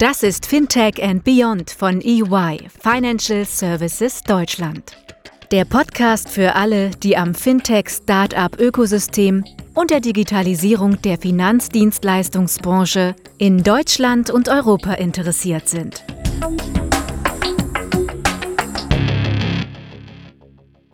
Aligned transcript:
Das 0.00 0.22
ist 0.22 0.46
Fintech 0.46 1.02
and 1.02 1.24
Beyond 1.24 1.72
von 1.72 2.00
EY, 2.00 2.68
Financial 2.80 3.44
Services 3.44 4.22
Deutschland. 4.22 4.96
Der 5.52 5.66
Podcast 5.66 6.30
für 6.30 6.54
alle, 6.54 6.88
die 6.88 7.18
am 7.18 7.34
Fintech-Startup-Ökosystem 7.34 9.44
und 9.74 9.90
der 9.90 10.00
Digitalisierung 10.00 11.02
der 11.02 11.18
Finanzdienstleistungsbranche 11.18 13.14
in 13.36 13.62
Deutschland 13.62 14.30
und 14.30 14.48
Europa 14.48 14.94
interessiert 14.94 15.68
sind. 15.68 16.02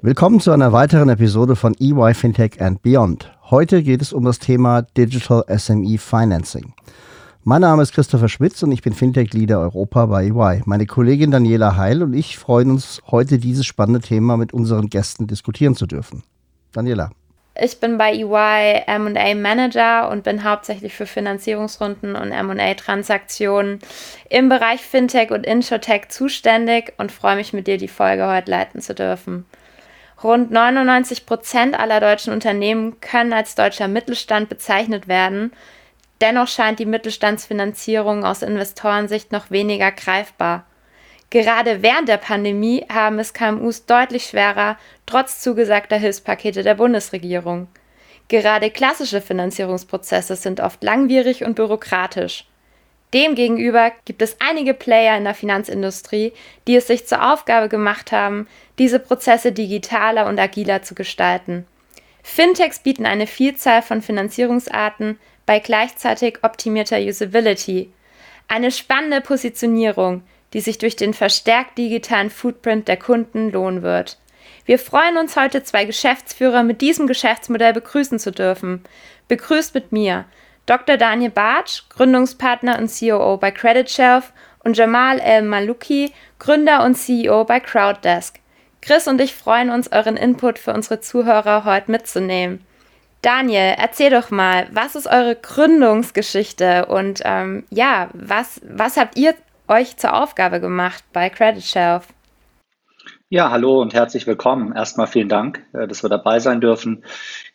Willkommen 0.02 0.41
zu 0.41 0.50
einer 0.50 0.73
weiteren 0.73 1.10
Episode 1.10 1.54
von 1.54 1.77
EY 1.78 2.12
Fintech 2.12 2.60
and 2.60 2.82
Beyond. 2.82 3.30
Heute 3.50 3.84
geht 3.84 4.02
es 4.02 4.12
um 4.12 4.24
das 4.24 4.41
Thema 4.41 4.82
Digital 4.82 5.45
SME 5.56 5.96
Financing. 5.96 6.74
Mein 7.48 7.60
Name 7.60 7.80
ist 7.80 7.95
Christopher 7.95 8.28
Schmitz 8.28 8.60
und 8.64 8.73
ich 8.73 8.82
bin 8.82 8.92
Fintech-Leader 8.92 9.60
Europa 9.60 10.06
bei 10.06 10.24
EY. 10.24 10.62
Meine 10.64 10.84
Kollegin 10.84 11.30
Daniela 11.30 11.77
Heil 11.77 12.02
und 12.02 12.12
ich 12.12 12.38
freuen 12.38 12.72
uns, 12.72 13.00
heute 13.06 13.38
dieses 13.38 13.64
spannende 13.64 14.00
Thema 14.00 14.36
mit 14.36 14.52
unseren 14.52 14.91
Gästen 14.91 15.28
diskutieren 15.28 15.77
zu 15.77 15.86
dürfen. 15.86 16.24
Daniela. 16.72 17.12
Ich 17.55 17.78
bin 17.78 17.98
bei 17.98 18.14
EY 18.14 18.98
MA 18.98 19.34
Manager 19.36 20.10
und 20.10 20.24
bin 20.24 20.42
hauptsächlich 20.42 20.95
für 20.95 21.06
Finanzierungsrunden 21.06 22.16
und 22.16 22.30
MA-Transaktionen 22.30 23.78
im 24.28 24.48
Bereich 24.48 24.80
Fintech 24.80 25.30
und 25.30 25.47
Insurtech 25.47 26.08
zuständig 26.08 26.94
und 26.98 27.12
freue 27.12 27.36
mich, 27.36 27.52
mit 27.52 27.69
dir 27.69 27.78
die 27.78 27.86
Folge 27.86 28.27
heute 28.27 28.50
leiten 28.50 28.80
zu 28.80 28.92
dürfen. 28.92 29.44
Rund 30.24 30.50
99 30.50 31.27
Prozent 31.27 31.78
aller 31.78 32.00
deutschen 32.00 32.33
Unternehmen 32.33 33.00
können 33.00 33.33
als 33.33 33.55
deutscher 33.55 33.86
Mittelstand 33.86 34.48
bezeichnet 34.48 35.06
werden. 35.06 35.52
Dennoch 36.20 36.48
scheint 36.48 36.79
die 36.79 36.87
Mittelstandsfinanzierung 36.87 38.25
aus 38.25 38.42
Investorensicht 38.42 39.33
noch 39.33 39.50
weniger 39.50 39.92
greifbar. 39.92 40.64
Gerade 41.31 41.83
während 41.83 42.08
der 42.08 42.17
Pandemie 42.17 42.86
haben 42.89 43.19
es 43.19 43.34
KMUs 43.34 43.86
deutlich 43.86 44.27
schwerer, 44.27 44.78
trotz 45.05 45.41
zugesagter 45.41 45.97
Hilfspakete 45.97 46.62
der 46.62 46.77
Bundesregierung. 46.77 47.69
Gerade 48.28 48.70
klassische 48.70 49.20
Finanzierungsprozesse 49.20 50.36
sind 50.36 50.61
oft 50.61 50.83
langwierig 50.83 51.45
und 51.45 51.55
bürokratisch. 51.55 52.45
Demgegenüber 53.14 53.92
gibt 54.05 54.20
es 54.20 54.36
einige 54.41 54.75
Player 54.75 55.17
in 55.17 55.25
der 55.25 55.34
Finanzindustrie, 55.34 56.33
die 56.67 56.77
es 56.77 56.89
sich 56.89 57.06
zur 57.06 57.33
Aufgabe 57.33 57.69
gemacht 57.69 58.11
haben, 58.11 58.48
diese 58.78 58.98
Prozesse 58.98 59.53
digitaler 59.53 60.27
und 60.27 60.39
agiler 60.41 60.83
zu 60.83 60.95
gestalten. 60.95 61.67
Fintechs 62.23 62.80
bieten 62.80 63.06
eine 63.06 63.28
Vielzahl 63.28 63.83
von 63.83 64.03
Finanzierungsarten 64.03 65.19
bei 65.47 65.61
gleichzeitig 65.61 66.41
optimierter 66.42 66.98
Usability. 66.98 67.91
Eine 68.48 68.70
spannende 68.70 69.20
Positionierung, 69.20 70.22
die 70.52 70.61
sich 70.61 70.78
durch 70.78 70.97
den 70.97 71.14
verstärkt 71.14 71.78
digitalen 71.78 72.30
Footprint 72.30 72.89
der 72.89 72.97
Kunden 72.97 73.50
lohnen 73.50 73.83
wird. 73.83 74.19
Wir 74.64 74.78
freuen 74.78 75.17
uns 75.17 75.36
heute, 75.36 75.62
zwei 75.62 75.84
Geschäftsführer 75.84 76.62
mit 76.62 76.80
diesem 76.80 77.06
Geschäftsmodell 77.06 77.72
begrüßen 77.72 78.19
zu 78.19 78.33
dürfen. 78.33 78.84
Begrüßt 79.28 79.74
mit 79.74 79.92
mir 79.92 80.24
Dr. 80.67 80.97
Daniel 80.97 81.30
Bartsch, 81.30 81.83
Gründungspartner 81.91 82.78
und 82.78 82.91
COO 82.91 83.36
bei 83.36 83.52
Credit 83.52 83.89
Shelf 83.89 84.33
und 84.64 84.77
Jamal 84.77 85.20
El 85.20 85.42
Malouki, 85.42 86.12
Gründer 86.41 86.84
und 86.84 86.97
CEO 86.97 87.44
bei 87.44 87.61
Crowddesk. 87.61 88.41
Chris 88.80 89.06
und 89.06 89.20
ich 89.20 89.34
freuen 89.34 89.70
uns, 89.70 89.91
euren 89.92 90.17
Input 90.17 90.58
für 90.58 90.72
unsere 90.72 91.00
Zuhörer 91.00 91.64
heute 91.64 91.91
mitzunehmen. 91.91 92.64
Daniel, 93.27 93.74
erzähl 93.77 94.10
doch 94.10 94.30
mal, 94.30 94.69
was 94.70 94.94
ist 94.94 95.08
eure 95.08 95.34
Gründungsgeschichte 95.34 96.86
und 96.86 97.22
ähm, 97.24 97.64
ja, 97.70 98.08
was, 98.12 98.60
was 98.64 98.96
habt 98.96 99.18
ihr 99.18 99.34
euch 99.66 99.96
zur 99.96 100.14
Aufgabe 100.14 100.60
gemacht 100.60 101.02
bei 101.12 101.28
Credit 101.28 101.64
Shelf? 101.64 102.06
Ja, 103.28 103.51
hallo 103.51 103.83
und 103.83 103.95
herzlich 103.95 104.28
willkommen. 104.28 104.77
Erstmal 104.77 105.08
vielen 105.08 105.28
Dank, 105.28 105.67
äh, 105.73 105.89
dass 105.89 106.05
wir 106.05 106.08
dabei 106.08 106.39
sein 106.39 106.61
dürfen. 106.61 107.02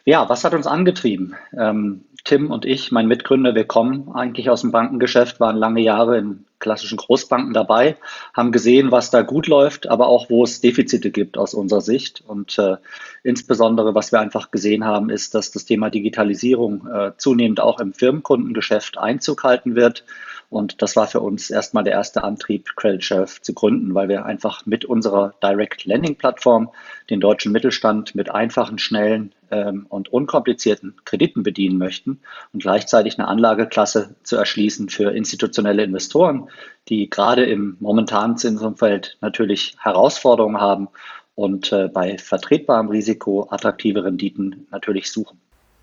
Ja, 0.03 0.27
was 0.27 0.43
hat 0.43 0.53
uns 0.53 0.67
angetrieben? 0.67 1.37
Ähm, 1.57 2.03
Tim 2.25 2.51
und 2.51 2.65
ich, 2.65 2.91
mein 2.91 3.07
Mitgründer, 3.07 3.55
wir 3.55 3.65
kommen 3.65 4.11
eigentlich 4.13 4.49
aus 4.49 4.59
dem 4.59 4.73
Bankengeschäft, 4.73 5.39
waren 5.39 5.55
lange 5.55 5.79
Jahre 5.79 6.17
in 6.17 6.43
klassischen 6.61 6.97
Großbanken 6.97 7.53
dabei, 7.53 7.97
haben 8.33 8.53
gesehen, 8.53 8.91
was 8.91 9.11
da 9.11 9.23
gut 9.23 9.47
läuft, 9.47 9.89
aber 9.89 10.07
auch 10.07 10.29
wo 10.29 10.45
es 10.45 10.61
Defizite 10.61 11.11
gibt 11.11 11.37
aus 11.37 11.53
unserer 11.53 11.81
Sicht. 11.81 12.23
Und 12.25 12.57
äh, 12.57 12.77
insbesondere, 13.23 13.93
was 13.93 14.13
wir 14.13 14.21
einfach 14.21 14.51
gesehen 14.51 14.85
haben, 14.85 15.09
ist, 15.09 15.35
dass 15.35 15.51
das 15.51 15.65
Thema 15.65 15.89
Digitalisierung 15.89 16.87
äh, 16.87 17.11
zunehmend 17.17 17.59
auch 17.59 17.81
im 17.81 17.93
Firmenkundengeschäft 17.93 18.97
Einzug 18.97 19.43
halten 19.43 19.75
wird. 19.75 20.05
Und 20.51 20.81
das 20.81 20.97
war 20.97 21.07
für 21.07 21.21
uns 21.21 21.49
erstmal 21.49 21.85
der 21.85 21.93
erste 21.93 22.25
Antrieb, 22.25 22.75
Credit 22.75 23.01
Shelf 23.01 23.41
zu 23.41 23.53
gründen, 23.53 23.95
weil 23.95 24.09
wir 24.09 24.25
einfach 24.25 24.65
mit 24.65 24.83
unserer 24.83 25.33
Direct 25.41 25.85
Lending 25.85 26.17
Plattform 26.17 26.71
den 27.09 27.21
deutschen 27.21 27.53
Mittelstand 27.53 28.15
mit 28.15 28.29
einfachen, 28.29 28.77
schnellen 28.77 29.33
ähm, 29.49 29.85
und 29.87 30.11
unkomplizierten 30.11 30.97
Krediten 31.05 31.43
bedienen 31.43 31.77
möchten 31.77 32.19
und 32.51 32.63
gleichzeitig 32.63 33.17
eine 33.17 33.29
Anlageklasse 33.29 34.15
zu 34.23 34.35
erschließen 34.35 34.89
für 34.89 35.11
institutionelle 35.11 35.83
Investoren, 35.83 36.49
die 36.89 37.09
gerade 37.09 37.45
im 37.45 37.77
momentanen 37.79 38.35
Zinsumfeld 38.35 39.17
natürlich 39.21 39.77
Herausforderungen 39.79 40.59
haben 40.59 40.89
und 41.33 41.71
äh, 41.71 41.87
bei 41.87 42.17
vertretbarem 42.17 42.89
Risiko 42.89 43.47
attraktive 43.49 44.03
Renditen 44.03 44.67
natürlich 44.69 45.13
suchen. 45.13 45.39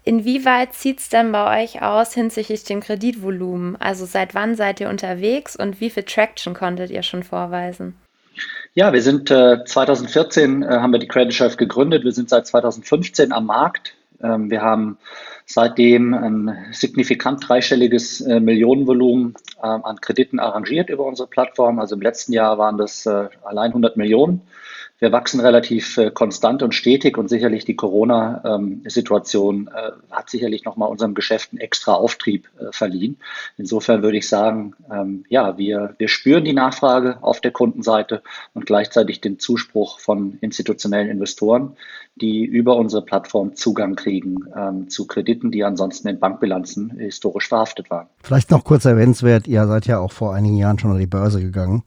Inwieweit 0.09 0.73
sieht 0.73 1.01
es 1.01 1.11
denn 1.11 1.33
bei 1.33 1.63
euch 1.63 1.83
aus 1.83 2.15
hinsichtlich 2.15 2.65
dem 2.65 2.81
Kreditvolumen? 2.81 3.77
Also 3.77 4.07
seit 4.07 4.35
wann 4.35 4.55
seid 4.55 4.81
ihr 4.81 4.89
unterwegs 4.89 5.55
und 5.55 5.83
wie 5.83 5.91
viel 5.91 6.05
Traction 6.05 6.55
konntet 6.55 6.91
ihr 6.91 7.03
schon 7.03 7.23
vorweisen? 7.23 7.95
Ja, 8.73 8.95
wir 8.95 9.03
sind 9.03 9.31
äh, 9.31 9.63
2014 9.63 10.63
äh, 10.63 10.67
haben 10.67 10.93
wir 10.93 10.99
die 10.99 11.09
Credit 11.09 11.35
Chef 11.35 11.59
gegründet. 11.59 12.05
Wir 12.05 12.13
sind 12.13 12.31
seit 12.31 12.47
2015 12.47 13.33
am 13.33 13.45
Markt. 13.45 13.93
Ähm, 14.23 14.51
wir 14.51 14.63
haben 14.63 14.97
seitdem 15.45 16.15
ein 16.15 16.57
signifikant 16.73 17.47
dreistelliges 17.47 18.23
äh, 18.23 18.41
Millionenvolumen 18.41 19.35
äh, 19.63 19.67
an 19.67 20.01
Krediten 20.01 20.39
arrangiert 20.39 20.89
über 20.89 21.05
unsere 21.05 21.29
Plattform. 21.29 21.79
Also 21.81 21.97
im 21.97 22.01
letzten 22.01 22.33
Jahr 22.33 22.57
waren 22.57 22.79
das 22.79 23.05
äh, 23.05 23.29
allein 23.45 23.73
100 23.73 23.99
Millionen. 23.99 24.41
Wir 25.01 25.13
wachsen 25.13 25.39
relativ 25.41 25.97
äh, 25.97 26.11
konstant 26.11 26.63
und 26.63 26.75
stetig 26.75 27.17
und 27.17 27.29
sicherlich 27.29 27.65
die 27.65 27.77
Corona-Situation 27.77 29.69
äh, 29.69 29.93
hat 30.11 30.29
sicherlich 30.29 30.65
nochmal 30.65 30.89
unserem 30.89 31.15
Geschäft 31.15 31.53
einen 31.53 31.61
extra 31.61 31.95
Auftrieb 31.95 32.49
äh, 32.59 32.73
verliehen. 32.73 33.19
Insofern 33.57 34.03
würde 34.03 34.19
ich 34.19 34.29
sagen, 34.29 34.75
ähm, 34.91 35.25
ja, 35.29 35.57
wir, 35.57 35.95
wir 35.99 36.09
spüren 36.09 36.45
die 36.45 36.53
Nachfrage 36.53 37.19
auf 37.23 37.41
der 37.41 37.53
Kundenseite 37.53 38.23
und 38.55 38.67
gleichzeitig 38.67 39.21
den 39.21 39.39
Zuspruch 39.39 40.01
von 40.01 40.39
institutionellen 40.41 41.11
Investoren, 41.11 41.77
die 42.19 42.45
über 42.45 42.77
unsere 42.77 43.03
Plattform 43.05 43.55
Zugang 43.55 43.95
kriegen 43.95 44.45
ähm, 44.57 44.89
zu 44.89 45.07
Krediten, 45.07 45.51
die 45.51 45.65
ansonsten 45.65 46.09
in 46.09 46.19
Bankbilanzen 46.19 46.91
historisch 46.99 47.49
verhaftet 47.49 47.91
waren. 47.91 48.09
Vielleicht 48.23 48.51
noch 48.51 48.65
kurz 48.65 48.85
erwähnenswert, 48.85 49.47
ihr 49.47 49.67
seid 49.67 49.87
ja 49.87 49.99
auch 49.99 50.13
vor 50.13 50.35
einigen 50.35 50.57
Jahren 50.57 50.79
schon 50.79 50.91
an 50.91 50.99
die 50.99 51.07
Börse 51.07 51.41
gegangen 51.41 51.83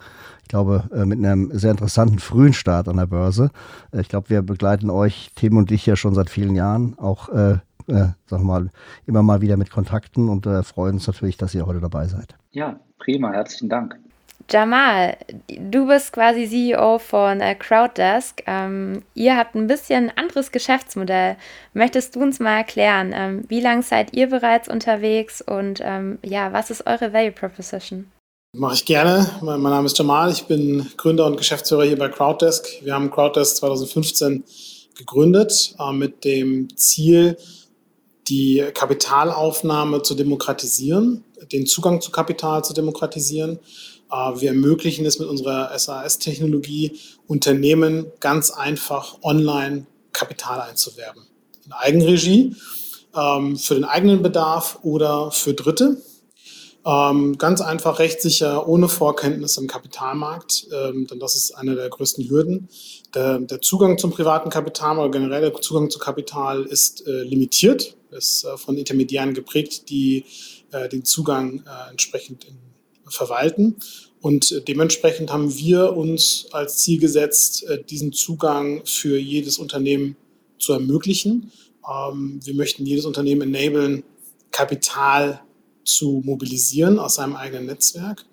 glaube, 0.51 0.83
äh, 0.93 1.05
mit 1.05 1.17
einem 1.17 1.49
sehr 1.57 1.71
interessanten 1.71 2.19
frühen 2.19 2.53
Start 2.53 2.87
an 2.87 2.97
der 2.97 3.07
Börse. 3.07 3.49
Äh, 3.91 4.01
ich 4.01 4.09
glaube, 4.09 4.29
wir 4.29 4.41
begleiten 4.43 4.89
euch, 4.89 5.31
Tim 5.35 5.57
und 5.57 5.71
dich, 5.71 5.85
ja 5.85 5.95
schon 5.95 6.13
seit 6.13 6.29
vielen 6.29 6.55
Jahren, 6.55 6.99
auch, 6.99 7.29
äh, 7.29 7.57
äh, 7.87 8.09
sag 8.27 8.43
mal, 8.43 8.69
immer 9.07 9.23
mal 9.23 9.41
wieder 9.41 9.57
mit 9.57 9.71
Kontakten 9.71 10.29
und 10.29 10.45
äh, 10.45 10.61
freuen 10.61 10.95
uns 10.95 11.07
natürlich, 11.07 11.37
dass 11.37 11.55
ihr 11.55 11.65
heute 11.65 11.79
dabei 11.79 12.05
seid. 12.07 12.35
Ja, 12.51 12.79
prima, 12.99 13.31
herzlichen 13.31 13.69
Dank. 13.69 13.97
Jamal, 14.51 15.17
du 15.47 15.87
bist 15.87 16.11
quasi 16.11 16.49
CEO 16.49 16.99
von 16.99 17.39
äh, 17.39 17.55
Crowddesk. 17.55 18.43
Ähm, 18.47 19.03
ihr 19.13 19.37
habt 19.37 19.55
ein 19.55 19.67
bisschen 19.67 20.11
anderes 20.17 20.51
Geschäftsmodell. 20.51 21.37
Möchtest 21.73 22.15
du 22.15 22.21
uns 22.21 22.39
mal 22.39 22.57
erklären, 22.57 23.13
ähm, 23.15 23.43
wie 23.47 23.61
lange 23.61 23.83
seid 23.83 24.13
ihr 24.13 24.27
bereits 24.27 24.67
unterwegs 24.67 25.41
und 25.41 25.79
ähm, 25.81 26.19
ja, 26.25 26.51
was 26.51 26.69
ist 26.69 26.85
eure 26.85 27.13
Value 27.13 27.31
Proposition? 27.31 28.11
Mache 28.53 28.73
ich 28.73 28.85
gerne. 28.85 29.29
Mein, 29.41 29.61
Name 29.61 29.85
ist 29.85 29.97
Jamal. 29.97 30.29
Ich 30.29 30.43
bin 30.43 30.85
Gründer 30.97 31.25
und 31.25 31.37
Geschäftsführer 31.37 31.85
hier 31.85 31.97
bei 31.97 32.09
Crowddesk. 32.09 32.83
Wir 32.83 32.93
haben 32.93 33.09
Crowddesk 33.09 33.55
2015 33.55 34.43
gegründet 34.97 35.73
äh, 35.79 35.93
mit 35.93 36.25
dem 36.25 36.75
Ziel, 36.75 37.37
die 38.27 38.65
Kapitalaufnahme 38.73 40.01
zu 40.01 40.15
demokratisieren, 40.15 41.23
den 41.53 41.65
Zugang 41.65 42.01
zu 42.01 42.11
Kapital 42.11 42.65
zu 42.65 42.73
demokratisieren. 42.73 43.59
Äh, 44.11 44.41
wir 44.41 44.49
ermöglichen 44.49 45.05
es 45.05 45.19
mit 45.19 45.27
unserer 45.27 45.77
SAS-Technologie, 45.77 46.99
Unternehmen 47.27 48.11
ganz 48.19 48.51
einfach 48.51 49.17
online 49.23 49.87
Kapital 50.11 50.61
einzuwerben. 50.61 51.23
In 51.65 51.71
Eigenregie, 51.71 52.55
ähm, 53.15 53.57
für 53.57 53.75
den 53.75 53.85
eigenen 53.85 54.21
Bedarf 54.21 54.79
oder 54.83 55.31
für 55.31 55.53
Dritte. 55.53 56.01
Ähm, 56.83 57.37
ganz 57.37 57.61
einfach 57.61 57.99
rechtssicher, 57.99 58.67
ohne 58.67 58.89
Vorkenntnis 58.89 59.57
im 59.57 59.67
Kapitalmarkt, 59.67 60.65
ähm, 60.73 61.05
denn 61.05 61.19
das 61.19 61.35
ist 61.35 61.51
eine 61.51 61.75
der 61.75 61.89
größten 61.89 62.27
Hürden. 62.27 62.69
Der, 63.13 63.39
Zugang 63.61 63.99
zum 63.99 64.11
privaten 64.11 64.49
Kapital 64.49 64.97
oder 64.97 65.11
generell 65.11 65.41
der 65.41 65.53
Zugang 65.61 65.91
zu 65.91 65.99
Kapital 65.99 66.63
ist 66.63 67.05
äh, 67.05 67.21
limitiert, 67.21 67.95
ist 68.09 68.45
äh, 68.45 68.57
von 68.57 68.77
Intermediären 68.77 69.33
geprägt, 69.33 69.89
die 69.89 70.25
den 70.93 71.03
Zugang 71.03 71.65
entsprechend 71.89 72.45
in 72.45 72.57
verwalten. 73.11 73.75
Und 74.21 74.67
dementsprechend 74.67 75.31
haben 75.31 75.55
wir 75.57 75.97
uns 75.97 76.47
als 76.51 76.77
Ziel 76.77 76.99
gesetzt, 76.99 77.65
diesen 77.89 78.13
Zugang 78.13 78.85
für 78.85 79.17
jedes 79.17 79.57
Unternehmen 79.57 80.15
zu 80.59 80.73
ermöglichen. 80.73 81.51
Ähm, 81.89 82.39
wir 82.43 82.53
möchten 82.53 82.85
jedes 82.85 83.05
Unternehmen 83.05 83.53
enablen, 83.53 84.03
Kapital 84.51 85.41
zu 85.83 86.21
mobilisieren 86.23 86.99
aus 86.99 87.15
seinem 87.15 87.35
eigenen 87.35 87.65
Netzwerk. 87.65 88.25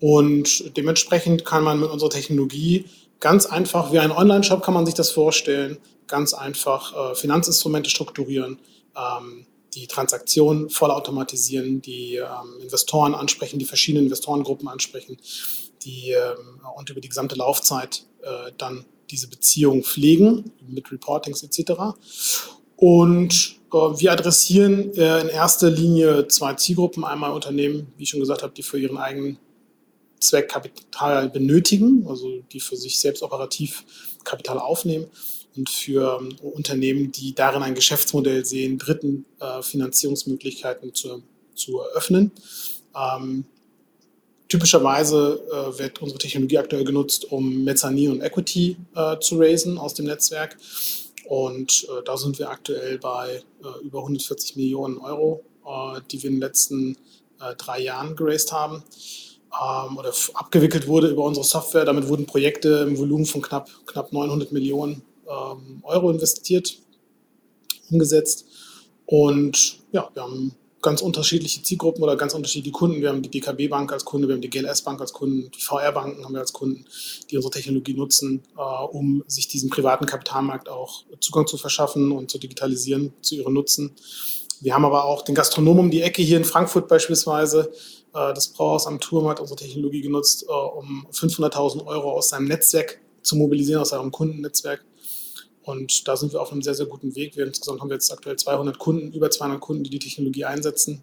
Und 0.00 0.76
dementsprechend 0.76 1.44
kann 1.44 1.62
man 1.62 1.78
mit 1.78 1.90
unserer 1.90 2.10
Technologie 2.10 2.86
ganz 3.20 3.46
einfach, 3.46 3.92
wie 3.92 3.98
ein 3.98 4.10
Online-Shop 4.12 4.62
kann 4.62 4.74
man 4.74 4.86
sich 4.86 4.94
das 4.94 5.10
vorstellen, 5.10 5.78
ganz 6.06 6.34
einfach 6.34 7.12
äh, 7.12 7.14
Finanzinstrumente 7.14 7.90
strukturieren, 7.90 8.58
ähm, 8.96 9.46
die 9.74 9.86
Transaktionen 9.86 10.70
vollautomatisieren, 10.70 11.80
die 11.82 12.16
ähm, 12.16 12.60
Investoren 12.60 13.14
ansprechen, 13.14 13.58
die 13.58 13.64
verschiedenen 13.64 14.06
Investorengruppen 14.06 14.68
ansprechen, 14.68 15.16
die 15.82 16.10
ähm, 16.10 16.60
und 16.76 16.90
über 16.90 17.00
die 17.00 17.08
gesamte 17.08 17.36
Laufzeit 17.36 18.04
äh, 18.22 18.52
dann 18.58 18.84
diese 19.10 19.28
Beziehung 19.28 19.82
pflegen 19.82 20.52
mit 20.68 20.90
Reportings 20.92 21.42
etc. 21.42 21.72
Und 22.76 23.56
äh, 23.72 23.76
wir 23.76 24.12
adressieren 24.12 24.94
äh, 24.94 25.20
in 25.20 25.28
erster 25.28 25.70
Linie 25.70 26.28
zwei 26.28 26.54
Zielgruppen. 26.54 27.04
Einmal 27.04 27.32
Unternehmen, 27.32 27.92
wie 27.96 28.04
ich 28.04 28.10
schon 28.10 28.20
gesagt 28.20 28.42
habe, 28.42 28.52
die 28.54 28.62
für 28.62 28.78
ihren 28.78 28.96
eigenen 28.96 29.38
Zweck 30.20 30.48
Kapital 30.48 31.28
benötigen, 31.30 32.06
also 32.08 32.40
die 32.52 32.60
für 32.60 32.76
sich 32.76 32.98
selbst 32.98 33.22
operativ 33.22 33.84
Kapital 34.24 34.58
aufnehmen. 34.58 35.06
Und 35.56 35.68
für 35.68 36.18
ähm, 36.20 36.36
Unternehmen, 36.42 37.10
die 37.12 37.34
darin 37.34 37.62
ein 37.62 37.74
Geschäftsmodell 37.74 38.44
sehen, 38.44 38.78
dritten 38.78 39.24
äh, 39.40 39.62
Finanzierungsmöglichkeiten 39.62 40.94
zu, 40.94 41.22
zu 41.54 41.80
eröffnen. 41.80 42.30
Ähm, 42.96 43.44
typischerweise 44.48 45.42
äh, 45.50 45.78
wird 45.78 46.00
unsere 46.02 46.18
Technologie 46.18 46.58
aktuell 46.58 46.84
genutzt, 46.84 47.30
um 47.32 47.64
Mezzanin 47.64 48.12
und 48.12 48.20
Equity 48.20 48.76
äh, 48.94 49.18
zu 49.18 49.38
raisen 49.38 49.78
aus 49.78 49.94
dem 49.94 50.06
Netzwerk. 50.06 50.56
Und 51.26 51.86
äh, 51.88 52.02
da 52.04 52.16
sind 52.16 52.38
wir 52.38 52.50
aktuell 52.50 52.98
bei 52.98 53.42
äh, 53.62 53.84
über 53.84 54.00
140 54.00 54.56
Millionen 54.56 54.98
Euro, 54.98 55.44
äh, 55.64 56.00
die 56.10 56.22
wir 56.22 56.30
in 56.30 56.36
den 56.36 56.42
letzten 56.42 56.96
drei 57.56 57.80
Jahren 57.80 58.16
geraced 58.16 58.52
haben 58.52 58.82
ähm, 59.50 59.96
oder 59.96 60.12
abgewickelt 60.34 60.86
wurde 60.86 61.08
über 61.08 61.24
unsere 61.24 61.44
Software. 61.44 61.84
Damit 61.84 62.08
wurden 62.08 62.26
Projekte 62.26 62.86
im 62.88 62.98
Volumen 62.98 63.26
von 63.26 63.42
knapp, 63.42 63.70
knapp 63.86 64.12
900 64.12 64.52
Millionen 64.52 65.02
ähm, 65.30 65.80
Euro 65.82 66.10
investiert, 66.10 66.78
umgesetzt. 67.90 68.46
Und 69.06 69.78
ja, 69.92 70.10
wir 70.12 70.22
haben 70.22 70.54
ganz 70.82 71.02
unterschiedliche 71.02 71.62
Zielgruppen 71.62 72.02
oder 72.02 72.16
ganz 72.16 72.34
unterschiedliche 72.34 72.72
Kunden. 72.72 73.00
Wir 73.00 73.10
haben 73.10 73.22
die 73.22 73.30
DKB 73.30 73.68
Bank 73.68 73.92
als 73.92 74.04
Kunde, 74.04 74.28
wir 74.28 74.34
haben 74.34 74.42
die 74.42 74.50
GLS 74.50 74.82
Bank 74.82 75.00
als 75.00 75.12
Kunden, 75.12 75.50
die 75.50 75.60
VR 75.60 75.92
Banken 75.92 76.24
haben 76.24 76.32
wir 76.32 76.40
als 76.40 76.52
Kunden, 76.52 76.86
die 77.30 77.36
unsere 77.36 77.52
Technologie 77.52 77.94
nutzen, 77.94 78.42
äh, 78.56 78.60
um 78.60 79.22
sich 79.26 79.48
diesem 79.48 79.70
privaten 79.70 80.06
Kapitalmarkt 80.06 80.68
auch 80.68 81.04
Zugang 81.20 81.46
zu 81.46 81.58
verschaffen 81.58 82.12
und 82.12 82.30
zu 82.30 82.38
digitalisieren 82.38 83.12
zu 83.20 83.34
ihren 83.34 83.52
Nutzen. 83.52 83.94
Wir 84.60 84.74
haben 84.74 84.84
aber 84.84 85.04
auch 85.04 85.22
den 85.22 85.34
Gastronom 85.34 85.78
um 85.78 85.90
die 85.90 86.02
Ecke 86.02 86.22
hier 86.22 86.36
in 86.36 86.44
Frankfurt 86.44 86.88
beispielsweise. 86.88 87.72
Äh, 88.14 88.34
das 88.34 88.48
Brauhaus 88.48 88.86
am 88.86 89.00
Turm 89.00 89.28
hat 89.28 89.40
unsere 89.40 89.58
Technologie 89.58 90.00
genutzt, 90.00 90.44
äh, 90.48 90.52
um 90.52 91.06
500.000 91.12 91.86
Euro 91.86 92.12
aus 92.12 92.30
seinem 92.30 92.46
Netzwerk 92.46 93.00
zu 93.22 93.36
mobilisieren, 93.36 93.82
aus 93.82 93.90
seinem 93.90 94.10
Kundennetzwerk 94.10 94.84
und 95.62 96.08
da 96.08 96.16
sind 96.16 96.32
wir 96.32 96.40
auf 96.40 96.52
einem 96.52 96.62
sehr, 96.62 96.74
sehr 96.74 96.86
guten 96.86 97.14
Weg. 97.14 97.36
Wir 97.36 97.46
insgesamt 97.46 97.80
haben 97.80 97.90
wir 97.90 97.94
jetzt 97.94 98.12
aktuell 98.12 98.36
200 98.36 98.78
Kunden, 98.78 99.12
über 99.12 99.30
200 99.30 99.60
Kunden, 99.60 99.84
die 99.84 99.90
die 99.90 99.98
Technologie 99.98 100.44
einsetzen 100.44 101.02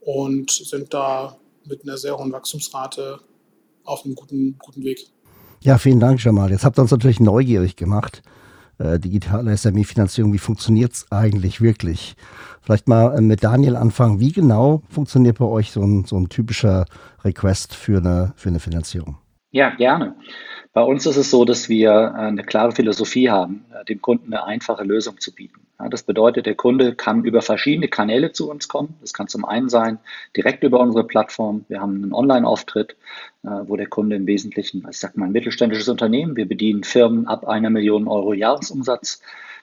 und 0.00 0.50
sind 0.50 0.92
da 0.92 1.36
mit 1.64 1.82
einer 1.82 1.96
sehr 1.96 2.16
hohen 2.16 2.32
Wachstumsrate 2.32 3.20
auf 3.84 4.04
einem 4.04 4.14
guten, 4.14 4.56
guten 4.58 4.82
Weg. 4.82 5.06
Ja, 5.60 5.78
vielen 5.78 6.00
Dank, 6.00 6.22
Jamal. 6.24 6.50
Jetzt 6.50 6.64
habt 6.64 6.78
ihr 6.78 6.82
uns 6.82 6.90
natürlich 6.90 7.20
neugierig 7.20 7.76
gemacht. 7.76 8.22
Äh, 8.78 8.98
digitale 8.98 9.56
SME-Finanzierung, 9.56 10.32
wie 10.32 10.38
funktioniert 10.38 10.92
es 10.92 11.06
eigentlich 11.12 11.60
wirklich? 11.60 12.16
Vielleicht 12.62 12.88
mal 12.88 13.16
äh, 13.16 13.20
mit 13.20 13.44
Daniel 13.44 13.76
anfangen. 13.76 14.18
Wie 14.18 14.32
genau 14.32 14.82
funktioniert 14.88 15.38
bei 15.38 15.44
euch 15.44 15.70
so 15.70 15.82
ein, 15.82 16.04
so 16.04 16.16
ein 16.16 16.28
typischer 16.28 16.86
Request 17.22 17.74
für 17.74 17.98
eine, 17.98 18.32
für 18.34 18.48
eine 18.48 18.58
Finanzierung? 18.58 19.18
Ja, 19.52 19.74
gerne. 19.76 20.16
Bei 20.72 20.82
uns 20.82 21.04
ist 21.04 21.16
es 21.16 21.30
so, 21.30 21.44
dass 21.44 21.68
wir 21.68 21.90
äh, 21.90 22.18
eine 22.18 22.44
klare 22.44 22.72
Philosophie 22.72 23.28
haben, 23.28 23.66
äh, 23.74 23.84
dem 23.84 24.00
Kunden 24.00 24.32
eine 24.32 24.44
einfache 24.44 24.84
Lösung 24.84 25.20
zu 25.20 25.34
bieten. 25.34 25.60
Das 25.90 26.04
bedeutet, 26.04 26.46
der 26.46 26.54
Kunde 26.54 26.94
kann 26.94 27.24
über 27.24 27.42
verschiedene 27.42 27.88
Kanäle 27.88 28.30
zu 28.30 28.48
uns 28.48 28.68
kommen. 28.68 28.94
Das 29.00 29.12
kann 29.12 29.26
zum 29.26 29.44
einen 29.44 29.68
sein, 29.68 29.98
direkt 30.36 30.62
über 30.62 30.78
unsere 30.78 31.04
Plattform. 31.04 31.64
Wir 31.68 31.80
haben 31.80 32.04
einen 32.04 32.12
Online-Auftritt, 32.12 32.96
äh, 33.42 33.48
wo 33.48 33.76
der 33.76 33.88
Kunde 33.88 34.16
im 34.16 34.26
Wesentlichen, 34.26 34.86
ich 34.88 34.98
sage 34.98 35.18
mal, 35.18 35.26
ein 35.26 35.32
mittelständisches 35.32 35.88
Unternehmen, 35.88 36.36
wir 36.36 36.46
bedienen 36.46 36.84
Firmen 36.84 37.26
ab 37.26 37.46
einer 37.46 37.70
Million 37.70 38.06
Euro 38.06 38.32
Jahresumsatz 38.32 39.20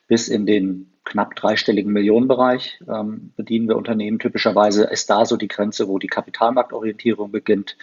bis 0.08 0.28
in 0.28 0.46
den 0.46 0.92
knapp 1.06 1.36
dreistelligen 1.36 1.92
Millionenbereich 1.92 2.80
ähm, 2.88 3.32
bedienen 3.36 3.68
wir 3.68 3.78
Unternehmen. 3.78 4.20
Typischerweise 4.20 4.86
ist 4.86 5.10
da 5.10 5.26
so 5.26 5.38
die 5.38 5.48
Grenze, 5.48 5.88
wo 5.88 5.98
die 5.98 6.08
Kapitalmarktorientierung 6.08 7.32
beginnt. 7.32 7.78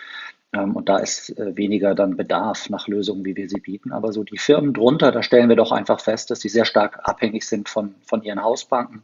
Ähm, 0.57 0.75
und 0.75 0.89
da 0.89 0.99
ist 0.99 1.39
äh, 1.39 1.57
weniger 1.57 1.95
dann 1.95 2.17
Bedarf 2.17 2.71
nach 2.71 2.89
Lösungen, 2.89 3.25
wie 3.25 3.37
wir 3.37 3.49
sie 3.49 3.61
bieten. 3.61 3.93
Aber 3.93 4.13
so 4.13 4.25
die 4.25 4.39
Firmen 4.39 4.73
drunter, 4.73 5.13
da 5.13 5.23
stellen 5.23 5.49
wir 5.49 5.57
doch 5.57 5.73
einfach 5.73 6.01
fest, 6.01 6.31
dass 6.31 6.41
sie 6.41 6.49
sehr 6.49 6.65
stark 6.65 7.01
abhängig 7.03 7.47
sind 7.47 7.69
von, 7.69 7.95
von 8.05 8.23
ihren 8.23 8.43
Hausbanken. 8.43 9.03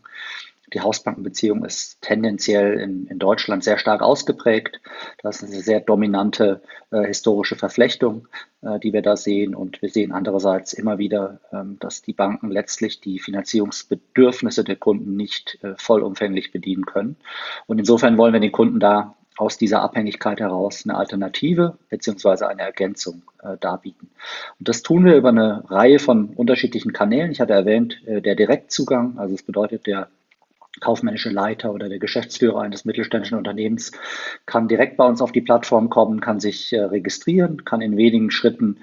Die 0.72 0.80
Hausbankenbeziehung 0.80 1.66
ist 1.66 2.00
tendenziell 2.00 2.80
in, 2.80 3.06
in 3.08 3.18
Deutschland 3.18 3.62
sehr 3.62 3.76
stark 3.76 4.00
ausgeprägt. 4.00 4.80
Das 5.22 5.42
ist 5.42 5.52
eine 5.52 5.60
sehr 5.62 5.80
dominante 5.80 6.62
äh, 6.90 7.04
historische 7.04 7.56
Verflechtung, 7.56 8.26
äh, 8.62 8.78
die 8.78 8.94
wir 8.94 9.02
da 9.02 9.16
sehen. 9.16 9.54
Und 9.54 9.82
wir 9.82 9.90
sehen 9.90 10.12
andererseits 10.12 10.72
immer 10.72 10.96
wieder, 10.96 11.40
ähm, 11.52 11.76
dass 11.78 12.00
die 12.00 12.14
Banken 12.14 12.50
letztlich 12.50 13.02
die 13.02 13.18
Finanzierungsbedürfnisse 13.18 14.64
der 14.64 14.76
Kunden 14.76 15.14
nicht 15.14 15.58
äh, 15.62 15.74
vollumfänglich 15.76 16.52
bedienen 16.52 16.86
können. 16.86 17.16
Und 17.66 17.78
insofern 17.78 18.16
wollen 18.16 18.32
wir 18.32 18.40
den 18.40 18.52
Kunden 18.52 18.80
da 18.80 19.14
aus 19.36 19.56
dieser 19.58 19.82
Abhängigkeit 19.82 20.40
heraus 20.40 20.82
eine 20.84 20.96
Alternative 20.96 21.78
beziehungsweise 21.88 22.48
eine 22.48 22.62
Ergänzung 22.62 23.22
äh, 23.42 23.56
darbieten. 23.58 24.10
Und 24.58 24.68
das 24.68 24.82
tun 24.82 25.04
wir 25.04 25.16
über 25.16 25.30
eine 25.30 25.64
Reihe 25.70 25.98
von 25.98 26.30
unterschiedlichen 26.30 26.92
Kanälen. 26.92 27.32
Ich 27.32 27.40
hatte 27.40 27.54
erwähnt, 27.54 28.00
äh, 28.06 28.20
der 28.20 28.34
Direktzugang, 28.34 29.18
also 29.18 29.34
es 29.34 29.42
bedeutet, 29.42 29.86
der 29.86 30.08
kaufmännische 30.80 31.30
Leiter 31.30 31.72
oder 31.72 31.88
der 31.88 31.98
Geschäftsführer 31.98 32.62
eines 32.62 32.84
mittelständischen 32.84 33.38
Unternehmens 33.38 33.92
kann 34.46 34.68
direkt 34.68 34.96
bei 34.96 35.04
uns 35.04 35.20
auf 35.20 35.32
die 35.32 35.42
Plattform 35.42 35.90
kommen, 35.90 36.20
kann 36.20 36.40
sich 36.40 36.72
äh, 36.72 36.80
registrieren, 36.80 37.64
kann 37.64 37.80
in 37.80 37.96
wenigen 37.96 38.30
Schritten 38.30 38.78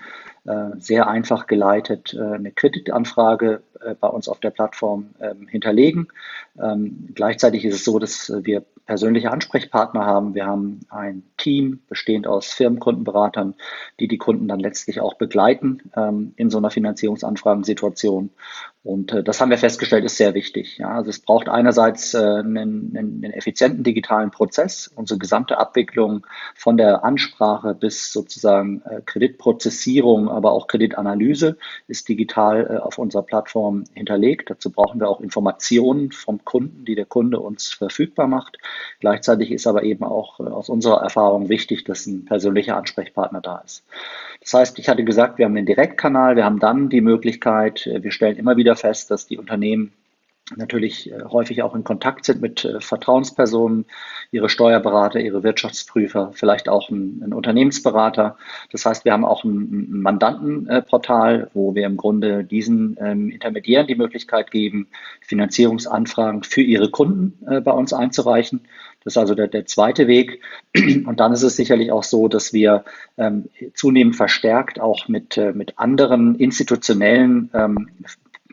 äh, 0.46 0.78
sehr 0.78 1.08
einfach 1.08 1.48
geleitet 1.48 2.14
äh, 2.14 2.22
eine 2.22 2.52
Kreditanfrage 2.52 3.62
äh, 3.82 3.96
bei 4.00 4.08
uns 4.08 4.30
auf 4.30 4.40
der 4.40 4.52
Plattform 4.52 5.10
ähm, 5.20 5.48
hinterlegen. 5.48 6.08
Ähm, 6.62 7.10
gleichzeitig 7.14 7.66
ist 7.66 7.76
es 7.76 7.84
so, 7.84 8.00
dass 8.00 8.32
wir 8.44 8.64
persönliche 8.90 9.30
Ansprechpartner 9.30 10.04
haben. 10.04 10.34
Wir 10.34 10.48
haben 10.48 10.80
ein 10.90 11.22
Team 11.38 11.82
bestehend 11.90 12.26
aus 12.26 12.48
Firmenkundenberatern, 12.48 13.54
die 14.00 14.08
die 14.08 14.18
Kunden 14.18 14.48
dann 14.48 14.60
letztlich 14.60 15.00
auch 15.00 15.14
begleiten 15.14 15.92
ähm, 15.96 16.34
in 16.38 16.50
so 16.50 16.58
einer 16.58 16.72
Finanzierungsanfragensituation. 16.72 18.32
Und 18.82 19.12
äh, 19.12 19.24
das 19.24 19.42
haben 19.42 19.52
wir 19.52 19.60
festgestellt, 19.60 20.06
ist 20.06 20.18
sehr 20.18 20.34
wichtig. 20.34 20.78
Ja. 20.78 20.96
Also 20.96 21.10
es 21.10 21.20
braucht 21.20 21.50
einerseits 21.50 22.16
äh, 22.16 22.18
einen, 22.18 22.58
einen, 22.58 22.96
einen, 22.96 23.34
effizienten 23.34 23.84
digitalen 23.84 24.32
Prozess. 24.32 24.88
Unsere 24.88 25.20
gesamte 25.20 25.60
Abwicklung 25.60 26.26
von 26.56 26.78
der 26.78 27.04
Ansprache 27.04 27.76
bis 27.76 28.12
sozusagen 28.12 28.82
äh, 28.86 29.02
Kreditprozessierung, 29.06 30.30
aber 30.30 30.54
auch 30.54 30.68
Kreditanalyse 30.68 31.58
ist 31.88 32.08
digital 32.08 32.68
äh, 32.68 32.78
auf 32.78 32.98
unserer 32.98 33.24
Plattform 33.24 33.84
hinterlegt. 33.94 34.50
Dazu 34.50 34.72
brauchen 34.72 35.00
wir 35.00 35.10
auch 35.10 35.22
Informationen 35.22 36.12
vom 36.12 36.44
Kunden, 36.44 36.86
die 36.86 36.96
der 36.96 37.06
Kunde 37.06 37.40
uns 37.40 37.74
verfügbar 37.74 38.28
macht. 38.28 38.58
Gleichzeitig 39.00 39.52
ist 39.52 39.68
aber 39.68 39.84
eben 39.84 40.04
auch 40.04 40.40
äh, 40.40 40.44
aus 40.44 40.70
unserer 40.70 41.02
Erfahrung 41.02 41.50
wichtig, 41.50 41.84
dass 41.84 42.06
ein 42.08 42.26
persönlicher 42.26 42.78
Ansprechpartner 42.78 43.42
da 43.42 43.60
ist. 43.66 43.86
Das 44.42 44.54
heißt, 44.54 44.80
ich 44.80 44.90
hatte 44.90 45.04
gesagt, 45.04 45.38
wir 45.38 45.46
haben 45.46 45.56
den 45.56 45.66
Direktkanal, 45.66 46.36
wir 46.36 46.46
haben 46.46 46.60
dann 46.60 46.90
die 46.90 47.02
Möglichkeit, 47.02 47.88
äh, 47.88 48.04
wir 48.04 48.12
stellen 48.12 48.38
immer 48.38 48.58
wieder 48.58 48.76
fest, 48.76 49.12
dass 49.12 49.28
die 49.28 49.38
Unternehmen 49.38 49.94
natürlich 50.56 51.12
äh, 51.12 51.24
häufig 51.24 51.64
auch 51.64 51.76
in 51.76 51.84
Kontakt 51.84 52.26
sind 52.26 52.42
mit 52.42 52.66
äh, 52.66 52.82
Vertrauenspersonen, 52.82 53.86
ihre 54.32 54.50
Steuerberater, 54.50 55.20
ihre 55.20 55.44
Wirtschaftsprüfer, 55.44 56.32
vielleicht 56.34 56.70
auch 56.70 56.90
ein, 56.90 57.34
Unternehmensberater. 57.34 58.38
Das 58.72 58.86
heißt, 58.86 59.06
wir 59.06 59.14
haben 59.14 59.26
auch 59.26 59.44
ein, 59.44 60.02
Mandantenportal, 60.02 61.50
wo 61.54 61.76
wir 61.76 61.86
im 61.86 61.98
Grunde 61.98 62.44
diesen 62.44 62.98
ähm, 63.00 63.30
Intermediären 63.30 63.88
die 63.88 63.96
Möglichkeit 63.96 64.52
geben, 64.52 64.88
Finanzierungsanfragen 65.22 66.44
für 66.44 66.62
ihre 66.62 66.90
Kunden 66.90 67.46
äh, 67.48 67.62
bei 67.62 67.72
uns 67.72 67.94
einzureichen. 67.94 68.62
Das 69.04 69.14
ist 69.14 69.18
also 69.18 69.36
der, 69.36 69.48
der 69.48 69.66
zweite 69.66 70.08
Weg. 70.08 70.42
Und 70.76 71.20
dann 71.20 71.32
ist 71.34 71.44
es 71.44 71.56
sicherlich 71.56 71.92
auch 71.92 72.04
so, 72.04 72.28
dass 72.28 72.54
wir 72.54 72.84
ähm, 73.18 73.50
zunehmend 73.74 74.16
verstärkt 74.16 74.80
auch 74.80 75.08
mit, 75.08 75.38
äh, 75.38 75.54
mit 75.54 75.78
anderen 75.78 76.36
institutionellen 76.36 77.50
ähm, 77.54 77.90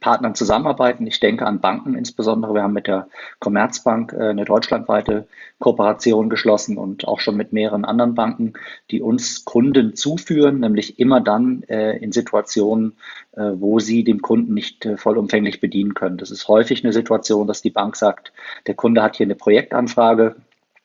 Partnern 0.00 0.34
zusammenarbeiten. 0.34 1.06
Ich 1.06 1.20
denke 1.20 1.46
an 1.46 1.60
Banken 1.60 1.94
insbesondere. 1.94 2.54
Wir 2.54 2.62
haben 2.62 2.74
mit 2.74 2.86
der 2.86 3.08
Commerzbank 3.38 4.12
äh, 4.12 4.28
eine 4.28 4.44
deutschlandweite 4.44 5.26
Kooperation 5.58 6.28
geschlossen 6.28 6.76
und 6.76 7.08
auch 7.08 7.18
schon 7.20 7.36
mit 7.36 7.52
mehreren 7.52 7.84
anderen 7.84 8.14
Banken, 8.14 8.52
die 8.90 9.00
uns 9.00 9.44
Kunden 9.44 9.94
zuführen, 9.94 10.60
nämlich 10.60 10.98
immer 10.98 11.20
dann 11.20 11.62
äh, 11.64 11.96
in 11.96 12.12
Situationen, 12.12 12.96
äh, 13.32 13.52
wo 13.54 13.78
sie 13.78 14.04
den 14.04 14.20
Kunden 14.20 14.52
nicht 14.52 14.86
vollumfänglich 14.96 15.60
bedienen 15.60 15.94
können. 15.94 16.18
Das 16.18 16.30
ist 16.30 16.46
häufig 16.46 16.84
eine 16.84 16.92
Situation, 16.92 17.46
dass 17.46 17.62
die 17.62 17.70
Bank 17.70 17.96
sagt, 17.96 18.32
der 18.66 18.74
Kunde 18.74 19.02
hat 19.02 19.16
hier 19.16 19.26
eine 19.26 19.34
Projektanfrage, 19.34 20.36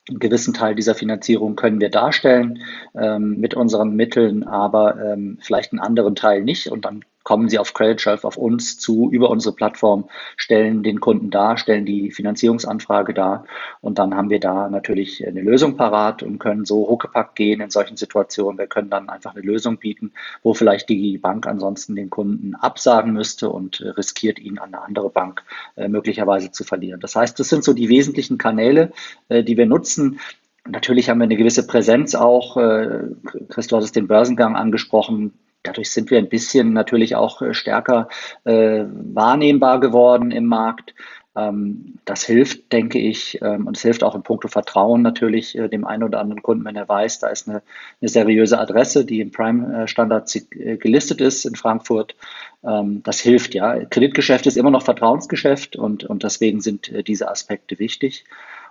einen 0.09 0.19
gewissen 0.19 0.53
Teil 0.53 0.73
dieser 0.73 0.95
Finanzierung 0.95 1.55
können 1.55 1.79
wir 1.79 1.89
darstellen 1.89 2.59
ähm, 2.95 3.39
mit 3.39 3.53
unseren 3.53 3.95
Mitteln, 3.95 4.43
aber 4.43 4.99
ähm, 4.99 5.37
vielleicht 5.41 5.73
einen 5.73 5.79
anderen 5.79 6.15
Teil 6.15 6.43
nicht. 6.43 6.67
Und 6.67 6.85
dann 6.85 7.03
kommen 7.23 7.49
sie 7.49 7.59
auf 7.59 7.73
Credit 7.73 7.99
Shelf 7.99 8.25
auf 8.25 8.37
uns 8.37 8.77
zu, 8.77 9.09
über 9.11 9.29
unsere 9.29 9.55
Plattform, 9.55 10.09
stellen 10.37 10.83
den 10.83 10.99
Kunden 10.99 11.29
dar, 11.29 11.57
stellen 11.57 11.85
die 11.85 12.11
Finanzierungsanfrage 12.11 13.13
dar 13.13 13.45
und 13.81 13.99
dann 13.99 14.15
haben 14.15 14.29
wir 14.29 14.39
da 14.39 14.69
natürlich 14.69 15.25
eine 15.25 15.41
Lösung 15.41 15.77
parat 15.77 16.23
und 16.23 16.39
können 16.39 16.65
so 16.65 16.89
huckepack 16.89 17.35
gehen 17.35 17.61
in 17.61 17.69
solchen 17.69 17.97
Situationen. 17.97 18.57
Wir 18.57 18.67
können 18.67 18.89
dann 18.89 19.09
einfach 19.09 19.35
eine 19.35 19.43
Lösung 19.43 19.77
bieten, 19.77 20.13
wo 20.43 20.53
vielleicht 20.53 20.89
die 20.89 21.17
Bank 21.17 21.47
ansonsten 21.47 21.95
den 21.95 22.09
Kunden 22.09 22.55
absagen 22.55 23.13
müsste 23.13 23.49
und 23.49 23.81
riskiert 23.97 24.39
ihn 24.39 24.57
an 24.59 24.73
eine 24.73 24.83
andere 24.83 25.09
Bank 25.09 25.43
äh, 25.75 25.87
möglicherweise 25.87 26.51
zu 26.51 26.63
verlieren. 26.63 26.99
Das 26.99 27.15
heißt, 27.15 27.39
das 27.39 27.49
sind 27.49 27.63
so 27.63 27.73
die 27.73 27.89
wesentlichen 27.89 28.37
Kanäle, 28.37 28.91
äh, 29.29 29.43
die 29.43 29.57
wir 29.57 29.65
nutzen. 29.65 30.19
Natürlich 30.67 31.09
haben 31.09 31.19
wir 31.19 31.25
eine 31.25 31.37
gewisse 31.37 31.65
Präsenz 31.65 32.15
auch. 32.15 32.57
Äh, 32.57 33.07
Christoph 33.49 33.77
hat 33.77 33.85
es 33.85 33.91
den 33.91 34.07
Börsengang 34.07 34.55
angesprochen. 34.55 35.33
Dadurch 35.63 35.91
sind 35.91 36.11
wir 36.11 36.17
ein 36.17 36.29
bisschen 36.29 36.73
natürlich 36.73 37.15
auch 37.15 37.41
äh, 37.41 37.53
stärker 37.53 38.07
äh, 38.43 38.83
wahrnehmbar 38.85 39.79
geworden 39.79 40.31
im 40.31 40.45
Markt. 40.45 40.93
Ähm, 41.33 41.99
das 42.03 42.23
hilft, 42.23 42.73
denke 42.73 42.99
ich, 42.99 43.39
ähm, 43.41 43.67
und 43.67 43.77
es 43.77 43.83
hilft 43.83 44.03
auch 44.03 44.15
in 44.15 44.23
puncto 44.23 44.49
Vertrauen 44.49 45.01
natürlich 45.01 45.57
äh, 45.57 45.69
dem 45.69 45.85
einen 45.85 46.03
oder 46.03 46.19
anderen 46.19 46.41
Kunden, 46.41 46.65
wenn 46.65 46.75
er 46.75 46.89
weiß, 46.89 47.19
da 47.19 47.27
ist 47.27 47.47
eine, 47.47 47.61
eine 48.01 48.09
seriöse 48.09 48.59
Adresse, 48.59 49.05
die 49.05 49.21
im 49.21 49.31
Prime-Standard 49.31 50.35
äh, 50.35 50.77
gelistet 50.77 51.21
ist 51.21 51.45
in 51.45 51.55
Frankfurt. 51.55 52.15
Ähm, 52.63 53.01
das 53.03 53.21
hilft, 53.21 53.53
ja. 53.53 53.85
Kreditgeschäft 53.85 54.45
ist 54.45 54.57
immer 54.57 54.71
noch 54.71 54.83
Vertrauensgeschäft 54.83 55.77
und, 55.77 56.03
und 56.03 56.23
deswegen 56.23 56.59
sind 56.59 56.89
äh, 56.89 57.03
diese 57.03 57.29
Aspekte 57.29 57.79
wichtig. 57.79 58.25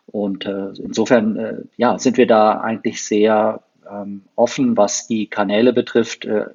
Und 0.06 0.44
äh, 0.44 0.70
insofern, 0.82 1.68
ja, 1.76 1.98
sind 1.98 2.16
wir 2.16 2.26
da 2.26 2.60
eigentlich 2.60 3.04
sehr 3.04 3.62
ähm, 3.90 4.22
offen, 4.36 4.76
was 4.76 5.06
die 5.06 5.28
Kanäle 5.28 5.72
betrifft, 5.72 6.24
äh, 6.24 6.46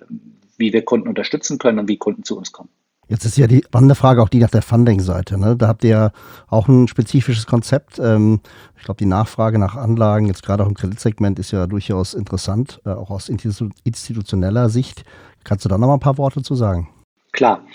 wie 0.57 0.73
wir 0.73 0.83
Kunden 0.83 1.07
unterstützen 1.07 1.57
können 1.57 1.79
und 1.79 1.87
wie 1.87 1.97
Kunden 1.97 2.23
zu 2.23 2.37
uns 2.37 2.51
kommen. 2.51 2.69
Jetzt 3.07 3.25
ist 3.25 3.37
ja 3.37 3.45
die 3.45 3.61
spannende 3.63 3.93
Frage 3.93 4.23
auch 4.23 4.29
die 4.29 4.39
nach 4.39 4.49
der 4.49 4.63
Funding-Seite. 4.63 5.37
Ne? 5.37 5.55
Da 5.55 5.67
habt 5.67 5.83
ihr 5.83 5.89
ja 5.89 6.11
auch 6.47 6.67
ein 6.67 6.87
spezifisches 6.87 7.45
Konzept. 7.45 7.99
Ähm, 7.99 8.39
ich 8.77 8.83
glaube, 8.83 8.97
die 8.97 9.05
Nachfrage 9.05 9.59
nach 9.59 9.75
Anlagen, 9.75 10.25
jetzt 10.25 10.43
gerade 10.43 10.63
auch 10.63 10.67
im 10.67 10.73
Kreditsegment, 10.73 11.37
ist 11.37 11.51
ja 11.51 11.67
durchaus 11.67 12.15
interessant, 12.15 12.81
äh, 12.85 12.89
auch 12.89 13.11
aus 13.11 13.29
institutioneller 13.29 14.69
Sicht. 14.69 15.03
Kannst 15.43 15.65
du 15.65 15.69
da 15.69 15.77
noch 15.77 15.87
mal 15.87 15.93
ein 15.93 15.99
paar 15.99 16.17
Worte 16.17 16.41
zu 16.41 16.55
sagen? 16.55 16.89
Klar, 17.35 17.65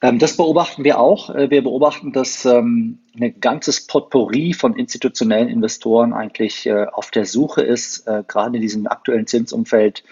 ähm, 0.00 0.20
das 0.20 0.36
beobachten 0.36 0.84
wir 0.84 1.00
auch. 1.00 1.34
Äh, 1.34 1.50
wir 1.50 1.62
beobachten, 1.62 2.12
dass 2.12 2.44
ähm, 2.44 3.00
ein 3.20 3.40
ganzes 3.40 3.84
Potpourri 3.84 4.52
von 4.52 4.76
institutionellen 4.76 5.48
Investoren 5.48 6.12
eigentlich 6.12 6.66
äh, 6.66 6.86
auf 6.86 7.10
der 7.10 7.26
Suche 7.26 7.62
ist, 7.62 8.06
äh, 8.06 8.22
gerade 8.28 8.54
in 8.56 8.62
diesem 8.62 8.86
aktuellen 8.86 9.26
Zinsumfeld 9.26 10.04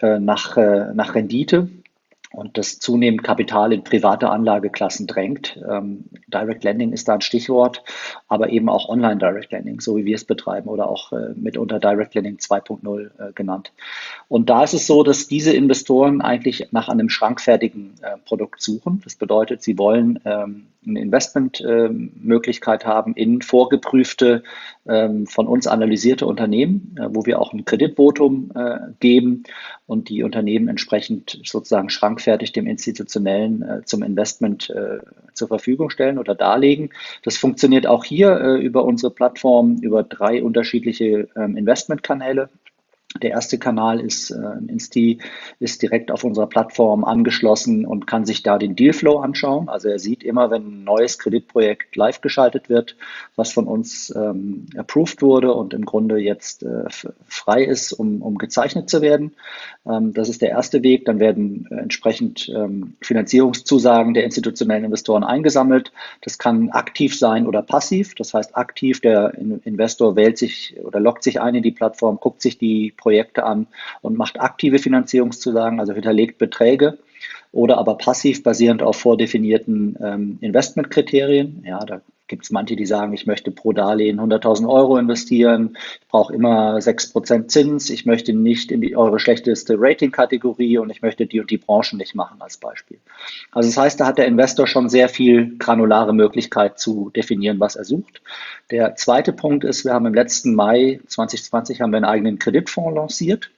nach, 0.00 0.56
nach 0.56 1.16
Rendite 1.16 1.68
und 2.32 2.58
das 2.58 2.78
zunehmend 2.78 3.22
Kapital 3.22 3.72
in 3.72 3.84
private 3.84 4.28
Anlageklassen 4.28 5.06
drängt. 5.06 5.58
Ähm, 5.68 6.04
Direct 6.26 6.62
Lending 6.64 6.92
ist 6.92 7.08
da 7.08 7.14
ein 7.14 7.20
Stichwort, 7.20 7.82
aber 8.28 8.50
eben 8.50 8.68
auch 8.68 8.88
Online 8.88 9.16
Direct 9.16 9.52
Lending, 9.52 9.80
so 9.80 9.96
wie 9.96 10.04
wir 10.04 10.14
es 10.14 10.24
betreiben 10.24 10.68
oder 10.68 10.88
auch 10.88 11.12
äh, 11.12 11.32
mitunter 11.34 11.78
Direct 11.78 12.14
Lending 12.14 12.36
2.0 12.36 13.10
äh, 13.18 13.32
genannt. 13.32 13.72
Und 14.28 14.50
da 14.50 14.64
ist 14.64 14.74
es 14.74 14.86
so, 14.86 15.02
dass 15.02 15.28
diese 15.28 15.52
Investoren 15.52 16.20
eigentlich 16.20 16.68
nach 16.70 16.88
einem 16.88 17.08
schrankfertigen 17.08 17.94
äh, 18.02 18.18
Produkt 18.24 18.62
suchen. 18.62 19.00
Das 19.04 19.14
bedeutet, 19.14 19.62
sie 19.62 19.78
wollen 19.78 20.20
ähm, 20.24 20.66
eine 20.86 21.00
Investmentmöglichkeit 21.00 22.86
haben 22.86 23.14
in 23.14 23.42
vorgeprüfte, 23.42 24.42
ähm, 24.86 25.26
von 25.26 25.46
uns 25.46 25.66
analysierte 25.66 26.26
Unternehmen, 26.26 26.96
äh, 26.98 27.08
wo 27.10 27.26
wir 27.26 27.40
auch 27.40 27.52
ein 27.52 27.64
Kreditvotum 27.64 28.52
äh, 28.54 28.78
geben 29.00 29.44
und 29.86 30.08
die 30.08 30.22
Unternehmen 30.22 30.68
entsprechend 30.68 31.40
sozusagen 31.44 31.90
schrankfertig 32.18 32.52
dem 32.52 32.66
Institutionellen 32.66 33.62
äh, 33.62 33.84
zum 33.84 34.02
Investment 34.02 34.72
zur 35.34 35.48
Verfügung 35.48 35.90
stellen 35.90 36.18
oder 36.18 36.34
darlegen. 36.34 36.90
Das 37.22 37.36
funktioniert 37.36 37.86
auch 37.86 38.04
hier 38.04 38.36
über 38.36 38.84
unsere 38.84 39.12
Plattform, 39.12 39.78
über 39.80 40.02
drei 40.02 40.42
unterschiedliche 40.42 41.28
ähm, 41.36 41.56
Investmentkanäle. 41.56 42.48
Der 43.22 43.30
erste 43.30 43.58
Kanal 43.58 44.00
ist, 44.00 44.30
äh, 44.30 44.36
Insti 44.68 45.18
ist 45.60 45.80
direkt 45.80 46.10
auf 46.10 46.24
unserer 46.24 46.46
Plattform 46.46 47.04
angeschlossen 47.04 47.86
und 47.86 48.06
kann 48.06 48.26
sich 48.26 48.42
da 48.42 48.58
den 48.58 48.76
Dealflow 48.76 49.18
anschauen. 49.20 49.70
Also 49.70 49.88
er 49.88 49.98
sieht 49.98 50.22
immer, 50.22 50.50
wenn 50.50 50.66
ein 50.66 50.84
neues 50.84 51.18
Kreditprojekt 51.18 51.96
live 51.96 52.20
geschaltet 52.20 52.68
wird, 52.68 52.96
was 53.34 53.50
von 53.50 53.66
uns 53.66 54.14
ähm, 54.14 54.66
approved 54.76 55.22
wurde 55.22 55.54
und 55.54 55.72
im 55.72 55.86
Grunde 55.86 56.18
jetzt 56.18 56.62
äh, 56.62 56.84
frei 57.26 57.64
ist, 57.64 57.92
um, 57.92 58.20
um 58.20 58.36
gezeichnet 58.36 58.90
zu 58.90 59.00
werden. 59.00 59.32
Ähm, 59.86 60.12
das 60.12 60.28
ist 60.28 60.42
der 60.42 60.50
erste 60.50 60.82
Weg. 60.82 61.06
Dann 61.06 61.18
werden 61.18 61.66
äh, 61.70 61.76
entsprechend 61.76 62.50
ähm, 62.54 62.94
Finanzierungszusagen 63.00 64.12
der 64.12 64.24
institutionellen 64.24 64.84
Investoren 64.84 65.24
eingesammelt. 65.24 65.92
Das 66.20 66.36
kann 66.36 66.68
aktiv 66.70 67.18
sein 67.18 67.46
oder 67.46 67.62
passiv. 67.62 68.14
Das 68.16 68.34
heißt, 68.34 68.54
aktiv 68.54 69.00
der 69.00 69.32
Investor 69.64 70.14
wählt 70.14 70.36
sich 70.36 70.76
oder 70.84 71.00
lockt 71.00 71.22
sich 71.22 71.40
ein 71.40 71.54
in 71.54 71.62
die 71.62 71.70
Plattform, 71.70 72.18
guckt 72.20 72.42
sich 72.42 72.58
die 72.58 72.92
Projekte 72.98 73.44
an 73.44 73.66
und 74.02 74.18
macht 74.18 74.38
aktive 74.38 74.78
Finanzierungszusagen, 74.78 75.80
also 75.80 75.94
hinterlegt 75.94 76.36
Beträge 76.36 76.98
oder 77.52 77.78
aber 77.78 77.96
passiv 77.96 78.42
basierend 78.42 78.82
auf 78.82 78.96
vordefinierten 78.96 79.96
ähm, 80.02 80.38
Investmentkriterien. 80.42 81.64
Ja, 81.66 81.78
da 81.78 82.02
gibt 82.28 82.44
es 82.44 82.50
manche, 82.50 82.76
die 82.76 82.86
sagen, 82.86 83.12
ich 83.12 83.26
möchte 83.26 83.50
pro 83.50 83.72
Darlehen 83.72 84.20
100.000 84.20 84.68
Euro 84.68 84.96
investieren, 84.96 85.76
ich 86.00 86.08
brauche 86.08 86.34
immer 86.34 86.76
6% 86.76 87.48
Zins, 87.48 87.90
ich 87.90 88.06
möchte 88.06 88.32
nicht 88.32 88.70
in 88.70 88.80
die 88.80 88.96
eure 88.96 89.18
schlechteste 89.18 89.76
Rating-Kategorie 89.78 90.78
und 90.78 90.90
ich 90.90 91.02
möchte 91.02 91.26
die 91.26 91.40
und 91.40 91.50
die 91.50 91.58
Branchen 91.58 91.96
nicht 91.96 92.14
machen 92.14 92.40
als 92.40 92.58
Beispiel. 92.58 92.98
Also 93.52 93.68
das 93.68 93.76
heißt, 93.76 94.00
da 94.00 94.06
hat 94.06 94.18
der 94.18 94.26
Investor 94.26 94.66
schon 94.66 94.88
sehr 94.88 95.08
viel 95.08 95.56
granulare 95.58 96.14
Möglichkeit 96.14 96.78
zu 96.78 97.10
definieren, 97.16 97.58
was 97.60 97.76
er 97.76 97.84
sucht. 97.84 98.22
Der 98.70 98.94
zweite 98.94 99.32
Punkt 99.32 99.64
ist, 99.64 99.84
wir 99.84 99.94
haben 99.94 100.06
im 100.06 100.14
letzten 100.14 100.54
Mai 100.54 101.00
2020 101.06 101.80
haben 101.80 101.90
wir 101.90 101.96
einen 101.96 102.04
eigenen 102.04 102.38
Kreditfonds 102.38 102.94
lanciert 102.94 103.50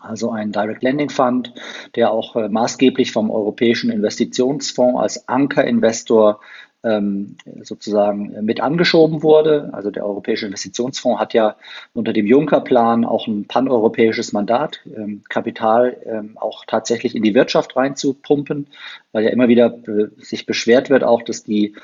also 0.00 0.30
ein 0.30 0.52
Direct 0.52 0.82
Lending 0.82 1.10
Fund, 1.10 1.52
der 1.94 2.10
auch 2.10 2.36
äh, 2.36 2.48
maßgeblich 2.48 3.12
vom 3.12 3.30
Europäischen 3.30 3.90
Investitionsfonds 3.90 5.00
als 5.00 5.28
Ankerinvestor 5.28 6.40
sozusagen 7.62 8.44
mit 8.44 8.60
angeschoben 8.60 9.22
wurde. 9.22 9.70
Also 9.72 9.90
der 9.90 10.04
Europäische 10.04 10.46
Investitionsfonds 10.46 11.18
hat 11.18 11.32
ja 11.32 11.56
unter 11.94 12.12
dem 12.12 12.26
Juncker-Plan 12.26 13.06
auch 13.06 13.26
ein 13.26 13.46
paneuropäisches 13.46 14.34
Mandat, 14.34 14.80
ähm, 14.94 15.22
Kapital 15.28 15.96
ähm, 16.04 16.36
auch 16.36 16.64
tatsächlich 16.66 17.14
in 17.14 17.22
die 17.22 17.34
Wirtschaft 17.34 17.74
reinzupumpen, 17.74 18.66
weil 19.12 19.24
ja 19.24 19.30
immer 19.30 19.48
wieder 19.48 19.78
sich 20.18 20.44
beschwert 20.44 20.90
wird 20.90 21.04
auch, 21.04 21.22
dass 21.22 21.42
die 21.42 21.74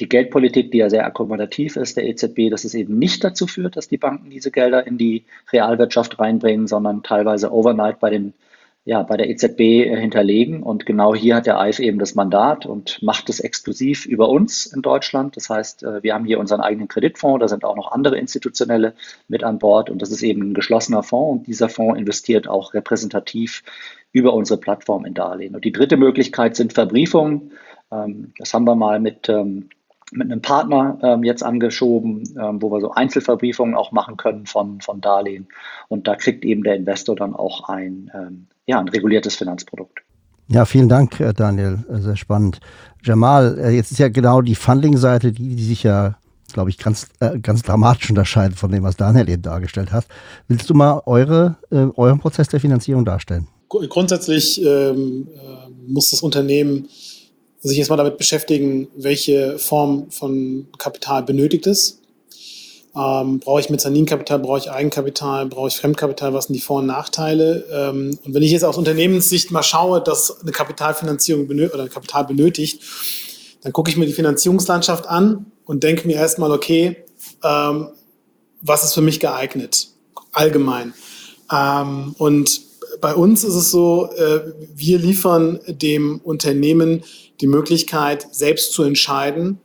die 0.00 0.08
Geldpolitik, 0.08 0.70
die 0.72 0.78
ja 0.78 0.88
sehr 0.88 1.04
akkommodativ 1.04 1.76
ist, 1.76 1.96
der 1.96 2.06
EZB, 2.06 2.50
dass 2.50 2.64
es 2.64 2.74
eben 2.74 2.98
nicht 2.98 3.22
dazu 3.22 3.46
führt, 3.46 3.76
dass 3.76 3.88
die 3.88 3.98
Banken 3.98 4.30
diese 4.30 4.50
Gelder 4.50 4.86
in 4.86 4.96
die 4.96 5.24
Realwirtschaft 5.52 6.18
reinbringen, 6.18 6.66
sondern 6.66 7.02
teilweise 7.02 7.52
overnight 7.52 8.00
bei 8.00 8.10
den 8.10 8.32
ja, 8.90 9.04
bei 9.04 9.16
der 9.16 9.30
EZB 9.30 9.60
äh, 9.60 10.00
hinterlegen. 10.00 10.64
Und 10.64 10.84
genau 10.84 11.14
hier 11.14 11.36
hat 11.36 11.46
der 11.46 11.60
EIF 11.60 11.78
eben 11.78 12.00
das 12.00 12.16
Mandat 12.16 12.66
und 12.66 13.00
macht 13.04 13.28
es 13.28 13.38
exklusiv 13.38 14.04
über 14.04 14.28
uns 14.28 14.66
in 14.66 14.82
Deutschland. 14.82 15.36
Das 15.36 15.48
heißt, 15.48 15.84
äh, 15.84 16.02
wir 16.02 16.12
haben 16.12 16.24
hier 16.24 16.40
unseren 16.40 16.60
eigenen 16.60 16.88
Kreditfonds, 16.88 17.40
da 17.40 17.46
sind 17.46 17.64
auch 17.64 17.76
noch 17.76 17.92
andere 17.92 18.18
institutionelle 18.18 18.94
mit 19.28 19.44
an 19.44 19.60
Bord 19.60 19.90
und 19.90 20.02
das 20.02 20.10
ist 20.10 20.24
eben 20.24 20.42
ein 20.42 20.54
geschlossener 20.54 21.04
Fonds 21.04 21.38
und 21.38 21.46
dieser 21.46 21.68
Fonds 21.68 22.00
investiert 22.00 22.48
auch 22.48 22.74
repräsentativ 22.74 23.62
über 24.10 24.34
unsere 24.34 24.58
Plattform 24.58 25.04
in 25.04 25.14
Darlehen. 25.14 25.54
Und 25.54 25.64
die 25.64 25.70
dritte 25.70 25.96
Möglichkeit 25.96 26.56
sind 26.56 26.72
Verbriefungen. 26.72 27.52
Ähm, 27.92 28.32
das 28.38 28.52
haben 28.54 28.64
wir 28.64 28.74
mal 28.74 28.98
mit 28.98 29.28
ähm, 29.28 29.68
mit 30.12 30.28
einem 30.32 30.42
Partner 30.42 30.98
ähm, 31.04 31.22
jetzt 31.22 31.44
angeschoben, 31.44 32.24
wo 32.34 32.72
wir 32.72 32.80
so 32.80 32.90
Einzelverbriefungen 32.90 33.76
auch 33.76 33.92
machen 33.92 34.16
können 34.16 34.46
von, 34.46 34.80
von 34.80 35.00
Darlehen. 35.00 35.46
Und 35.86 36.08
da 36.08 36.16
kriegt 36.16 36.44
eben 36.44 36.64
der 36.64 36.74
Investor 36.74 37.14
dann 37.14 37.32
auch 37.32 37.68
ein, 37.68 38.48
ja, 38.66 38.78
ein 38.78 38.88
reguliertes 38.88 39.36
Finanzprodukt. 39.36 40.00
Ja, 40.48 40.64
vielen 40.64 40.88
Dank, 40.88 41.20
äh, 41.20 41.32
Daniel. 41.32 41.84
Äh, 41.88 42.00
sehr 42.00 42.16
spannend. 42.16 42.60
Jamal, 43.04 43.56
äh, 43.58 43.70
jetzt 43.70 43.92
ist 43.92 43.98
ja 43.98 44.08
genau 44.08 44.40
die 44.40 44.56
Funding-Seite, 44.56 45.32
die, 45.32 45.54
die 45.54 45.64
sich 45.64 45.84
ja, 45.84 46.18
glaube 46.52 46.70
ich, 46.70 46.78
ganz, 46.78 47.08
äh, 47.20 47.38
ganz 47.38 47.62
dramatisch 47.62 48.10
unterscheidet 48.10 48.58
von 48.58 48.72
dem, 48.72 48.82
was 48.82 48.96
Daniel 48.96 49.28
eben 49.28 49.42
dargestellt 49.42 49.92
hat. 49.92 50.06
Willst 50.48 50.68
du 50.68 50.74
mal 50.74 51.02
eure, 51.06 51.56
äh, 51.70 51.86
euren 51.96 52.18
Prozess 52.18 52.48
der 52.48 52.58
Finanzierung 52.58 53.04
darstellen? 53.04 53.46
Grundsätzlich 53.68 54.60
ähm, 54.64 55.28
muss 55.86 56.10
das 56.10 56.22
Unternehmen 56.22 56.88
sich 57.60 57.78
erstmal 57.78 57.98
damit 57.98 58.18
beschäftigen, 58.18 58.88
welche 58.96 59.58
Form 59.58 60.10
von 60.10 60.66
Kapital 60.78 61.22
benötigt 61.22 61.68
es. 61.68 61.99
Ähm, 62.96 63.38
brauche 63.38 63.60
ich 63.60 63.70
Mezzaninkapital, 63.70 64.40
brauche 64.40 64.58
ich 64.58 64.70
Eigenkapital, 64.70 65.46
brauche 65.46 65.68
ich 65.68 65.76
Fremdkapital, 65.76 66.34
was 66.34 66.46
sind 66.46 66.54
die 66.54 66.60
Vor- 66.60 66.80
und 66.80 66.86
Nachteile? 66.86 67.64
Ähm, 67.72 68.18
und 68.24 68.34
wenn 68.34 68.42
ich 68.42 68.50
jetzt 68.50 68.64
aus 68.64 68.76
Unternehmenssicht 68.76 69.52
mal 69.52 69.62
schaue, 69.62 70.02
dass 70.02 70.40
eine 70.40 70.50
Kapitalfinanzierung 70.50 71.46
oder 71.48 71.88
Kapital 71.88 72.24
benötigt, 72.24 72.82
dann 73.62 73.72
gucke 73.72 73.90
ich 73.90 73.96
mir 73.96 74.06
die 74.06 74.12
Finanzierungslandschaft 74.12 75.06
an 75.06 75.46
und 75.64 75.84
denke 75.84 76.06
mir 76.06 76.16
erstmal, 76.16 76.50
okay, 76.50 77.04
ähm, 77.44 77.90
was 78.60 78.84
ist 78.84 78.94
für 78.94 79.02
mich 79.02 79.20
geeignet, 79.20 79.88
allgemein. 80.32 80.92
Ähm, 81.52 82.14
und 82.18 82.60
bei 83.00 83.14
uns 83.14 83.44
ist 83.44 83.54
es 83.54 83.70
so, 83.70 84.10
äh, 84.12 84.40
wir 84.74 84.98
liefern 84.98 85.60
dem 85.66 86.20
Unternehmen 86.20 87.04
die 87.40 87.46
Möglichkeit, 87.46 88.26
selbst 88.32 88.72
zu 88.72 88.82
entscheiden, 88.82 89.60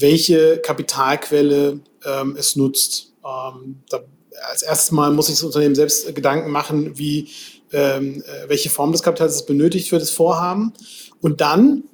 welche 0.00 0.58
Kapitalquelle 0.58 1.80
ähm, 2.04 2.36
es 2.38 2.56
nutzt. 2.56 3.12
Ähm, 3.24 3.82
da, 3.88 4.00
als 4.48 4.62
erstes 4.62 4.90
Mal 4.92 5.12
muss 5.12 5.26
sich 5.26 5.36
das 5.36 5.44
Unternehmen 5.44 5.74
selbst 5.74 6.14
Gedanken 6.14 6.50
machen, 6.50 6.98
wie, 6.98 7.28
ähm, 7.72 8.22
äh, 8.22 8.48
welche 8.48 8.70
Form 8.70 8.92
des 8.92 9.02
Kapitals 9.02 9.34
es 9.34 9.46
benötigt 9.46 9.88
für 9.88 9.98
das 9.98 10.10
Vorhaben. 10.10 10.72
Und 11.20 11.40
dann 11.40 11.84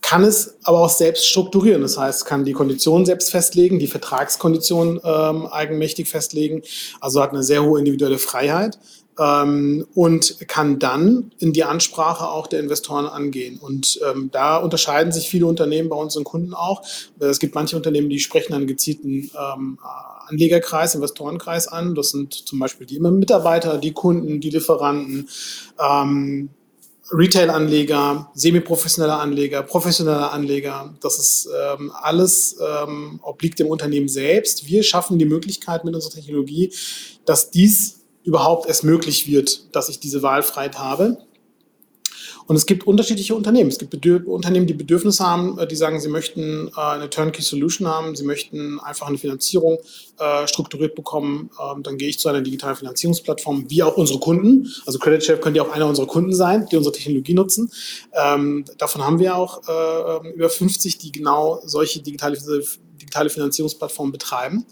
kann 0.00 0.24
es 0.24 0.56
aber 0.64 0.80
auch 0.80 0.90
selbst 0.90 1.26
strukturieren. 1.28 1.82
Das 1.82 1.96
heißt, 1.96 2.24
kann 2.24 2.44
die 2.44 2.52
Konditionen 2.52 3.06
selbst 3.06 3.30
festlegen, 3.30 3.78
die 3.78 3.86
Vertragskonditionen 3.86 4.98
ähm, 5.04 5.46
eigenmächtig 5.46 6.08
festlegen. 6.08 6.62
Also 7.00 7.22
hat 7.22 7.30
eine 7.30 7.42
sehr 7.42 7.62
hohe 7.62 7.78
individuelle 7.78 8.18
Freiheit 8.18 8.78
ähm, 9.20 9.86
und 9.94 10.48
kann 10.48 10.78
dann 10.78 11.30
in 11.38 11.52
die 11.52 11.64
Ansprache 11.64 12.28
auch 12.28 12.46
der 12.46 12.60
Investoren 12.60 13.06
angehen. 13.06 13.58
Und 13.58 14.00
ähm, 14.08 14.30
da 14.32 14.56
unterscheiden 14.56 15.12
sich 15.12 15.28
viele 15.28 15.46
Unternehmen 15.46 15.90
bei 15.90 15.96
unseren 15.96 16.24
Kunden 16.24 16.54
auch. 16.54 16.82
Es 17.18 17.38
gibt 17.38 17.54
manche 17.54 17.76
Unternehmen, 17.76 18.08
die 18.08 18.18
sprechen 18.18 18.54
einen 18.54 18.66
gezielten 18.66 19.30
ähm, 19.38 19.78
Anlegerkreis, 20.26 20.94
Investorenkreis 20.94 21.68
an. 21.68 21.94
Das 21.94 22.10
sind 22.10 22.32
zum 22.32 22.58
Beispiel 22.58 22.86
die 22.86 22.98
Mitarbeiter, 22.98 23.78
die 23.78 23.92
Kunden, 23.92 24.40
die 24.40 24.50
Lieferanten. 24.50 25.28
Ähm, 25.78 26.48
Retail-Anleger, 27.12 28.30
semi-professionelle 28.34 29.16
Anleger, 29.16 29.64
professionelle 29.64 30.30
Anleger, 30.30 30.94
das 31.00 31.18
ist 31.18 31.48
ähm, 31.60 31.90
alles 31.92 32.56
ähm, 32.60 33.18
obliegt 33.20 33.58
dem 33.58 33.66
Unternehmen 33.66 34.06
selbst. 34.06 34.68
Wir 34.68 34.84
schaffen 34.84 35.18
die 35.18 35.24
Möglichkeit 35.24 35.84
mit 35.84 35.92
unserer 35.92 36.12
Technologie, 36.12 36.72
dass 37.24 37.50
dies 37.50 37.99
überhaupt 38.30 38.68
erst 38.68 38.84
möglich 38.84 39.26
wird, 39.26 39.74
dass 39.74 39.88
ich 39.88 39.98
diese 39.98 40.22
Wahlfreiheit 40.22 40.78
habe. 40.78 41.18
Und 42.46 42.54
es 42.54 42.64
gibt 42.64 42.86
unterschiedliche 42.86 43.34
Unternehmen. 43.34 43.70
Es 43.70 43.78
gibt 43.78 43.90
Bedür 43.90 44.24
Unternehmen, 44.24 44.68
die 44.68 44.74
Bedürfnisse 44.74 45.24
haben, 45.24 45.58
äh, 45.58 45.66
die 45.66 45.74
sagen, 45.74 46.00
sie 46.00 46.08
möchten 46.08 46.68
äh, 46.68 46.80
eine 46.80 47.10
Turnkey-Solution 47.10 47.88
haben, 47.88 48.14
sie 48.14 48.22
möchten 48.24 48.78
einfach 48.78 49.08
eine 49.08 49.18
Finanzierung 49.18 49.78
äh, 50.18 50.46
strukturiert 50.46 50.94
bekommen. 50.94 51.50
Ähm, 51.60 51.82
dann 51.82 51.98
gehe 51.98 52.08
ich 52.08 52.20
zu 52.20 52.28
einer 52.28 52.40
digitalen 52.40 52.76
Finanzierungsplattform, 52.76 53.64
wie 53.68 53.82
auch 53.82 53.96
unsere 53.96 54.20
Kunden. 54.20 54.72
Also 54.86 55.00
Credit 55.00 55.24
Chef 55.24 55.40
könnte 55.40 55.58
ja 55.58 55.64
auch 55.64 55.72
einer 55.72 55.88
unserer 55.88 56.06
Kunden 56.06 56.32
sein, 56.32 56.68
die 56.70 56.76
unsere 56.76 56.94
Technologie 56.94 57.34
nutzen. 57.34 57.72
Ähm, 58.12 58.64
davon 58.78 59.04
haben 59.04 59.18
wir 59.18 59.34
auch 59.34 59.62
äh, 59.66 60.28
über 60.34 60.50
50, 60.50 60.98
die 60.98 61.10
genau 61.10 61.60
solche 61.64 62.00
digitale, 62.00 62.38
digitale 63.00 63.28
Finanzierungsplattformen 63.28 64.12
betreiben. 64.12 64.66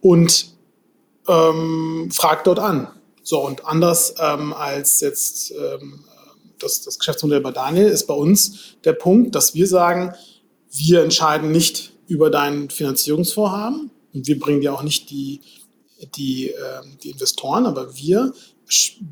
Und 0.00 0.59
ähm, 1.28 2.08
fragt 2.12 2.46
dort 2.46 2.58
an. 2.58 2.88
So, 3.22 3.44
und 3.46 3.64
anders 3.64 4.14
ähm, 4.20 4.52
als 4.52 5.00
jetzt 5.00 5.52
ähm, 5.52 6.04
das, 6.58 6.82
das 6.82 6.98
Geschäftsmodell 6.98 7.40
bei 7.40 7.52
Daniel 7.52 7.88
ist 7.88 8.06
bei 8.06 8.14
uns 8.14 8.76
der 8.84 8.92
Punkt, 8.92 9.34
dass 9.34 9.54
wir 9.54 9.66
sagen, 9.66 10.14
wir 10.72 11.02
entscheiden 11.02 11.52
nicht 11.52 11.92
über 12.06 12.30
dein 12.30 12.70
Finanzierungsvorhaben 12.70 13.90
und 14.12 14.26
wir 14.26 14.38
bringen 14.38 14.60
dir 14.60 14.74
auch 14.74 14.82
nicht 14.82 15.10
die, 15.10 15.40
die, 16.16 16.50
äh, 16.50 16.82
die 17.02 17.10
Investoren, 17.10 17.66
aber 17.66 17.96
wir 17.96 18.32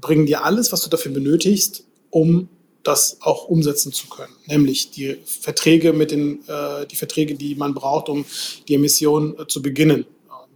bringen 0.01 0.27
dir 0.27 0.44
alles, 0.44 0.73
was 0.73 0.83
du 0.83 0.90
dafür 0.90 1.12
benötigst, 1.12 1.85
um 2.11 2.49
das 2.83 3.18
auch 3.21 3.49
umsetzen 3.49 3.92
zu 3.92 4.09
können, 4.09 4.33
nämlich 4.47 4.90
die 4.92 5.18
Verträge 5.25 5.92
mit 5.92 6.11
den 6.11 6.40
äh, 6.49 6.87
die 6.87 6.97
Verträge, 6.97 7.35
die 7.35 7.55
man 7.55 7.75
braucht, 7.75 8.09
um 8.09 8.25
die 8.66 8.75
Emission 8.75 9.38
äh, 9.38 9.47
zu 9.47 9.61
beginnen 9.61 10.07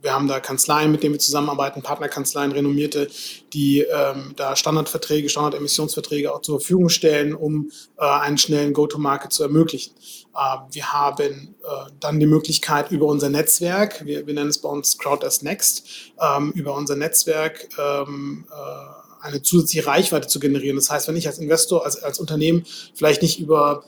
wir 0.03 0.13
haben 0.13 0.29
da 0.29 0.41
Kanzleien, 0.41 0.91
mit 0.91 1.03
denen 1.03 1.15
wir 1.15 1.21
zusammenarbeiten, 1.21 1.81
Partnerkanzleien, 1.83 2.53
renommierte, 2.53 3.09
die 3.53 3.81
ähm, 3.81 4.33
da 4.37 4.57
Standardverträge, 4.57 5.29
Standardemissionsverträge 5.29 6.35
auch 6.35 6.43
zur 6.43 6.59
Verfügung 6.61 6.89
stellen, 6.89 7.35
um 7.35 7.71
äh, 7.99 8.05
einen 8.05 8.37
schnellen 8.37 8.73
Go-to-Market 8.73 9.33
zu 9.33 9.45
ermöglichen. 9.45 9.95
Äh, 10.35 10.59
wir 10.73 10.93
haben 10.93 11.55
äh, 11.63 11.91
dann 12.01 12.19
die 12.19 12.27
Möglichkeit 12.27 12.91
über 12.91 13.07
unser 13.07 13.31
Netzwerk, 13.31 14.05
wir, 14.05 14.27
wir 14.27 14.35
nennen 14.35 14.51
es 14.51 14.59
bei 14.59 14.69
uns 14.69 14.99
Crowd 14.99 15.25
as 15.25 15.43
Next, 15.43 15.87
ähm, 16.21 16.51
über 16.53 16.75
unser 16.75 16.97
Netzwerk 16.97 17.69
ähm, 17.79 18.45
äh, 18.51 19.25
eine 19.25 19.41
zusätzliche 19.41 19.87
Reichweite 19.87 20.27
zu 20.27 20.41
generieren. 20.41 20.77
Das 20.77 20.91
heißt, 20.91 21.07
wenn 21.07 21.17
ich 21.17 21.29
als 21.29 21.39
Investor, 21.39 21.85
als, 21.85 22.03
als 22.03 22.19
Unternehmen 22.19 22.65
vielleicht 22.95 23.23
nicht 23.23 23.39
über 23.39 23.85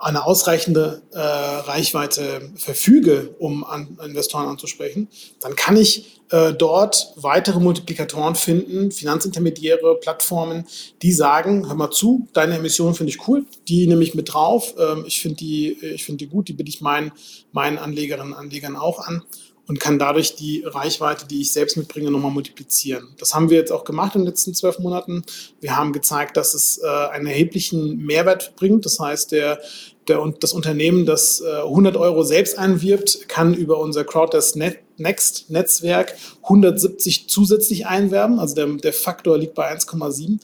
eine 0.00 0.24
ausreichende 0.24 1.02
äh, 1.12 1.18
Reichweite 1.18 2.50
verfüge, 2.56 3.34
um 3.38 3.64
an 3.64 3.98
Investoren 4.02 4.48
anzusprechen, 4.48 5.08
dann 5.40 5.54
kann 5.56 5.76
ich 5.76 6.22
äh, 6.30 6.54
dort 6.54 7.12
weitere 7.16 7.60
Multiplikatoren 7.60 8.34
finden, 8.34 8.92
Finanzintermediäre, 8.92 9.98
Plattformen, 10.00 10.66
die 11.02 11.12
sagen, 11.12 11.66
hör 11.66 11.74
mal 11.74 11.90
zu, 11.90 12.28
deine 12.32 12.56
Emission 12.56 12.94
finde 12.94 13.12
ich 13.12 13.28
cool, 13.28 13.44
die 13.68 13.86
nehme 13.86 14.02
ich 14.02 14.14
mit 14.14 14.32
drauf, 14.32 14.74
ähm, 14.78 15.04
ich 15.06 15.20
finde 15.20 15.36
die, 15.36 15.72
ich 15.72 16.04
finde 16.04 16.24
die 16.24 16.30
gut, 16.30 16.48
die 16.48 16.54
biete 16.54 16.70
ich 16.70 16.80
meinen, 16.80 17.12
meinen 17.52 17.76
Anlegerinnen 17.76 18.32
und 18.32 18.38
Anlegern 18.38 18.76
auch 18.76 19.06
an 19.06 19.22
und 19.70 19.78
kann 19.78 20.00
dadurch 20.00 20.34
die 20.34 20.64
Reichweite, 20.66 21.28
die 21.28 21.42
ich 21.42 21.52
selbst 21.52 21.76
mitbringe, 21.76 22.10
nochmal 22.10 22.32
multiplizieren. 22.32 23.14
Das 23.18 23.34
haben 23.34 23.50
wir 23.50 23.56
jetzt 23.56 23.70
auch 23.70 23.84
gemacht 23.84 24.16
in 24.16 24.22
den 24.22 24.26
letzten 24.26 24.52
zwölf 24.52 24.80
Monaten. 24.80 25.22
Wir 25.60 25.76
haben 25.76 25.92
gezeigt, 25.92 26.36
dass 26.36 26.54
es 26.54 26.78
äh, 26.82 26.88
einen 26.88 27.28
erheblichen 27.28 28.04
Mehrwert 28.04 28.56
bringt. 28.56 28.84
Das 28.84 28.98
heißt, 28.98 29.30
der, 29.30 29.60
der, 30.10 30.34
das 30.40 30.52
Unternehmen, 30.52 31.06
das 31.06 31.40
äh, 31.40 31.62
100 31.62 31.96
Euro 31.96 32.22
selbst 32.22 32.58
einwirbt, 32.58 33.28
kann 33.28 33.54
über 33.54 33.78
unser 33.78 34.04
Crowdtest 34.04 34.56
Next 35.00 35.48
Netzwerk 35.48 36.14
170 36.42 37.28
zusätzlich 37.28 37.86
einwerben. 37.86 38.38
Also 38.38 38.54
der, 38.54 38.66
der 38.66 38.92
Faktor 38.92 39.38
liegt 39.38 39.54
bei 39.54 39.74
1,7. 39.74 40.38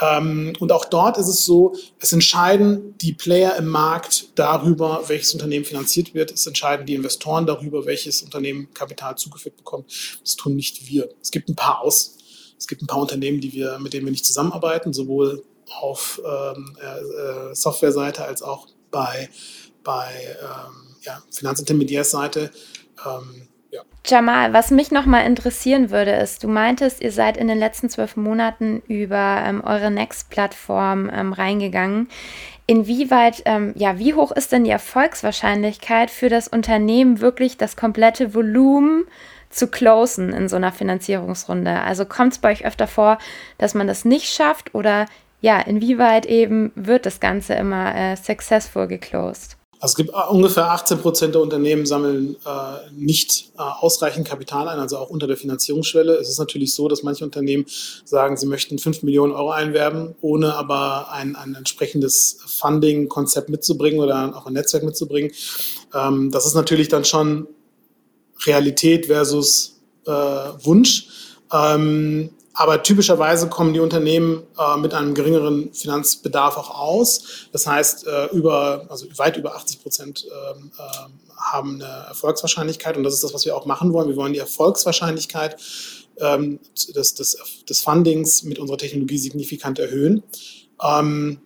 Ähm, 0.00 0.54
und 0.58 0.72
auch 0.72 0.86
dort 0.86 1.18
ist 1.18 1.28
es 1.28 1.44
so, 1.44 1.74
es 1.98 2.12
entscheiden 2.12 2.94
die 2.98 3.12
Player 3.12 3.56
im 3.56 3.68
Markt 3.68 4.30
darüber, 4.36 5.02
welches 5.08 5.34
Unternehmen 5.34 5.66
finanziert 5.66 6.14
wird. 6.14 6.30
Es 6.30 6.46
entscheiden 6.46 6.86
die 6.86 6.94
Investoren 6.94 7.46
darüber, 7.46 7.84
welches 7.84 8.22
Unternehmen 8.22 8.68
Kapital 8.72 9.16
zugeführt 9.18 9.56
bekommt. 9.58 9.92
Das 10.22 10.36
tun 10.36 10.56
nicht 10.56 10.88
wir. 10.88 11.10
Es 11.20 11.30
gibt 11.30 11.50
ein 11.50 11.56
paar 11.56 11.82
aus. 11.82 12.16
Es 12.56 12.66
gibt 12.66 12.82
ein 12.82 12.86
paar 12.86 13.00
Unternehmen, 13.00 13.40
die 13.40 13.52
wir, 13.52 13.78
mit 13.78 13.92
denen 13.92 14.06
wir 14.06 14.10
nicht 14.10 14.26
zusammenarbeiten, 14.26 14.92
sowohl 14.92 15.44
auf 15.80 16.20
ähm, 16.24 16.76
äh, 16.80 17.54
Softwareseite 17.54 18.24
als 18.24 18.42
auch 18.42 18.66
bei, 18.90 19.28
bei 19.84 20.10
ähm, 20.42 20.96
ja, 21.02 21.22
Finanzintermediärseite. 21.30 22.50
Ähm, 23.06 23.48
ja. 23.70 23.82
Jamal, 24.06 24.52
was 24.52 24.70
mich 24.70 24.90
nochmal 24.90 25.26
interessieren 25.26 25.90
würde, 25.90 26.12
ist, 26.12 26.42
du 26.42 26.48
meintest, 26.48 27.02
ihr 27.02 27.12
seid 27.12 27.36
in 27.36 27.48
den 27.48 27.58
letzten 27.58 27.90
zwölf 27.90 28.16
Monaten 28.16 28.82
über 28.88 29.42
ähm, 29.44 29.62
eure 29.62 29.90
Next-Plattform 29.90 31.10
ähm, 31.12 31.32
reingegangen. 31.32 32.08
Inwieweit, 32.66 33.42
ähm, 33.46 33.72
ja, 33.76 33.98
wie 33.98 34.14
hoch 34.14 34.30
ist 34.30 34.52
denn 34.52 34.64
die 34.64 34.70
Erfolgswahrscheinlichkeit 34.70 36.10
für 36.10 36.28
das 36.28 36.48
Unternehmen, 36.48 37.20
wirklich 37.20 37.56
das 37.56 37.76
komplette 37.76 38.34
Volumen 38.34 39.06
zu 39.48 39.68
closen 39.68 40.34
in 40.34 40.48
so 40.48 40.56
einer 40.56 40.72
Finanzierungsrunde? 40.72 41.80
Also 41.80 42.04
kommt 42.04 42.34
es 42.34 42.38
bei 42.38 42.52
euch 42.52 42.66
öfter 42.66 42.86
vor, 42.86 43.18
dass 43.56 43.72
man 43.72 43.86
das 43.86 44.04
nicht 44.04 44.32
schafft 44.32 44.74
oder 44.74 45.06
ja, 45.40 45.60
inwieweit 45.60 46.26
eben 46.26 46.72
wird 46.74 47.06
das 47.06 47.20
Ganze 47.20 47.54
immer 47.54 47.94
äh, 47.94 48.16
successful 48.16 48.86
geclosed? 48.86 49.58
Also 49.80 49.92
es 49.92 49.96
gibt 49.96 50.10
äh, 50.10 50.28
ungefähr 50.30 50.70
18 50.70 50.98
Prozent 50.98 51.34
der 51.34 51.42
Unternehmen 51.42 51.86
sammeln 51.86 52.36
äh, 52.44 52.90
nicht 52.92 53.52
äh, 53.56 53.62
ausreichend 53.62 54.26
Kapital 54.26 54.68
ein, 54.68 54.80
also 54.80 54.98
auch 54.98 55.10
unter 55.10 55.26
der 55.26 55.36
Finanzierungsschwelle. 55.36 56.14
Es 56.14 56.28
ist 56.28 56.38
natürlich 56.38 56.74
so, 56.74 56.88
dass 56.88 57.02
manche 57.04 57.24
Unternehmen 57.24 57.64
sagen, 58.04 58.36
sie 58.36 58.46
möchten 58.46 58.78
5 58.78 59.04
Millionen 59.04 59.32
Euro 59.32 59.50
einwerben, 59.50 60.16
ohne 60.20 60.54
aber 60.54 61.12
ein, 61.12 61.36
ein 61.36 61.54
entsprechendes 61.54 62.38
Funding-Konzept 62.46 63.48
mitzubringen 63.50 64.00
oder 64.00 64.36
auch 64.36 64.46
ein 64.46 64.54
Netzwerk 64.54 64.82
mitzubringen. 64.82 65.30
Ähm, 65.94 66.30
das 66.32 66.46
ist 66.46 66.54
natürlich 66.54 66.88
dann 66.88 67.04
schon 67.04 67.46
Realität 68.46 69.06
versus 69.06 69.80
äh, 70.06 70.10
Wunsch. 70.10 71.08
Ähm, 71.52 72.30
aber 72.58 72.82
typischerweise 72.82 73.48
kommen 73.48 73.72
die 73.72 73.78
Unternehmen 73.78 74.42
äh, 74.58 74.76
mit 74.78 74.92
einem 74.92 75.14
geringeren 75.14 75.72
Finanzbedarf 75.72 76.56
auch 76.56 76.76
aus. 76.76 77.48
Das 77.52 77.68
heißt, 77.68 78.04
äh, 78.08 78.26
über, 78.32 78.84
also 78.88 79.06
weit 79.16 79.36
über 79.36 79.54
80 79.54 79.80
Prozent 79.80 80.26
ähm, 80.26 80.72
äh, 80.76 80.82
haben 81.36 81.76
eine 81.76 82.06
Erfolgswahrscheinlichkeit. 82.08 82.96
Und 82.96 83.04
das 83.04 83.14
ist 83.14 83.22
das, 83.22 83.32
was 83.32 83.44
wir 83.44 83.56
auch 83.56 83.64
machen 83.64 83.92
wollen. 83.92 84.08
Wir 84.08 84.16
wollen 84.16 84.32
die 84.32 84.40
Erfolgswahrscheinlichkeit 84.40 85.56
ähm, 86.18 86.58
des, 86.96 87.14
des, 87.14 87.38
des 87.68 87.80
Fundings 87.80 88.42
mit 88.42 88.58
unserer 88.58 88.78
Technologie 88.78 89.18
signifikant 89.18 89.78
erhöhen. 89.78 90.24
Ähm, 90.82 91.38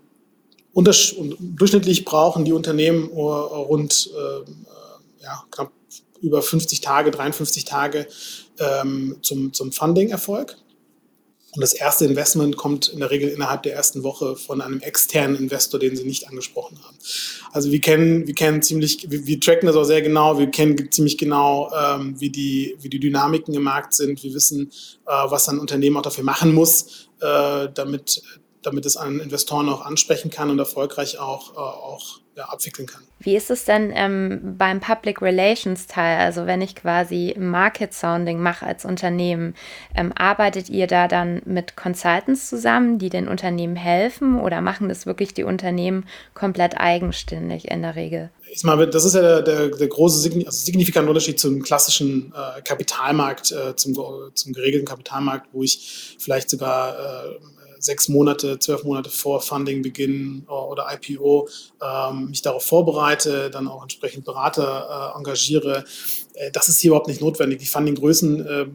durchschnittlich 0.75 2.07
brauchen 2.07 2.46
die 2.46 2.55
Unternehmen 2.55 3.09
rund 3.09 4.11
äh, 4.16 5.22
ja, 5.22 5.44
knapp 5.51 5.72
über 6.22 6.40
50 6.40 6.81
Tage, 6.81 7.11
53 7.11 7.66
Tage 7.66 8.07
ähm, 8.59 9.18
zum, 9.20 9.53
zum 9.53 9.72
Funding-Erfolg. 9.72 10.57
Und 11.55 11.61
das 11.61 11.75
erste 11.75 12.07
Investment 12.07 12.57
kommt 12.57 12.88
in 12.88 13.01
der 13.01 13.11
Regel 13.11 13.29
innerhalb 13.29 13.62
der 13.62 13.75
ersten 13.75 14.03
Woche 14.03 14.37
von 14.37 14.62
einem 14.62 14.81
externen 14.81 15.37
Investor, 15.37 15.79
den 15.79 15.97
Sie 15.97 16.05
nicht 16.05 16.29
angesprochen 16.29 16.79
haben. 16.83 16.97
Also 17.53 17.71
wir 17.71 17.81
kennen, 17.81 18.27
wir 18.27 18.35
kennen 18.35 18.62
ziemlich, 18.62 19.11
wir, 19.11 19.27
wir 19.27 19.38
tracken 19.38 19.67
das 19.67 19.77
auch 19.77 19.85
sehr 19.85 20.01
genau, 20.01 20.38
wir 20.38 20.51
kennen 20.51 20.91
ziemlich 20.91 21.19
genau, 21.19 21.71
ähm, 21.79 22.19
wie, 22.19 22.31
die, 22.31 22.75
wie 22.81 22.88
die 22.88 23.01
Dynamiken 23.01 23.53
im 23.53 23.65
Markt 23.65 23.93
sind. 23.93 24.23
Wir 24.23 24.33
wissen, 24.33 24.71
äh, 25.07 25.11
was 25.11 25.47
ein 25.51 25.59
Unternehmen 25.59 25.99
auch 25.99 26.03
dafür 26.03 26.25
machen 26.25 26.55
muss, 26.55 27.09
äh, 27.21 27.69
damit, 27.75 28.23
damit 28.62 28.87
es 28.87 28.96
einen 28.96 29.20
Investoren 29.20 29.68
auch 29.68 29.85
ansprechen 29.85 30.31
kann 30.31 30.51
und 30.51 30.59
erfolgreich 30.59 31.18
auch, 31.18 31.55
äh, 31.55 31.59
auch 31.59 32.22
ja, 32.37 32.44
abwickeln 32.44 32.87
kann. 32.87 33.03
Wie 33.20 33.37
ist 33.37 33.51
es 33.51 33.64
denn 33.64 33.92
ähm, 33.94 34.57
beim 34.57 34.81
Public 34.81 35.20
Relations 35.20 35.87
Teil? 35.87 36.18
Also 36.18 36.46
wenn 36.46 36.62
ich 36.62 36.75
quasi 36.75 37.35
Market 37.38 37.92
Sounding 37.92 38.40
mache 38.40 38.66
als 38.66 38.85
Unternehmen, 38.85 39.55
ähm, 39.94 40.12
arbeitet 40.16 40.70
ihr 40.70 40.87
da 40.87 41.09
dann 41.09 41.42
mit 41.44 41.77
Consultants 41.77 42.48
zusammen, 42.48 42.98
die 42.98 43.11
den 43.11 43.29
Unternehmen 43.29 43.77
helfen 43.77 44.40
oder 44.40 44.61
machen 44.61 44.88
das 44.88 45.05
wirklich 45.05 45.35
die 45.35 45.44
Unternehmen 45.44 46.07
komplett 46.35 46.79
eigenständig 46.79 47.70
in 47.70 47.83
der 47.83 47.96
Regel? 47.96 48.31
Ich 48.51 48.64
meine, 48.64 48.88
das 48.88 49.05
ist 49.05 49.14
ja 49.14 49.20
der, 49.20 49.42
der, 49.42 49.68
der 49.68 49.88
große 49.88 50.31
also 50.46 50.51
signifikante 50.51 51.09
Unterschied 51.09 51.38
zum 51.38 51.62
klassischen 51.62 52.33
äh, 52.35 52.62
Kapitalmarkt, 52.62 53.53
äh, 53.53 53.77
zum, 53.77 53.94
zum 54.35 54.53
geregelten 54.53 54.87
Kapitalmarkt, 54.87 55.48
wo 55.53 55.62
ich 55.62 56.16
vielleicht 56.18 56.51
sogar 56.51 56.94
äh, 56.94 57.38
sechs 57.83 58.09
Monate, 58.09 58.59
zwölf 58.59 58.85
Monate 58.85 59.11
vor 59.11 59.40
Funding-Beginn 59.40 60.47
äh, 60.49 60.53
oder 60.53 60.87
IPO 60.92 61.49
ähm, 61.83 62.29
mich 62.29 62.42
darauf 62.42 62.64
vorbereite, 62.64 63.51
dann 63.51 63.68
auch 63.68 63.83
entsprechend 63.83 64.25
Berater 64.25 65.12
äh, 65.14 65.18
engagiere. 65.18 65.85
Äh, 66.35 66.51
das 66.53 66.68
ist 66.68 66.79
hier 66.79 66.90
überhaupt 66.90 67.09
nicht 67.09 67.21
notwendig. 67.21 67.59
Die 67.59 67.66
Funding-Größen 67.66 68.47
äh, 68.47 68.66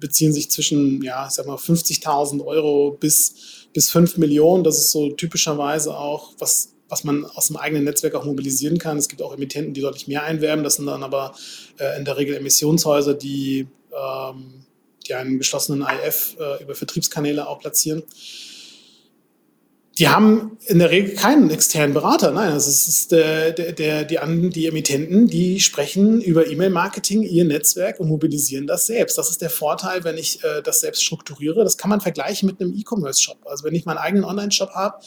beziehen 0.00 0.32
sich 0.32 0.50
zwischen, 0.50 1.02
ja, 1.02 1.26
ich 1.26 1.34
sag 1.34 1.46
mal, 1.46 1.56
50.000 1.56 2.44
Euro 2.44 2.96
bis, 2.98 3.68
bis 3.72 3.90
5 3.90 4.16
Millionen. 4.16 4.64
Das 4.64 4.78
ist 4.78 4.90
so 4.90 5.10
typischerweise 5.10 5.96
auch, 5.96 6.32
was 6.38 6.70
was 6.90 7.02
man 7.02 7.24
aus 7.24 7.48
dem 7.48 7.56
eigenen 7.56 7.84
Netzwerk 7.84 8.14
auch 8.14 8.26
mobilisieren 8.26 8.78
kann. 8.78 8.98
Es 8.98 9.08
gibt 9.08 9.22
auch 9.22 9.34
Emittenten, 9.34 9.72
die 9.72 9.80
deutlich 9.80 10.06
mehr 10.06 10.22
einwerben. 10.22 10.62
Das 10.62 10.76
sind 10.76 10.86
dann 10.86 11.02
aber 11.02 11.34
in 11.96 12.04
der 12.04 12.18
Regel 12.18 12.36
Emissionshäuser, 12.36 13.14
die, 13.14 13.66
ähm, 13.90 14.66
die 15.08 15.14
einen 15.14 15.38
geschlossenen 15.38 15.82
IF 15.82 16.36
äh, 16.38 16.62
über 16.62 16.74
Vertriebskanäle 16.74 17.48
auch 17.48 17.58
platzieren 17.58 18.04
die 19.98 20.08
haben 20.08 20.58
in 20.66 20.80
der 20.80 20.90
Regel 20.90 21.14
keinen 21.14 21.50
externen 21.50 21.94
Berater. 21.94 22.32
Nein, 22.32 22.52
das 22.52 22.66
ist 22.66 23.12
der, 23.12 23.52
der, 23.52 24.04
die, 24.04 24.50
die 24.50 24.66
Emittenten, 24.66 25.28
die 25.28 25.60
sprechen 25.60 26.20
über 26.20 26.48
E-Mail-Marketing, 26.48 27.22
ihr 27.22 27.44
Netzwerk 27.44 28.00
und 28.00 28.08
mobilisieren 28.08 28.66
das 28.66 28.86
selbst. 28.86 29.16
Das 29.18 29.30
ist 29.30 29.40
der 29.40 29.50
Vorteil, 29.50 30.02
wenn 30.02 30.18
ich 30.18 30.42
äh, 30.42 30.62
das 30.62 30.80
selbst 30.80 31.04
strukturiere. 31.04 31.62
Das 31.62 31.78
kann 31.78 31.90
man 31.90 32.00
vergleichen 32.00 32.48
mit 32.48 32.60
einem 32.60 32.74
E-Commerce-Shop. 32.74 33.38
Also 33.44 33.64
wenn 33.64 33.74
ich 33.74 33.84
meinen 33.84 33.98
eigenen 33.98 34.24
Online-Shop 34.24 34.70
habe, 34.70 34.98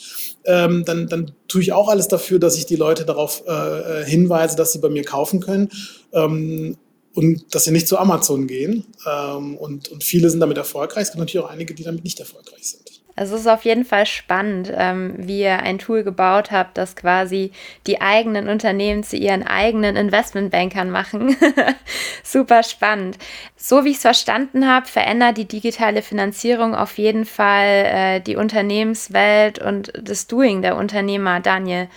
ähm, 0.45 0.85
dann, 0.85 1.07
dann 1.07 1.31
tue 1.49 1.61
ich 1.61 1.73
auch 1.73 1.89
alles 1.89 2.07
dafür, 2.07 2.39
dass 2.39 2.57
ich 2.57 2.65
die 2.65 2.77
Leute 2.77 3.03
darauf 3.03 3.43
äh, 3.45 4.05
hinweise, 4.05 4.55
dass 4.55 4.71
sie 4.71 4.79
bei 4.79 4.89
mir 4.89 5.03
kaufen 5.03 5.41
können. 5.41 5.69
Ähm, 6.13 6.77
und 7.13 7.55
dass 7.55 7.63
sie 7.63 7.71
nicht 7.71 7.87
zu 7.87 7.97
Amazon 7.97 8.45
gehen. 8.45 8.85
Ähm, 9.09 9.57
und, 9.57 9.89
und 9.89 10.03
viele 10.03 10.29
sind 10.29 10.39
damit 10.39 10.57
erfolgreich. 10.57 11.03
Es 11.03 11.11
gibt 11.11 11.19
natürlich 11.19 11.43
auch 11.43 11.49
einige, 11.49 11.73
die 11.73 11.83
damit 11.83 12.03
nicht 12.03 12.19
erfolgreich 12.19 12.63
sind. 12.63 12.96
Also 13.17 13.33
es 13.33 13.41
ist 13.41 13.47
auf 13.47 13.65
jeden 13.65 13.83
Fall 13.83 14.05
spannend, 14.05 14.71
ähm, 14.75 15.15
wie 15.17 15.41
ihr 15.41 15.59
ein 15.63 15.79
Tool 15.79 16.03
gebaut 16.03 16.51
habt, 16.51 16.77
das 16.77 16.95
quasi 16.95 17.51
die 17.87 17.99
eigenen 17.99 18.47
Unternehmen 18.47 19.03
zu 19.03 19.17
ihren 19.17 19.41
eigenen 19.41 19.95
Investmentbankern 19.95 20.91
machen. 20.91 21.35
Super 22.23 22.61
spannend. 22.61 23.17
So 23.55 23.83
wie 23.83 23.89
ich 23.89 23.95
es 23.95 24.03
verstanden 24.03 24.67
habe, 24.67 24.85
verändert 24.85 25.37
die 25.37 25.47
digitale 25.47 26.03
Finanzierung 26.03 26.75
auf 26.75 26.99
jeden 26.99 27.25
Fall 27.25 27.85
äh, 27.85 28.21
die 28.21 28.35
Unternehmenswelt 28.35 29.57
und 29.57 29.91
das 29.99 30.27
Doing 30.27 30.61
der 30.61 30.77
Unternehmer. 30.77 31.39
Daniel, 31.39 31.87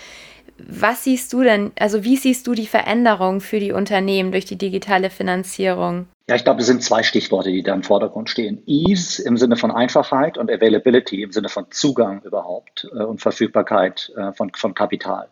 was 0.57 1.05
siehst 1.05 1.35
du 1.35 1.43
denn, 1.43 1.73
also 1.79 2.03
wie 2.03 2.17
siehst 2.17 2.47
du 2.47 2.55
die 2.55 2.67
Veränderung 2.67 3.43
für 3.43 3.61
die 3.61 3.73
Unternehmen 3.73 4.33
durch 4.33 4.47
die 4.47 4.57
digitale 4.57 5.11
Finanzierung? 5.11 6.07
Ja, 6.31 6.37
ich 6.37 6.45
glaube, 6.45 6.61
es 6.61 6.69
sind 6.69 6.81
zwei 6.85 7.03
Stichworte, 7.03 7.51
die 7.51 7.65
da 7.65 7.75
im 7.75 7.83
Vordergrund 7.83 8.31
stehen. 8.31 8.63
Ease 8.65 9.21
im 9.21 9.37
Sinne 9.37 9.57
von 9.57 9.73
Einfachheit 9.73 10.39
und 10.39 10.49
Availability 10.49 11.25
im 11.25 11.33
Sinne 11.33 11.49
von 11.49 11.67
Zugang 11.71 12.23
überhaupt 12.23 12.89
äh, 12.95 13.03
und 13.03 13.21
Verfügbarkeit 13.21 14.13
äh, 14.17 14.33
von, 14.33 14.53
von 14.55 14.73
Kapital. 14.73 15.27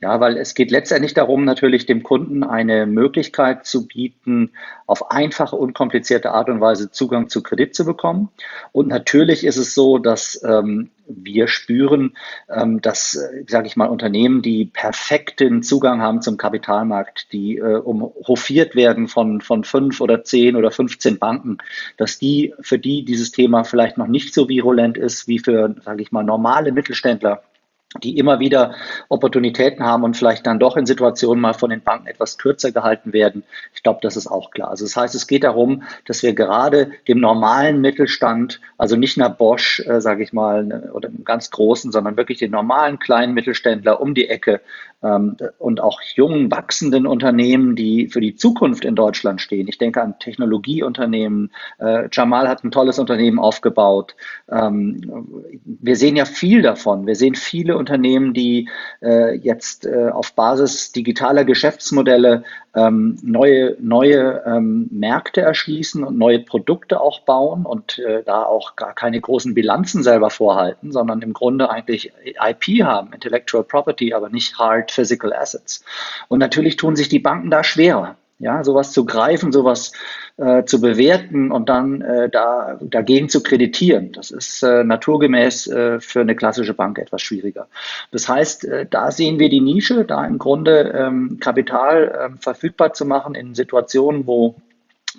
Ja, 0.00 0.18
weil 0.18 0.36
es 0.36 0.54
geht 0.54 0.72
letztendlich 0.72 1.14
darum, 1.14 1.44
natürlich 1.44 1.86
dem 1.86 2.02
Kunden 2.02 2.42
eine 2.42 2.86
Möglichkeit 2.86 3.66
zu 3.66 3.86
bieten, 3.86 4.50
auf 4.88 5.12
einfache, 5.12 5.54
unkomplizierte 5.54 6.32
Art 6.32 6.48
und 6.48 6.60
Weise 6.60 6.90
Zugang 6.90 7.28
zu 7.28 7.44
Kredit 7.44 7.76
zu 7.76 7.84
bekommen. 7.84 8.28
Und 8.72 8.88
natürlich 8.88 9.44
ist 9.44 9.58
es 9.58 9.76
so, 9.76 9.98
dass 9.98 10.42
ähm, 10.42 10.90
wir 11.06 11.48
spüren, 11.48 12.16
ähm, 12.48 12.80
dass, 12.80 13.16
äh, 13.16 13.44
sage 13.48 13.66
ich 13.66 13.76
mal, 13.76 13.86
Unternehmen, 13.86 14.42
die 14.42 14.66
perfekten 14.66 15.62
Zugang 15.62 16.00
haben 16.00 16.22
zum 16.22 16.36
Kapitalmarkt, 16.36 17.32
die 17.32 17.58
äh, 17.58 17.76
umhofiert 17.76 18.74
werden 18.74 19.08
von, 19.08 19.40
von 19.40 19.64
fünf 19.64 20.00
oder 20.00 20.24
zehn 20.24 20.56
oder 20.56 20.70
15 20.70 21.18
Banken, 21.18 21.58
dass 21.96 22.18
die, 22.18 22.54
für 22.60 22.78
die 22.78 23.04
dieses 23.04 23.32
Thema 23.32 23.64
vielleicht 23.64 23.98
noch 23.98 24.06
nicht 24.06 24.34
so 24.34 24.48
virulent 24.48 24.96
ist 24.96 25.28
wie 25.28 25.38
für, 25.38 25.74
sage 25.84 26.02
ich 26.02 26.12
mal, 26.12 26.24
normale 26.24 26.72
Mittelständler 26.72 27.42
die 28.00 28.16
immer 28.18 28.40
wieder 28.40 28.74
Opportunitäten 29.08 29.84
haben 29.84 30.02
und 30.04 30.16
vielleicht 30.16 30.46
dann 30.46 30.58
doch 30.58 30.76
in 30.76 30.86
Situationen 30.86 31.40
mal 31.40 31.52
von 31.52 31.70
den 31.70 31.82
Banken 31.82 32.06
etwas 32.06 32.38
kürzer 32.38 32.72
gehalten 32.72 33.12
werden. 33.12 33.44
Ich 33.74 33.82
glaube, 33.82 34.00
das 34.02 34.16
ist 34.16 34.26
auch 34.26 34.50
klar. 34.50 34.70
Also 34.70 34.84
das 34.84 34.96
heißt, 34.96 35.14
es 35.14 35.26
geht 35.26 35.44
darum, 35.44 35.82
dass 36.06 36.22
wir 36.22 36.34
gerade 36.34 36.92
dem 37.06 37.20
normalen 37.20 37.80
Mittelstand, 37.80 38.60
also 38.78 38.96
nicht 38.96 39.18
einer 39.18 39.30
Bosch, 39.30 39.80
äh, 39.80 40.00
sage 40.00 40.22
ich 40.22 40.32
mal, 40.32 40.64
ne, 40.64 40.90
oder 40.92 41.08
einem 41.08 41.24
ganz 41.24 41.50
großen, 41.50 41.92
sondern 41.92 42.16
wirklich 42.16 42.38
den 42.38 42.50
normalen 42.50 42.98
kleinen 42.98 43.34
Mittelständler 43.34 44.00
um 44.00 44.14
die 44.14 44.28
Ecke 44.28 44.60
und 45.02 45.80
auch 45.80 46.00
jungen, 46.14 46.50
wachsenden 46.50 47.06
Unternehmen, 47.06 47.74
die 47.74 48.08
für 48.08 48.20
die 48.20 48.36
Zukunft 48.36 48.84
in 48.84 48.94
Deutschland 48.94 49.40
stehen. 49.40 49.66
Ich 49.66 49.78
denke 49.78 50.00
an 50.00 50.18
Technologieunternehmen. 50.20 51.50
Äh, 51.78 52.08
Jamal 52.12 52.48
hat 52.48 52.62
ein 52.62 52.70
tolles 52.70 52.98
Unternehmen 52.98 53.38
aufgebaut. 53.40 54.14
Ähm, 54.50 55.26
wir 55.64 55.96
sehen 55.96 56.16
ja 56.16 56.24
viel 56.24 56.62
davon. 56.62 57.06
Wir 57.06 57.16
sehen 57.16 57.34
viele 57.34 57.76
Unternehmen, 57.76 58.32
die 58.32 58.68
äh, 59.02 59.34
jetzt 59.36 59.86
äh, 59.86 60.10
auf 60.10 60.34
Basis 60.34 60.92
digitaler 60.92 61.44
Geschäftsmodelle 61.44 62.44
ähm, 62.74 63.18
neue, 63.22 63.76
neue 63.80 64.42
ähm, 64.46 64.88
Märkte 64.90 65.40
erschließen 65.40 66.04
und 66.04 66.16
neue 66.16 66.38
Produkte 66.38 67.00
auch 67.00 67.20
bauen 67.20 67.66
und 67.66 68.00
da 68.24 68.44
auch 68.44 68.76
gar 68.76 68.94
keine 68.94 69.20
großen 69.20 69.54
Bilanzen 69.54 70.02
selber 70.02 70.30
vorhalten, 70.30 70.92
sondern 70.92 71.20
im 71.22 71.32
Grunde 71.32 71.70
eigentlich 71.70 72.12
IP 72.24 72.82
haben, 72.82 73.12
Intellectual 73.12 73.64
Property, 73.64 74.14
aber 74.14 74.28
nicht 74.28 74.58
Hard 74.58 74.91
Physical 74.92 75.32
Assets. 75.32 75.84
Und 76.28 76.38
natürlich 76.38 76.76
tun 76.76 76.96
sich 76.96 77.08
die 77.08 77.18
Banken 77.18 77.50
da 77.50 77.64
schwerer. 77.64 78.16
Ja, 78.38 78.64
sowas 78.64 78.90
zu 78.90 79.04
greifen, 79.04 79.52
sowas 79.52 79.92
äh, 80.36 80.64
zu 80.64 80.80
bewerten 80.80 81.52
und 81.52 81.68
dann 81.68 82.00
äh, 82.00 82.28
da, 82.28 82.76
dagegen 82.80 83.28
zu 83.28 83.40
kreditieren, 83.40 84.10
das 84.10 84.32
ist 84.32 84.64
äh, 84.64 84.82
naturgemäß 84.82 85.68
äh, 85.68 86.00
für 86.00 86.22
eine 86.22 86.34
klassische 86.34 86.74
Bank 86.74 86.98
etwas 86.98 87.22
schwieriger. 87.22 87.68
Das 88.10 88.28
heißt, 88.28 88.64
äh, 88.64 88.86
da 88.90 89.12
sehen 89.12 89.38
wir 89.38 89.48
die 89.48 89.60
Nische, 89.60 90.04
da 90.04 90.26
im 90.26 90.38
Grunde 90.38 90.92
ähm, 90.92 91.38
Kapital 91.38 92.20
ähm, 92.20 92.38
verfügbar 92.38 92.94
zu 92.94 93.04
machen 93.04 93.36
in 93.36 93.54
Situationen, 93.54 94.26
wo 94.26 94.56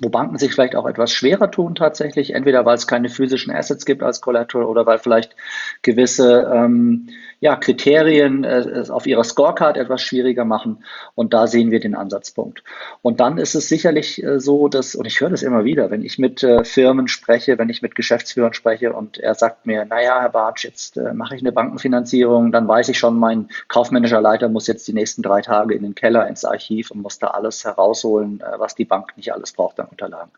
wo 0.01 0.09
Banken 0.09 0.37
sich 0.37 0.53
vielleicht 0.53 0.75
auch 0.75 0.85
etwas 0.85 1.11
schwerer 1.11 1.51
tun 1.51 1.75
tatsächlich, 1.75 2.33
entweder 2.33 2.65
weil 2.65 2.75
es 2.75 2.87
keine 2.87 3.09
physischen 3.09 3.53
Assets 3.53 3.85
gibt 3.85 4.03
als 4.03 4.21
Collateral 4.21 4.65
oder 4.65 4.85
weil 4.85 4.97
vielleicht 4.97 5.35
gewisse 5.81 6.49
ähm, 6.53 7.09
ja, 7.43 7.57
Kriterien 7.57 8.45
äh, 8.45 8.59
es 8.59 8.89
auf 8.89 9.05
ihrer 9.05 9.25
Scorecard 9.25 9.75
etwas 9.75 10.01
schwieriger 10.01 10.45
machen. 10.45 10.85
Und 11.13 11.33
da 11.33 11.45
sehen 11.45 11.71
wir 11.71 11.81
den 11.81 11.93
Ansatzpunkt. 11.93 12.63
Und 13.01 13.19
dann 13.19 13.37
ist 13.37 13.53
es 13.53 13.67
sicherlich 13.67 14.23
äh, 14.23 14.39
so, 14.39 14.69
dass, 14.69 14.95
und 14.95 15.05
ich 15.05 15.19
höre 15.19 15.29
das 15.29 15.43
immer 15.43 15.65
wieder, 15.65 15.91
wenn 15.91 16.05
ich 16.05 16.17
mit 16.17 16.41
äh, 16.41 16.63
Firmen 16.63 17.09
spreche, 17.09 17.57
wenn 17.59 17.67
ich 17.67 17.81
mit 17.81 17.95
Geschäftsführern 17.95 18.53
spreche 18.53 18.93
und 18.93 19.17
er 19.17 19.35
sagt 19.35 19.65
mir, 19.65 19.83
naja, 19.83 20.21
Herr 20.21 20.29
Bartsch, 20.29 20.63
jetzt 20.63 20.95
äh, 20.95 21.13
mache 21.13 21.35
ich 21.35 21.41
eine 21.41 21.51
Bankenfinanzierung, 21.51 22.53
dann 22.53 22.65
weiß 22.65 22.87
ich 22.87 22.97
schon, 22.97 23.19
mein 23.19 23.49
kaufmännischer 23.67 24.21
Leiter 24.21 24.47
muss 24.47 24.67
jetzt 24.67 24.87
die 24.87 24.93
nächsten 24.93 25.21
drei 25.21 25.41
Tage 25.41 25.75
in 25.75 25.83
den 25.83 25.95
Keller, 25.95 26.27
ins 26.27 26.45
Archiv 26.45 26.91
und 26.91 27.01
muss 27.01 27.19
da 27.19 27.27
alles 27.27 27.65
herausholen, 27.65 28.39
äh, 28.39 28.57
was 28.57 28.73
die 28.73 28.85
Bank 28.85 29.17
nicht 29.17 29.33
alles 29.33 29.51
braucht 29.51 29.79
Wolfgang-Unterlagen. 29.83 30.31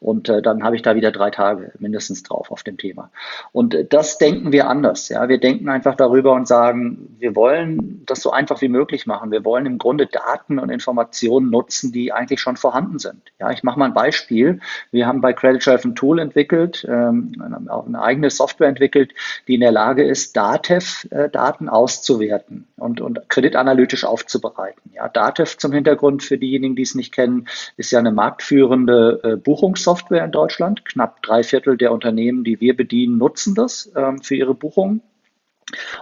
Und 0.00 0.28
äh, 0.28 0.42
dann 0.42 0.62
habe 0.64 0.76
ich 0.76 0.82
da 0.82 0.94
wieder 0.94 1.10
drei 1.10 1.30
Tage 1.30 1.72
mindestens 1.78 2.22
drauf 2.22 2.50
auf 2.50 2.62
dem 2.62 2.76
Thema. 2.76 3.10
Und 3.52 3.74
äh, 3.74 3.84
das 3.84 4.18
denken 4.18 4.52
wir 4.52 4.68
anders. 4.68 5.08
Ja, 5.08 5.28
wir 5.28 5.38
denken 5.38 5.68
einfach 5.68 5.94
darüber 5.94 6.32
und 6.32 6.46
sagen, 6.46 7.16
wir 7.18 7.36
wollen 7.36 8.02
das 8.06 8.20
so 8.20 8.30
einfach 8.30 8.60
wie 8.60 8.68
möglich 8.68 9.06
machen. 9.06 9.30
Wir 9.30 9.44
wollen 9.44 9.66
im 9.66 9.78
Grunde 9.78 10.06
Daten 10.06 10.58
und 10.58 10.70
Informationen 10.70 11.50
nutzen, 11.50 11.92
die 11.92 12.12
eigentlich 12.12 12.40
schon 12.40 12.56
vorhanden 12.56 12.98
sind. 12.98 13.20
Ja, 13.38 13.50
ich 13.50 13.62
mache 13.62 13.78
mal 13.78 13.86
ein 13.86 13.94
Beispiel. 13.94 14.60
Wir 14.90 15.06
haben 15.06 15.20
bei 15.20 15.32
Credit 15.32 15.62
Shelf 15.62 15.84
ein 15.84 15.94
Tool 15.94 16.18
entwickelt, 16.18 16.86
ähm, 16.88 17.32
eine 17.40 18.02
eigene 18.02 18.30
Software 18.30 18.68
entwickelt, 18.68 19.12
die 19.48 19.54
in 19.54 19.60
der 19.60 19.72
Lage 19.72 20.04
ist, 20.04 20.36
DATEV-Daten 20.36 21.68
auszuwerten 21.68 22.66
und, 22.76 23.00
und 23.00 23.28
kreditanalytisch 23.28 24.04
aufzubereiten. 24.04 24.92
Ja, 24.94 25.08
DATEV 25.08 25.56
zum 25.56 25.72
Hintergrund 25.72 26.22
für 26.22 26.38
diejenigen, 26.38 26.76
die 26.76 26.82
es 26.82 26.94
nicht 26.94 27.12
kennen, 27.12 27.48
ist 27.76 27.90
ja 27.90 27.98
eine 27.98 28.12
marktführende 28.12 28.83
äh, 28.92 29.36
Buchungssoftware 29.36 30.24
in 30.24 30.32
Deutschland. 30.32 30.84
Knapp 30.84 31.22
drei 31.22 31.42
Viertel 31.42 31.76
der 31.76 31.92
Unternehmen, 31.92 32.44
die 32.44 32.60
wir 32.60 32.76
bedienen, 32.76 33.18
nutzen 33.18 33.54
das 33.54 33.92
ähm, 33.96 34.20
für 34.20 34.34
ihre 34.34 34.54
Buchungen. 34.54 35.02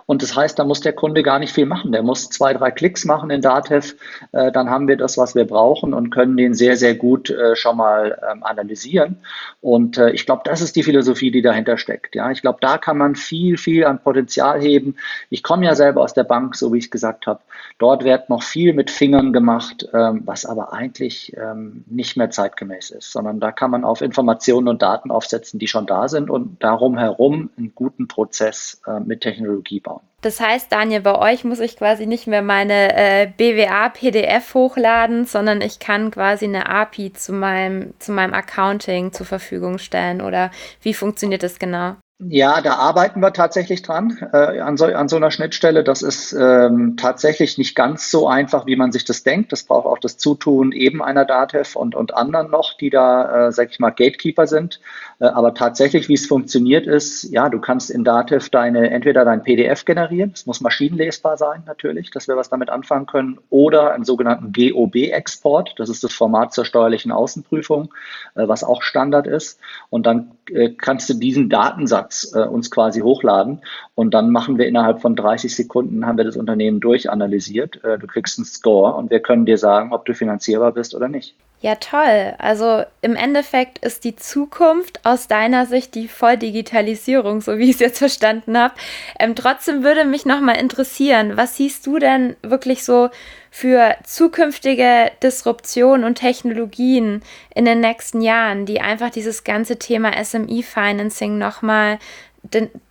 Und 0.06 0.22
das 0.22 0.36
heißt, 0.36 0.58
da 0.58 0.64
muss 0.64 0.80
der 0.80 0.92
Kunde 0.92 1.22
gar 1.22 1.38
nicht 1.38 1.52
viel 1.52 1.66
machen. 1.66 1.92
Der 1.92 2.02
muss 2.02 2.30
zwei, 2.30 2.54
drei 2.54 2.70
Klicks 2.70 3.04
machen 3.04 3.30
in 3.30 3.40
Datev. 3.40 3.94
Äh, 4.32 4.52
dann 4.52 4.70
haben 4.70 4.88
wir 4.88 4.96
das, 4.96 5.18
was 5.18 5.34
wir 5.34 5.46
brauchen 5.46 5.94
und 5.94 6.10
können 6.10 6.36
den 6.36 6.54
sehr, 6.54 6.76
sehr 6.76 6.94
gut 6.94 7.30
äh, 7.30 7.56
schon 7.56 7.76
mal 7.76 8.18
ähm, 8.30 8.42
analysieren. 8.42 9.18
Und 9.60 9.98
äh, 9.98 10.10
ich 10.10 10.26
glaube, 10.26 10.42
das 10.44 10.60
ist 10.60 10.76
die 10.76 10.82
Philosophie, 10.82 11.30
die 11.30 11.42
dahinter 11.42 11.78
steckt. 11.78 12.14
Ja, 12.14 12.30
ich 12.30 12.42
glaube, 12.42 12.58
da 12.60 12.78
kann 12.78 12.98
man 12.98 13.14
viel, 13.14 13.56
viel 13.56 13.84
an 13.84 14.02
Potenzial 14.02 14.60
heben. 14.60 14.96
Ich 15.30 15.42
komme 15.42 15.64
ja 15.64 15.74
selber 15.74 16.02
aus 16.02 16.14
der 16.14 16.24
Bank, 16.24 16.56
so 16.56 16.72
wie 16.72 16.78
ich 16.78 16.84
es 16.84 16.90
gesagt 16.90 17.26
habe. 17.26 17.40
Dort 17.78 18.04
wird 18.04 18.28
noch 18.28 18.42
viel 18.42 18.72
mit 18.72 18.90
Fingern 18.90 19.32
gemacht, 19.32 19.88
ähm, 19.92 20.22
was 20.24 20.44
aber 20.46 20.72
eigentlich 20.72 21.36
ähm, 21.36 21.84
nicht 21.86 22.16
mehr 22.16 22.30
zeitgemäß 22.30 22.90
ist, 22.90 23.12
sondern 23.12 23.40
da 23.40 23.52
kann 23.52 23.70
man 23.70 23.84
auf 23.84 24.00
Informationen 24.00 24.68
und 24.68 24.82
Daten 24.82 25.10
aufsetzen, 25.10 25.58
die 25.58 25.68
schon 25.68 25.86
da 25.86 26.08
sind 26.08 26.30
und 26.30 26.62
darum 26.62 26.98
herum 26.98 27.50
einen 27.56 27.72
guten 27.74 28.08
Prozess 28.08 28.80
mit 29.04 29.20
Technologie 29.20 29.61
Technologie 29.62 29.80
bauen. 29.80 30.00
Das 30.20 30.40
heißt, 30.40 30.70
Daniel, 30.70 31.00
bei 31.00 31.18
euch 31.18 31.42
muss 31.42 31.58
ich 31.58 31.76
quasi 31.76 32.06
nicht 32.06 32.28
mehr 32.28 32.42
meine 32.42 32.94
äh, 32.94 33.26
BWA-PDF 33.36 34.54
hochladen, 34.54 35.24
sondern 35.24 35.60
ich 35.60 35.80
kann 35.80 36.12
quasi 36.12 36.44
eine 36.44 36.68
API 36.68 37.12
zu 37.12 37.32
meinem, 37.32 37.94
zu 37.98 38.12
meinem 38.12 38.32
Accounting 38.32 39.12
zur 39.12 39.26
Verfügung 39.26 39.78
stellen. 39.78 40.20
Oder 40.20 40.52
wie 40.80 40.94
funktioniert 40.94 41.42
das 41.42 41.58
genau? 41.58 41.96
Ja, 42.28 42.60
da 42.60 42.74
arbeiten 42.74 43.20
wir 43.20 43.32
tatsächlich 43.32 43.82
dran 43.82 44.16
äh, 44.32 44.60
an, 44.60 44.76
so, 44.76 44.84
an 44.84 45.08
so 45.08 45.16
einer 45.16 45.32
Schnittstelle. 45.32 45.82
Das 45.82 46.02
ist 46.02 46.32
ähm, 46.32 46.96
tatsächlich 46.96 47.58
nicht 47.58 47.74
ganz 47.74 48.10
so 48.10 48.28
einfach, 48.28 48.66
wie 48.66 48.76
man 48.76 48.92
sich 48.92 49.04
das 49.04 49.24
denkt. 49.24 49.50
Das 49.50 49.64
braucht 49.64 49.86
auch 49.86 49.98
das 49.98 50.18
Zutun 50.18 50.70
eben 50.70 51.02
einer 51.02 51.24
DATEV 51.24 51.74
und, 51.74 51.96
und 51.96 52.14
anderen 52.14 52.50
noch, 52.50 52.74
die 52.76 52.90
da, 52.90 53.48
äh, 53.48 53.52
sag 53.52 53.70
ich 53.70 53.80
mal, 53.80 53.90
Gatekeeper 53.90 54.46
sind. 54.46 54.80
Äh, 55.18 55.24
aber 55.24 55.54
tatsächlich, 55.54 56.08
wie 56.08 56.14
es 56.14 56.26
funktioniert 56.26 56.86
ist, 56.86 57.24
ja, 57.24 57.48
du 57.48 57.58
kannst 57.60 57.90
in 57.90 58.04
DATEV 58.04 58.50
deine, 58.50 58.90
entweder 58.90 59.24
dein 59.24 59.42
PDF 59.42 59.84
generieren, 59.84 60.30
es 60.34 60.46
muss 60.46 60.60
maschinenlesbar 60.60 61.36
sein 61.36 61.64
natürlich, 61.66 62.10
dass 62.10 62.28
wir 62.28 62.36
was 62.36 62.50
damit 62.50 62.70
anfangen 62.70 63.06
können, 63.06 63.38
oder 63.50 63.94
einen 63.94 64.04
sogenannten 64.04 64.52
GOB-Export, 64.52 65.74
das 65.76 65.88
ist 65.88 66.04
das 66.04 66.12
Format 66.12 66.52
zur 66.52 66.66
steuerlichen 66.66 67.10
Außenprüfung, 67.10 67.92
äh, 68.36 68.46
was 68.46 68.62
auch 68.62 68.82
Standard 68.82 69.26
ist. 69.26 69.58
Und 69.90 70.06
dann 70.06 70.32
äh, 70.50 70.70
kannst 70.70 71.08
du 71.08 71.14
diesen 71.14 71.48
Datensatz 71.48 72.11
Monats 72.12 72.32
äh, 72.34 72.40
uns 72.40 72.70
quasi 72.70 73.00
hochladen 73.00 73.60
und 73.94 74.14
dann 74.14 74.30
machen 74.30 74.58
wir 74.58 74.66
innerhalb 74.66 75.00
von 75.00 75.16
30 75.16 75.54
Sekunden, 75.54 76.06
haben 76.06 76.18
wir 76.18 76.24
das 76.24 76.36
Unternehmen 76.36 76.80
durchanalysiert. 76.80 77.82
Äh, 77.84 77.98
du 77.98 78.06
kriegst 78.06 78.38
einen 78.38 78.44
Score 78.44 78.94
und 78.94 79.10
wir 79.10 79.20
können 79.20 79.46
dir 79.46 79.58
sagen, 79.58 79.92
ob 79.92 80.04
du 80.04 80.14
finanzierbar 80.14 80.72
bist 80.72 80.94
oder 80.94 81.08
nicht. 81.08 81.34
Ja, 81.62 81.76
toll. 81.76 82.34
Also 82.38 82.82
im 83.02 83.14
Endeffekt 83.14 83.78
ist 83.78 84.02
die 84.02 84.16
Zukunft 84.16 84.98
aus 85.06 85.28
deiner 85.28 85.64
Sicht 85.64 85.94
die 85.94 86.08
Volldigitalisierung, 86.08 87.40
so 87.40 87.56
wie 87.56 87.70
ich 87.70 87.76
es 87.76 87.78
jetzt 87.78 87.98
verstanden 87.98 88.58
habe. 88.58 88.74
Ähm, 89.20 89.36
trotzdem 89.36 89.84
würde 89.84 90.04
mich 90.04 90.26
nochmal 90.26 90.56
interessieren, 90.56 91.36
was 91.36 91.56
siehst 91.56 91.86
du 91.86 92.00
denn 92.00 92.34
wirklich 92.42 92.82
so 92.82 93.10
für 93.52 93.94
zukünftige 94.02 95.12
Disruption 95.22 96.02
und 96.02 96.16
Technologien 96.16 97.22
in 97.54 97.64
den 97.64 97.78
nächsten 97.78 98.22
Jahren, 98.22 98.66
die 98.66 98.80
einfach 98.80 99.10
dieses 99.10 99.44
ganze 99.44 99.78
Thema 99.78 100.12
SME-Financing 100.20 101.38
nochmal 101.38 102.00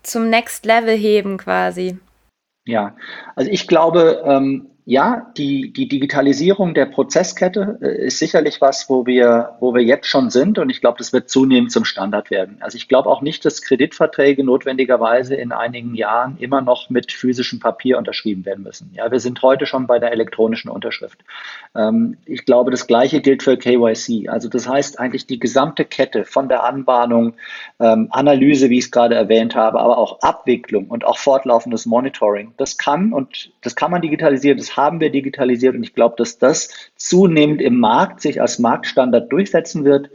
zum 0.01 0.29
Next 0.29 0.65
Level 0.65 0.95
heben 0.95 1.37
quasi? 1.37 1.97
Ja, 2.65 2.95
also 3.35 3.51
ich 3.51 3.67
glaube, 3.67 4.23
ähm, 4.25 4.70
ja, 4.91 5.31
die, 5.37 5.71
die 5.71 5.87
Digitalisierung 5.87 6.73
der 6.73 6.85
Prozesskette 6.85 7.79
äh, 7.81 8.07
ist 8.07 8.19
sicherlich 8.19 8.59
was, 8.59 8.89
wo 8.89 9.05
wir, 9.05 9.55
wo 9.61 9.73
wir 9.73 9.81
jetzt 9.81 10.07
schon 10.07 10.29
sind 10.29 10.59
und 10.59 10.69
ich 10.69 10.81
glaube, 10.81 10.97
das 10.97 11.13
wird 11.13 11.29
zunehmend 11.29 11.71
zum 11.71 11.85
Standard 11.85 12.29
werden. 12.29 12.57
Also 12.59 12.75
ich 12.75 12.89
glaube 12.89 13.07
auch 13.07 13.21
nicht, 13.21 13.45
dass 13.45 13.61
Kreditverträge 13.61 14.43
notwendigerweise 14.43 15.35
in 15.35 15.53
einigen 15.53 15.95
Jahren 15.95 16.35
immer 16.39 16.59
noch 16.59 16.89
mit 16.89 17.13
physischem 17.13 17.61
Papier 17.61 17.97
unterschrieben 17.97 18.43
werden 18.45 18.65
müssen. 18.65 18.91
Ja, 18.93 19.09
wir 19.09 19.21
sind 19.21 19.41
heute 19.41 19.65
schon 19.65 19.87
bei 19.87 19.97
der 19.97 20.11
elektronischen 20.11 20.69
Unterschrift. 20.69 21.19
Ähm, 21.73 22.17
ich 22.25 22.43
glaube, 22.43 22.69
das 22.69 22.85
Gleiche 22.85 23.21
gilt 23.21 23.43
für 23.43 23.55
KYC. 23.55 24.27
Also 24.27 24.49
das 24.49 24.67
heißt 24.67 24.99
eigentlich 24.99 25.25
die 25.25 25.39
gesamte 25.39 25.85
Kette 25.85 26.25
von 26.25 26.49
der 26.49 26.65
Anbahnung, 26.65 27.35
ähm, 27.79 28.09
Analyse, 28.09 28.69
wie 28.69 28.79
ich 28.79 28.85
es 28.85 28.91
gerade 28.91 29.15
erwähnt 29.15 29.55
habe, 29.55 29.79
aber 29.79 29.97
auch 29.97 30.19
Abwicklung 30.19 30.87
und 30.89 31.05
auch 31.05 31.17
fortlaufendes 31.17 31.85
Monitoring. 31.85 32.53
Das 32.57 32.77
kann 32.77 33.13
und 33.13 33.53
das 33.61 33.77
kann 33.77 33.89
man 33.89 34.01
digitalisieren. 34.01 34.57
Das 34.57 34.80
haben 34.81 34.99
wir 34.99 35.11
digitalisiert 35.11 35.75
und 35.75 35.83
ich 35.83 35.93
glaube, 35.93 36.15
dass 36.17 36.37
das 36.37 36.69
zunehmend 36.95 37.61
im 37.61 37.79
Markt 37.79 38.21
sich 38.21 38.41
als 38.41 38.59
Marktstandard 38.59 39.31
durchsetzen 39.31 39.85
wird 39.85 40.09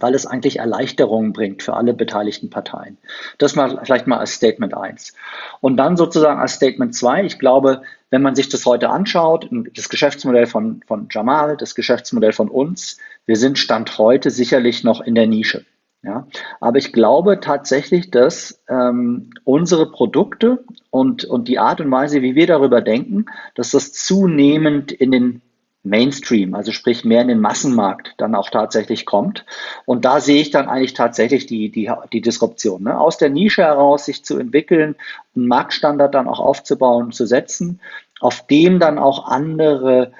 weil 0.00 0.14
es 0.14 0.26
eigentlich 0.26 0.58
Erleichterungen 0.58 1.32
bringt 1.32 1.62
für 1.62 1.74
alle 1.74 1.94
beteiligten 1.94 2.50
Parteien. 2.50 2.98
Das 3.38 3.54
mal 3.54 3.80
vielleicht 3.84 4.06
mal 4.06 4.18
als 4.18 4.32
Statement 4.32 4.74
1. 4.74 5.14
Und 5.60 5.76
dann 5.76 5.96
sozusagen 5.96 6.40
als 6.40 6.54
Statement 6.54 6.94
2, 6.94 7.24
ich 7.24 7.38
glaube, 7.38 7.82
wenn 8.10 8.22
man 8.22 8.34
sich 8.34 8.48
das 8.48 8.66
heute 8.66 8.90
anschaut, 8.90 9.48
das 9.74 9.88
Geschäftsmodell 9.88 10.46
von, 10.46 10.82
von 10.86 11.08
Jamal, 11.10 11.56
das 11.56 11.74
Geschäftsmodell 11.74 12.32
von 12.32 12.48
uns, 12.48 12.98
wir 13.26 13.36
sind 13.36 13.58
Stand 13.58 13.98
heute 13.98 14.30
sicherlich 14.30 14.84
noch 14.84 15.00
in 15.00 15.14
der 15.14 15.26
Nische. 15.26 15.64
Ja, 16.04 16.26
aber 16.60 16.78
ich 16.78 16.92
glaube 16.92 17.38
tatsächlich, 17.38 18.10
dass 18.10 18.60
ähm, 18.68 19.30
unsere 19.44 19.88
Produkte 19.88 20.64
und, 20.90 21.24
und 21.24 21.46
die 21.46 21.60
Art 21.60 21.80
und 21.80 21.92
Weise, 21.92 22.22
wie 22.22 22.34
wir 22.34 22.48
darüber 22.48 22.80
denken, 22.80 23.26
dass 23.54 23.70
das 23.70 23.92
zunehmend 23.92 24.90
in 24.90 25.12
den 25.12 25.42
Mainstream, 25.84 26.54
also 26.54 26.72
sprich 26.72 27.04
mehr 27.04 27.22
in 27.22 27.28
den 27.28 27.40
Massenmarkt 27.40 28.14
dann 28.18 28.34
auch 28.34 28.50
tatsächlich 28.50 29.06
kommt. 29.06 29.44
Und 29.84 30.04
da 30.04 30.20
sehe 30.20 30.40
ich 30.40 30.50
dann 30.50 30.68
eigentlich 30.68 30.94
tatsächlich 30.94 31.46
die, 31.46 31.70
die, 31.70 31.90
die 32.12 32.20
Disruption. 32.20 32.84
Ne? 32.84 32.98
Aus 32.98 33.18
der 33.18 33.30
Nische 33.30 33.62
heraus 33.62 34.04
sich 34.04 34.24
zu 34.24 34.38
entwickeln, 34.38 34.96
einen 35.36 35.46
Marktstandard 35.46 36.14
dann 36.14 36.28
auch 36.28 36.40
aufzubauen, 36.40 37.12
zu 37.12 37.26
setzen, 37.26 37.80
auf 38.20 38.46
dem 38.46 38.78
dann 38.78 38.98
auch 38.98 39.26
andere 39.26 40.12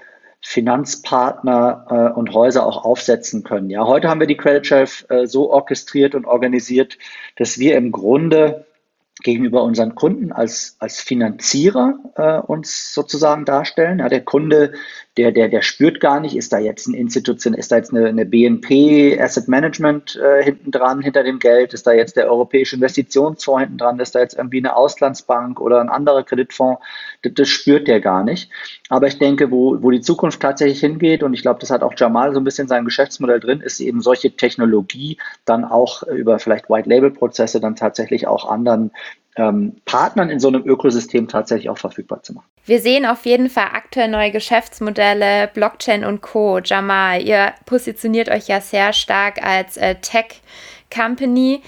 Finanzpartner 0.42 1.86
äh, 1.88 2.18
und 2.18 2.34
Häuser 2.34 2.66
auch 2.66 2.84
aufsetzen 2.84 3.44
können. 3.44 3.70
Ja, 3.70 3.86
heute 3.86 4.08
haben 4.08 4.20
wir 4.20 4.26
die 4.26 4.36
Credit 4.36 4.66
Shelf 4.66 5.06
äh, 5.08 5.26
so 5.26 5.50
orchestriert 5.50 6.14
und 6.14 6.26
organisiert, 6.26 6.98
dass 7.36 7.58
wir 7.58 7.76
im 7.76 7.92
Grunde 7.92 8.66
gegenüber 9.22 9.62
unseren 9.62 9.94
Kunden 9.94 10.32
als, 10.32 10.76
als 10.80 11.00
Finanzierer 11.00 11.98
äh, 12.16 12.38
uns 12.38 12.92
sozusagen 12.92 13.44
darstellen. 13.44 14.00
Ja, 14.00 14.08
der 14.08 14.24
Kunde 14.24 14.72
der, 15.18 15.30
der, 15.30 15.48
der 15.48 15.60
spürt 15.60 16.00
gar 16.00 16.20
nicht, 16.20 16.34
ist 16.36 16.52
da 16.52 16.58
jetzt 16.58 16.86
ein 16.86 16.94
Institution, 16.94 17.52
ist 17.52 17.70
da 17.70 17.76
jetzt 17.76 17.92
eine, 17.92 18.06
eine 18.06 18.24
BNP 18.24 19.20
Asset 19.20 19.46
Management 19.46 20.16
äh, 20.16 20.42
hinten 20.42 20.70
dran, 20.70 21.02
hinter 21.02 21.22
dem 21.22 21.38
Geld, 21.38 21.74
ist 21.74 21.86
da 21.86 21.92
jetzt 21.92 22.16
der 22.16 22.30
Europäische 22.30 22.76
Investitionsfonds 22.76 23.60
hinten 23.60 23.76
dran, 23.76 24.00
ist 24.00 24.14
da 24.14 24.20
jetzt 24.20 24.38
irgendwie 24.38 24.58
eine 24.58 24.74
Auslandsbank 24.74 25.60
oder 25.60 25.80
ein 25.82 25.90
anderer 25.90 26.22
Kreditfonds, 26.22 26.80
das, 27.20 27.34
das 27.34 27.48
spürt 27.48 27.88
der 27.88 28.00
gar 28.00 28.24
nicht. 28.24 28.50
Aber 28.88 29.06
ich 29.06 29.18
denke, 29.18 29.50
wo, 29.50 29.82
wo 29.82 29.90
die 29.90 30.00
Zukunft 30.00 30.40
tatsächlich 30.40 30.80
hingeht, 30.80 31.22
und 31.22 31.34
ich 31.34 31.42
glaube, 31.42 31.60
das 31.60 31.70
hat 31.70 31.82
auch 31.82 31.94
Jamal 31.94 32.32
so 32.32 32.40
ein 32.40 32.44
bisschen 32.44 32.68
sein 32.68 32.86
Geschäftsmodell 32.86 33.40
drin, 33.40 33.60
ist 33.60 33.80
eben 33.80 34.00
solche 34.00 34.34
Technologie 34.34 35.18
dann 35.44 35.66
auch 35.66 36.04
über 36.04 36.38
vielleicht 36.38 36.70
White-Label-Prozesse 36.70 37.60
dann 37.60 37.76
tatsächlich 37.76 38.26
auch 38.26 38.48
anderen 38.48 38.92
ähm, 39.36 39.76
Partnern 39.84 40.30
in 40.30 40.40
so 40.40 40.48
einem 40.48 40.64
Ökosystem 40.66 41.28
tatsächlich 41.28 41.68
auch 41.70 41.78
verfügbar 41.78 42.22
zu 42.22 42.34
machen. 42.34 42.46
Wir 42.66 42.80
sehen 42.80 43.06
auf 43.06 43.24
jeden 43.24 43.48
Fall 43.48 43.68
aktuell 43.72 44.08
neue 44.08 44.30
Geschäftsmodelle, 44.30 45.48
Blockchain 45.52 46.04
und 46.04 46.20
Co. 46.20 46.58
Jamal, 46.58 47.22
ihr 47.22 47.52
positioniert 47.64 48.28
euch 48.28 48.48
ja 48.48 48.60
sehr 48.60 48.92
stark 48.92 49.42
als 49.42 49.76
äh, 49.76 49.96
Tech-Company. 49.96 51.62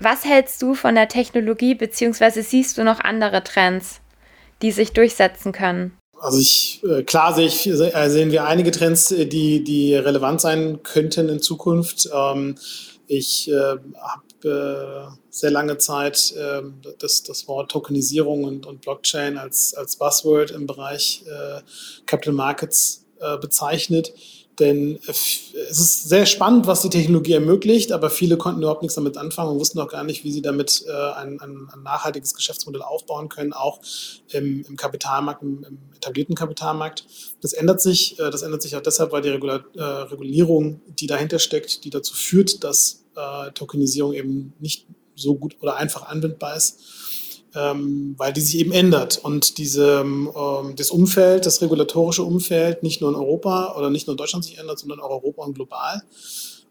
Was 0.00 0.24
hältst 0.24 0.62
du 0.62 0.74
von 0.74 0.94
der 0.94 1.08
Technologie, 1.08 1.74
beziehungsweise 1.74 2.42
siehst 2.42 2.78
du 2.78 2.84
noch 2.84 3.00
andere 3.00 3.42
Trends, 3.44 4.00
die 4.62 4.70
sich 4.70 4.92
durchsetzen 4.92 5.52
können? 5.52 5.92
Also 6.20 6.38
ich, 6.38 6.82
äh, 6.84 7.02
klar 7.02 7.34
sehe 7.34 7.46
ich, 7.46 7.66
äh, 7.68 8.08
sehen 8.08 8.32
wir 8.32 8.46
einige 8.46 8.70
Trends, 8.70 9.12
äh, 9.12 9.26
die, 9.26 9.62
die 9.62 9.94
relevant 9.94 10.40
sein 10.40 10.82
könnten 10.82 11.28
in 11.28 11.40
Zukunft. 11.40 12.08
Ähm, 12.12 12.56
ich 13.06 13.50
äh, 13.50 13.54
habe 13.54 14.22
äh, 14.44 15.27
sehr 15.40 15.50
lange 15.50 15.78
Zeit 15.78 16.34
äh, 16.36 16.62
das, 16.98 17.22
das 17.22 17.48
Wort 17.48 17.70
Tokenisierung 17.70 18.44
und, 18.44 18.66
und 18.66 18.80
Blockchain 18.80 19.38
als, 19.38 19.74
als 19.74 19.96
Buzzword 19.96 20.50
im 20.50 20.66
Bereich 20.66 21.24
äh, 21.26 21.60
Capital 22.06 22.34
Markets 22.34 23.06
äh, 23.20 23.36
bezeichnet. 23.38 24.12
Denn 24.58 24.98
es 25.06 25.52
ist 25.54 26.08
sehr 26.08 26.26
spannend, 26.26 26.66
was 26.66 26.82
die 26.82 26.90
Technologie 26.90 27.34
ermöglicht, 27.34 27.92
aber 27.92 28.10
viele 28.10 28.36
konnten 28.36 28.60
überhaupt 28.60 28.82
nichts 28.82 28.96
damit 28.96 29.16
anfangen 29.16 29.52
und 29.52 29.60
wussten 29.60 29.78
auch 29.78 29.88
gar 29.88 30.02
nicht, 30.02 30.24
wie 30.24 30.32
sie 30.32 30.42
damit 30.42 30.84
äh, 30.88 30.90
ein, 30.90 31.40
ein, 31.40 31.68
ein, 31.72 31.82
nachhaltiges 31.84 32.34
Geschäftsmodell 32.34 32.82
aufbauen 32.82 33.28
können, 33.28 33.52
auch 33.52 33.78
im, 34.32 34.64
im 34.68 34.76
Kapitalmarkt, 34.76 35.42
im, 35.42 35.62
im, 35.62 35.78
etablierten 35.94 36.34
Kapitalmarkt. 36.34 37.06
Das 37.40 37.52
ändert 37.52 37.80
sich. 37.80 38.18
Äh, 38.18 38.30
das 38.30 38.42
ändert 38.42 38.62
sich 38.62 38.74
auch 38.74 38.80
deshalb, 38.80 39.12
weil 39.12 39.22
die 39.22 39.28
Regula 39.28 39.64
äh, 39.76 39.82
Regulierung, 39.82 40.80
die 40.88 41.06
dahinter 41.06 41.38
steckt, 41.38 41.84
die 41.84 41.90
dazu 41.90 42.14
führt, 42.14 42.64
dass 42.64 43.04
äh, 43.14 43.52
Tokenisierung 43.52 44.12
eben 44.12 44.54
nicht 44.58 44.86
so 45.18 45.34
gut 45.34 45.56
oder 45.60 45.76
einfach 45.76 46.02
anwendbar 46.02 46.56
ist, 46.56 46.78
ähm, 47.54 48.14
weil 48.16 48.32
die 48.32 48.40
sich 48.40 48.58
eben 48.58 48.72
ändert. 48.72 49.18
Und 49.18 49.58
diese, 49.58 50.00
ähm, 50.00 50.32
das 50.76 50.90
Umfeld, 50.90 51.46
das 51.46 51.60
regulatorische 51.60 52.22
Umfeld, 52.22 52.82
nicht 52.82 53.00
nur 53.00 53.10
in 53.10 53.16
Europa 53.16 53.74
oder 53.76 53.90
nicht 53.90 54.06
nur 54.06 54.14
in 54.14 54.18
Deutschland 54.18 54.44
sich 54.44 54.58
ändert, 54.58 54.78
sondern 54.78 55.00
auch 55.00 55.10
Europa 55.10 55.44
und 55.44 55.54
global. 55.54 56.02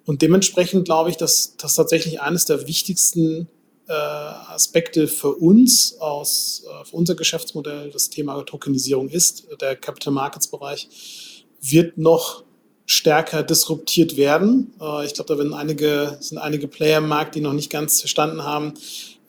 Und 0.05 0.21
dementsprechend 0.21 0.85
glaube 0.85 1.09
ich, 1.09 1.17
dass 1.17 1.57
das 1.57 1.75
tatsächlich 1.75 2.21
eines 2.21 2.45
der 2.45 2.67
wichtigsten 2.67 3.49
äh, 3.87 3.93
Aspekte 3.93 5.07
für 5.07 5.35
uns 5.35 5.97
aus, 5.99 6.63
äh, 6.65 6.85
für 6.85 6.95
unser 6.95 7.15
Geschäftsmodell 7.15 7.89
das 7.91 8.09
Thema 8.09 8.41
Tokenisierung 8.43 9.09
ist. 9.09 9.47
Der 9.61 9.75
Capital 9.75 10.13
Markets 10.13 10.47
Bereich 10.47 11.45
wird 11.61 11.97
noch 11.97 12.43
stärker 12.87 13.43
disruptiert 13.43 14.17
werden. 14.17 14.73
Äh, 14.81 15.05
ich 15.05 15.13
glaube, 15.13 15.27
da 15.27 15.37
werden 15.37 15.53
einige, 15.53 16.17
sind 16.21 16.39
einige 16.39 16.67
Player 16.67 16.97
im 16.97 17.07
Markt, 17.07 17.35
die 17.35 17.41
noch 17.41 17.53
nicht 17.53 17.69
ganz 17.69 17.99
verstanden 17.99 18.43
haben, 18.43 18.73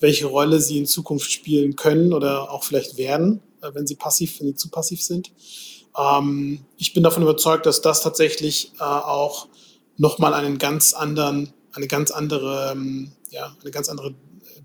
welche 0.00 0.26
Rolle 0.26 0.60
sie 0.60 0.78
in 0.78 0.86
Zukunft 0.86 1.30
spielen 1.30 1.76
können 1.76 2.14
oder 2.14 2.50
auch 2.52 2.62
vielleicht 2.62 2.96
werden, 2.96 3.40
äh, 3.60 3.70
wenn 3.74 3.86
sie 3.86 3.96
passiv, 3.96 4.40
wenn 4.40 4.46
sie 4.46 4.54
zu 4.54 4.70
passiv 4.70 5.02
sind. 5.02 5.32
Ähm, 5.98 6.60
ich 6.76 6.94
bin 6.94 7.02
davon 7.02 7.24
überzeugt, 7.24 7.66
dass 7.66 7.82
das 7.82 8.00
tatsächlich 8.00 8.72
äh, 8.78 8.84
auch 8.84 9.48
nochmal 9.96 10.34
einen 10.34 10.58
ganz 10.58 10.94
anderen, 10.94 11.52
eine 11.72 11.88
ganz 11.88 12.12
andere, 12.12 12.70
ähm, 12.72 13.10
ja, 13.30 13.56
eine 13.60 13.72
ganz 13.72 13.88
andere 13.88 14.14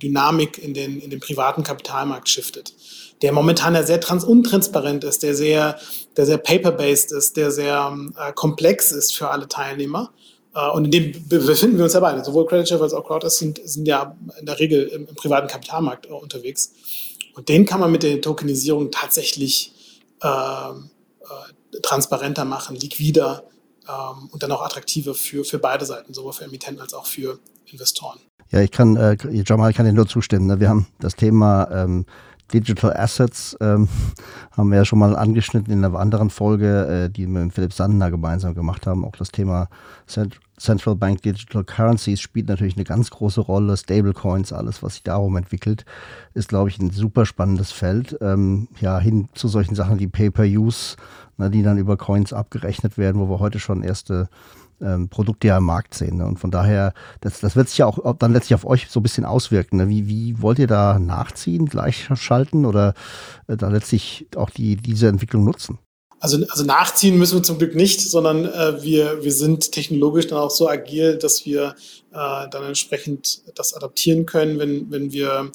Dynamik 0.04 0.60
in 0.60 0.76
den, 0.76 1.00
in 1.00 1.10
den 1.10 1.20
privaten 1.20 1.64
Kapitalmarkt 1.64 2.30
shiftet 2.30 2.76
der 3.24 3.32
momentan 3.32 3.74
ja 3.74 3.84
sehr 3.84 4.02
trans 4.02 4.26
untransparent 4.26 5.06
ist, 5.06 5.24
der 5.24 5.34
sehr, 5.34 5.80
der 6.18 6.26
sehr 6.26 6.38
paper-based 6.38 7.14
ist, 7.14 7.38
der 7.38 7.52
sehr 7.52 7.98
äh, 8.18 8.34
komplex 8.34 8.92
ist 8.92 9.16
für 9.16 9.30
alle 9.30 9.48
Teilnehmer. 9.48 10.12
Äh, 10.54 10.70
und 10.72 10.86
in 10.86 10.92
dem 10.92 11.30
befinden 11.30 11.78
wir 11.78 11.86
uns 11.86 11.94
ja 11.94 12.02
beide. 12.02 12.24
Sowohl 12.24 12.46
Credit 12.46 12.68
Chef 12.68 12.82
als 12.82 12.94
auch 12.94 13.08
Crowdest 13.08 13.38
sind, 13.38 13.62
sind 13.64 13.88
ja 13.88 14.16
in 14.40 14.46
der 14.46 14.60
Regel 14.60 14.84
im, 14.84 15.08
im 15.08 15.16
privaten 15.16 15.48
Kapitalmarkt 15.48 16.08
äh, 16.08 16.10
unterwegs. 16.10 16.74
Und 17.34 17.48
den 17.48 17.66
kann 17.66 17.80
man 17.80 17.94
mit 17.94 18.04
der 18.04 18.20
Tokenisierung 18.20 18.92
tatsächlich 18.92 19.74
ähm, 20.22 20.90
äh, 21.22 21.80
transparenter 21.82 22.44
machen, 22.44 22.76
liquider 22.76 23.46
ähm, 23.88 24.30
und 24.32 24.44
dann 24.44 24.52
auch 24.52 24.64
attraktiver 24.64 25.16
für, 25.16 25.46
für 25.46 25.60
beide 25.60 25.86
Seiten, 25.86 26.14
sowohl 26.14 26.34
für 26.34 26.44
Emittenten 26.44 26.82
als 26.82 26.94
auch 26.94 27.06
für 27.06 27.40
Investoren. 27.72 28.20
Ja, 28.52 28.60
ich 28.62 28.70
kann, 28.70 28.98
äh, 28.98 29.16
Jamal, 29.46 29.74
kann 29.74 29.86
dir 29.86 29.94
nur 29.94 30.08
zustimmen. 30.08 30.46
Ne? 30.46 30.60
Wir 30.60 30.70
haben 30.70 30.88
das 31.00 31.16
Thema 31.16 31.70
ähm, 31.72 32.06
Digital 32.52 32.94
Assets 32.96 33.58
ähm, 33.62 33.88
haben 34.52 34.70
wir 34.70 34.78
ja 34.78 34.86
schon 34.86 35.00
mal 35.00 35.16
angeschnitten 35.16 35.72
in 35.72 35.84
einer 35.84 35.98
anderen 35.98 36.30
Folge, 36.30 37.06
äh, 37.06 37.10
die 37.10 37.28
wir 37.28 37.44
mit 37.44 37.54
Philipp 37.54 37.74
Sandner 37.74 38.12
gemeinsam 38.12 38.54
gemacht 38.54 38.86
haben. 38.88 39.06
Auch 39.06 39.16
das 39.16 39.32
Thema 39.32 39.70
Cent 40.08 40.40
Central 40.58 40.96
Bank 40.96 41.22
Digital 41.24 41.64
Currencies 41.64 42.22
spielt 42.22 42.48
natürlich 42.48 42.76
eine 42.76 42.86
ganz 42.86 43.10
große 43.10 43.42
Rolle. 43.42 43.76
Stablecoins, 43.76 44.54
alles, 44.54 44.84
was 44.84 44.94
sich 44.94 45.04
darum 45.04 45.36
entwickelt, 45.36 45.84
ist, 46.36 46.50
glaube 46.50 46.70
ich, 46.70 46.80
ein 46.80 46.92
super 46.92 47.26
spannendes 47.26 47.72
Feld. 47.72 48.18
Ähm, 48.22 48.68
ja, 48.80 49.00
hin 49.00 49.30
zu 49.34 49.48
solchen 49.48 49.76
Sachen 49.76 50.00
wie 50.00 50.08
Pay-per-Use, 50.08 50.96
ne, 51.38 51.50
die 51.50 51.64
dann 51.64 51.80
über 51.80 51.98
Coins 51.98 52.34
abgerechnet 52.34 52.98
werden, 52.98 53.20
wo 53.20 53.30
wir 53.30 53.40
heute 53.40 53.60
schon 53.60 53.84
erste 53.84 54.30
ähm, 54.82 55.10
Produkte 55.10 55.48
ja 55.48 55.58
im 55.58 55.64
Markt 55.64 55.94
sehen. 55.94 56.18
Ne? 56.18 56.26
Und 56.26 56.40
von 56.40 56.52
daher, 56.52 56.94
das, 57.22 57.40
das 57.40 57.56
wird 57.56 57.70
sich 57.70 57.80
ja 57.80 57.86
auch 57.86 58.16
dann 58.18 58.34
letztlich 58.34 58.56
auf 58.56 58.66
euch 58.66 58.88
so 58.90 59.00
ein 59.00 59.04
bisschen 59.04 59.26
auswirken. 59.26 59.78
Ne? 59.78 59.90
Wie, 59.90 60.08
wie 60.08 60.42
wollt 60.42 60.60
ihr 60.60 60.68
da 60.68 61.00
nachziehen, 61.00 61.66
gleichschalten 61.66 62.66
oder 62.66 62.94
äh, 63.48 63.58
da 63.58 63.70
letztlich 63.70 64.28
auch 64.36 64.50
die, 64.50 64.76
diese 64.76 65.08
Entwicklung 65.08 65.44
nutzen? 65.44 65.80
Also, 66.20 66.38
also 66.50 66.64
nachziehen 66.64 67.18
müssen 67.18 67.40
wir 67.40 67.44
zum 67.44 67.58
Glück 67.58 67.76
nicht, 67.76 68.00
sondern 68.00 68.46
äh, 68.46 68.82
wir, 68.82 69.26
wir 69.26 69.34
sind 69.34 69.74
technologisch 69.74 70.28
dann 70.28 70.40
auch 70.40 70.52
so 70.52 70.70
agil, 70.70 71.18
dass 71.18 71.46
wir 71.46 71.76
äh, 72.12 72.48
dann 72.50 72.64
entsprechend 72.64 73.42
das 73.56 73.74
adaptieren 73.74 74.26
können, 74.26 74.58
wenn, 74.58 74.90
wenn 74.90 75.12
wir 75.12 75.52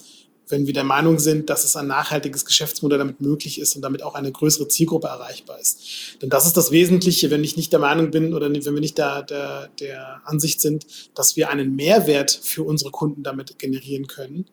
wenn 0.48 0.66
wir 0.66 0.74
der 0.74 0.84
Meinung 0.84 1.18
sind, 1.18 1.50
dass 1.50 1.64
es 1.64 1.76
ein 1.76 1.86
nachhaltiges 1.86 2.44
Geschäftsmodell 2.44 2.98
damit 2.98 3.20
möglich 3.20 3.60
ist 3.60 3.76
und 3.76 3.82
damit 3.82 4.02
auch 4.02 4.14
eine 4.14 4.32
größere 4.32 4.68
Zielgruppe 4.68 5.08
erreichbar 5.08 5.58
ist. 5.60 5.80
Denn 6.22 6.30
das 6.30 6.46
ist 6.46 6.56
das 6.56 6.70
Wesentliche, 6.70 7.30
wenn 7.30 7.44
ich 7.44 7.56
nicht 7.56 7.72
der 7.72 7.80
Meinung 7.80 8.10
bin 8.10 8.34
oder 8.34 8.52
wenn 8.52 8.62
wir 8.62 8.80
nicht 8.80 8.98
der, 8.98 9.22
der, 9.22 9.68
der 9.80 10.22
Ansicht 10.24 10.60
sind, 10.60 10.86
dass 11.14 11.36
wir 11.36 11.50
einen 11.50 11.76
Mehrwert 11.76 12.30
für 12.42 12.62
unsere 12.62 12.90
Kunden 12.90 13.22
damit 13.22 13.58
generieren 13.58 14.06
können, 14.06 14.46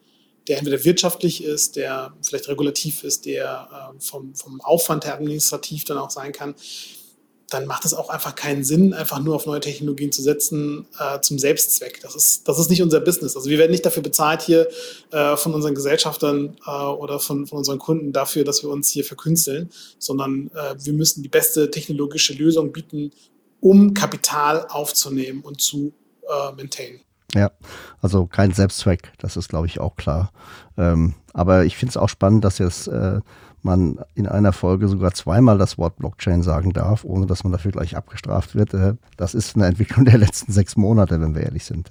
der 0.47 0.59
entweder 0.59 0.83
wirtschaftlich 0.83 1.43
ist, 1.43 1.75
der 1.75 2.13
vielleicht 2.21 2.47
regulativ 2.47 3.03
ist, 3.03 3.25
der 3.25 3.93
äh, 3.95 3.99
vom, 3.99 4.35
vom 4.35 4.61
Aufwand 4.61 5.05
her 5.05 5.15
administrativ 5.15 5.85
dann 5.85 5.97
auch 5.97 6.11
sein 6.11 6.31
kann, 6.31 6.55
dann 7.49 7.67
macht 7.67 7.85
es 7.85 7.93
auch 7.93 8.09
einfach 8.09 8.35
keinen 8.35 8.63
Sinn, 8.63 8.93
einfach 8.93 9.19
nur 9.19 9.35
auf 9.35 9.45
neue 9.45 9.59
Technologien 9.59 10.11
zu 10.11 10.21
setzen 10.21 10.87
äh, 10.99 11.19
zum 11.21 11.37
Selbstzweck. 11.37 12.01
Das 12.01 12.15
ist, 12.15 12.47
das 12.47 12.57
ist 12.59 12.69
nicht 12.69 12.81
unser 12.81 12.99
Business. 12.99 13.35
Also 13.35 13.49
wir 13.49 13.57
werden 13.57 13.71
nicht 13.71 13.85
dafür 13.85 14.03
bezahlt 14.03 14.41
hier 14.41 14.67
äh, 15.11 15.37
von 15.37 15.53
unseren 15.53 15.75
Gesellschaftern 15.75 16.57
äh, 16.65 16.71
oder 16.71 17.19
von, 17.19 17.45
von 17.45 17.59
unseren 17.59 17.79
Kunden 17.79 18.13
dafür, 18.13 18.43
dass 18.43 18.63
wir 18.63 18.69
uns 18.69 18.89
hier 18.89 19.03
verkünsteln, 19.03 19.69
sondern 19.99 20.49
äh, 20.55 20.75
wir 20.83 20.93
müssen 20.93 21.21
die 21.21 21.29
beste 21.29 21.69
technologische 21.69 22.33
Lösung 22.33 22.71
bieten, 22.71 23.11
um 23.59 23.93
Kapital 23.93 24.65
aufzunehmen 24.69 25.41
und 25.41 25.61
zu 25.61 25.93
äh, 26.23 26.51
maintainen. 26.55 27.01
Ja, 27.33 27.51
also 28.01 28.27
kein 28.27 28.53
Selbstzweck, 28.53 29.11
das 29.17 29.35
ist, 29.35 29.49
glaube 29.49 29.67
ich, 29.67 29.79
auch 29.79 29.95
klar. 29.95 30.31
Ähm, 30.77 31.15
aber 31.33 31.65
ich 31.65 31.75
finde 31.75 31.91
es 31.91 31.97
auch 31.97 32.07
spannend, 32.07 32.45
dass 32.45 32.59
jetzt 32.59 32.87
äh, 32.87 33.19
man 33.65 33.99
in 34.13 34.27
einer 34.27 34.53
Folge 34.53 34.87
sogar 34.87 35.13
zweimal 35.13 35.57
das 35.57 35.77
Wort 35.77 35.97
Blockchain 35.97 36.43
sagen 36.43 36.71
darf, 36.71 37.03
ohne 37.03 37.25
dass 37.25 37.43
man 37.43 37.51
dafür 37.51 37.71
gleich 37.71 37.97
abgestraft 37.97 38.55
wird. 38.55 38.73
Äh, 38.73 38.93
das 39.17 39.33
ist 39.33 39.55
eine 39.55 39.65
Entwicklung 39.65 40.05
der 40.05 40.17
letzten 40.17 40.53
sechs 40.53 40.77
Monate, 40.77 41.19
wenn 41.19 41.35
wir 41.35 41.43
ehrlich 41.43 41.65
sind. 41.65 41.89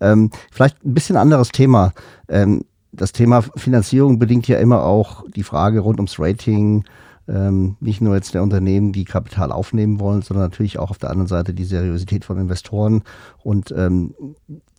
Ähm, 0.00 0.30
vielleicht 0.50 0.84
ein 0.84 0.94
bisschen 0.94 1.16
anderes 1.16 1.50
Thema. 1.50 1.92
Ähm, 2.28 2.64
das 2.90 3.12
Thema 3.12 3.42
Finanzierung 3.56 4.18
bedingt 4.18 4.48
ja 4.48 4.58
immer 4.58 4.84
auch 4.84 5.24
die 5.28 5.42
Frage 5.42 5.80
rund 5.80 5.98
ums 5.98 6.18
Rating, 6.18 6.84
ähm, 7.26 7.76
nicht 7.80 8.00
nur 8.00 8.14
jetzt 8.14 8.34
der 8.34 8.42
Unternehmen, 8.42 8.92
die 8.92 9.04
Kapital 9.04 9.50
aufnehmen 9.50 9.98
wollen, 10.00 10.22
sondern 10.22 10.46
natürlich 10.46 10.78
auch 10.78 10.90
auf 10.90 10.98
der 10.98 11.10
anderen 11.10 11.28
Seite 11.28 11.54
die 11.54 11.64
Seriosität 11.64 12.24
von 12.24 12.38
Investoren. 12.38 13.02
Und 13.42 13.72
ähm, 13.76 14.14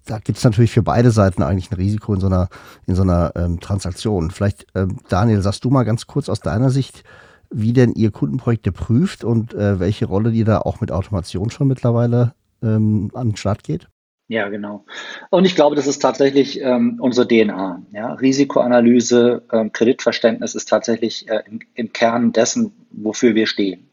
da 0.05 0.19
gibt 0.19 0.37
es 0.37 0.43
natürlich 0.43 0.71
für 0.71 0.83
beide 0.83 1.11
Seiten 1.11 1.43
eigentlich 1.43 1.71
ein 1.71 1.75
Risiko 1.75 2.13
in 2.13 2.19
so 2.19 2.27
einer, 2.27 2.49
in 2.85 2.95
so 2.95 3.01
einer 3.01 3.33
ähm, 3.35 3.59
Transaktion. 3.59 4.31
Vielleicht, 4.31 4.67
ähm, 4.75 4.99
Daniel, 5.09 5.41
sagst 5.41 5.65
du 5.65 5.69
mal 5.69 5.83
ganz 5.83 6.07
kurz 6.07 6.29
aus 6.29 6.39
deiner 6.39 6.69
Sicht, 6.69 7.03
wie 7.49 7.73
denn 7.73 7.93
ihr 7.93 8.11
Kundenprojekte 8.11 8.71
prüft 8.71 9.23
und 9.23 9.53
äh, 9.53 9.79
welche 9.79 10.05
Rolle 10.05 10.31
die 10.31 10.43
da 10.43 10.59
auch 10.59 10.81
mit 10.81 10.91
Automation 10.91 11.49
schon 11.49 11.67
mittlerweile 11.67 12.33
ähm, 12.61 13.11
an 13.13 13.29
den 13.29 13.35
Start 13.35 13.63
geht? 13.63 13.87
Ja, 14.27 14.49
genau. 14.49 14.85
Und 15.29 15.45
ich 15.45 15.55
glaube, 15.55 15.75
das 15.75 15.85
ist 15.85 15.99
tatsächlich 15.99 16.59
ähm, 16.59 16.97
unsere 16.99 17.27
DNA. 17.27 17.83
Ja? 17.91 18.13
Risikoanalyse, 18.13 19.43
ähm, 19.51 19.71
Kreditverständnis 19.71 20.55
ist 20.55 20.67
tatsächlich 20.67 21.29
äh, 21.29 21.43
im, 21.47 21.59
im, 21.75 21.93
Kern 21.93 22.31
dessen, 22.31 22.73
wofür 22.89 23.35
wir 23.35 23.45
stehen. 23.45 23.91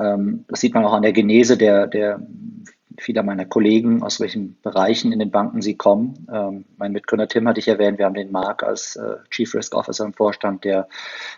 Ähm, 0.00 0.46
das 0.48 0.60
sieht 0.60 0.72
man 0.72 0.84
auch 0.84 0.94
an 0.94 1.02
der 1.02 1.12
Genese 1.12 1.58
der, 1.58 1.86
der 1.86 2.20
vieler 2.98 3.22
meiner 3.22 3.44
Kollegen, 3.44 4.02
aus 4.02 4.20
welchen 4.20 4.58
Bereichen 4.62 5.12
in 5.12 5.18
den 5.18 5.30
Banken 5.30 5.62
sie 5.62 5.76
kommen. 5.76 6.26
Ähm, 6.32 6.64
mein 6.76 6.92
Mitgründer 6.92 7.28
Tim 7.28 7.48
hatte 7.48 7.60
ich 7.60 7.68
erwähnt, 7.68 7.98
wir 7.98 8.06
haben 8.06 8.14
den 8.14 8.32
Mark 8.32 8.62
als 8.62 8.96
äh, 8.96 9.16
Chief 9.30 9.54
Risk 9.54 9.74
Officer 9.74 10.04
im 10.04 10.12
Vorstand, 10.12 10.64
der 10.64 10.88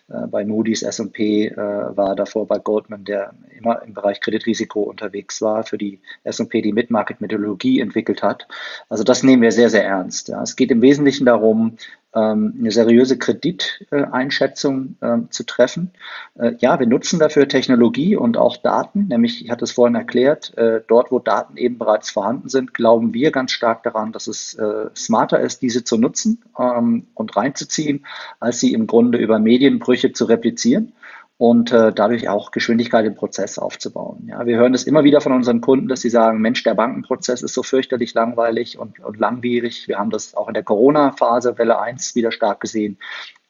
äh, 0.08 0.26
bei 0.26 0.44
Moody's 0.44 0.82
S&P 0.82 1.46
äh, 1.46 1.56
war, 1.56 2.16
davor 2.16 2.46
bei 2.46 2.58
Goldman, 2.58 3.04
der 3.04 3.34
immer 3.56 3.82
im 3.82 3.94
Bereich 3.94 4.20
Kreditrisiko 4.20 4.82
unterwegs 4.82 5.42
war, 5.42 5.64
für 5.64 5.78
die 5.78 6.00
S&P 6.24 6.62
die 6.62 6.72
Mid-Market-Methodologie 6.72 7.80
entwickelt 7.80 8.22
hat. 8.22 8.46
Also 8.88 9.04
das 9.04 9.22
nehmen 9.22 9.42
wir 9.42 9.52
sehr, 9.52 9.70
sehr 9.70 9.84
ernst. 9.84 10.28
Ja. 10.28 10.42
Es 10.42 10.56
geht 10.56 10.70
im 10.70 10.82
Wesentlichen 10.82 11.26
darum, 11.26 11.76
eine 12.12 12.70
seriöse 12.70 13.18
Krediteinschätzung 13.18 14.96
ähm, 15.02 15.30
zu 15.30 15.44
treffen. 15.44 15.90
Äh, 16.38 16.52
ja, 16.58 16.80
wir 16.80 16.86
nutzen 16.86 17.18
dafür 17.18 17.48
Technologie 17.48 18.16
und 18.16 18.36
auch 18.36 18.56
Daten, 18.56 19.08
nämlich, 19.08 19.44
ich 19.44 19.50
hatte 19.50 19.64
es 19.64 19.72
vorhin 19.72 19.94
erklärt, 19.94 20.56
äh, 20.56 20.80
dort, 20.88 21.12
wo 21.12 21.18
Daten 21.18 21.56
eben 21.56 21.78
bereits 21.78 22.10
vorhanden 22.10 22.48
sind, 22.48 22.72
glauben 22.72 23.12
wir 23.12 23.30
ganz 23.30 23.52
stark 23.52 23.82
daran, 23.82 24.12
dass 24.12 24.26
es 24.26 24.54
äh, 24.54 24.86
smarter 24.96 25.40
ist, 25.40 25.60
diese 25.60 25.84
zu 25.84 25.98
nutzen 25.98 26.42
ähm, 26.58 27.06
und 27.14 27.36
reinzuziehen, 27.36 28.06
als 28.40 28.60
sie 28.60 28.72
im 28.72 28.86
Grunde 28.86 29.18
über 29.18 29.38
Medienbrüche 29.38 30.12
zu 30.12 30.24
replizieren 30.24 30.94
und 31.38 31.70
äh, 31.72 31.92
dadurch 31.92 32.28
auch 32.28 32.50
Geschwindigkeit 32.50 33.06
im 33.06 33.14
Prozess 33.14 33.58
aufzubauen. 33.58 34.26
Ja, 34.28 34.44
wir 34.44 34.58
hören 34.58 34.72
das 34.72 34.84
immer 34.84 35.04
wieder 35.04 35.20
von 35.20 35.32
unseren 35.32 35.60
Kunden, 35.60 35.86
dass 35.86 36.00
sie 36.00 36.10
sagen, 36.10 36.40
Mensch, 36.40 36.64
der 36.64 36.74
Bankenprozess 36.74 37.42
ist 37.42 37.54
so 37.54 37.62
fürchterlich 37.62 38.12
langweilig 38.12 38.78
und, 38.78 38.98
und 38.98 39.18
langwierig. 39.18 39.86
Wir 39.86 39.98
haben 39.98 40.10
das 40.10 40.34
auch 40.34 40.48
in 40.48 40.54
der 40.54 40.64
Corona-Phase, 40.64 41.56
Welle 41.56 41.80
1, 41.80 42.16
wieder 42.16 42.32
stark 42.32 42.60
gesehen. 42.60 42.98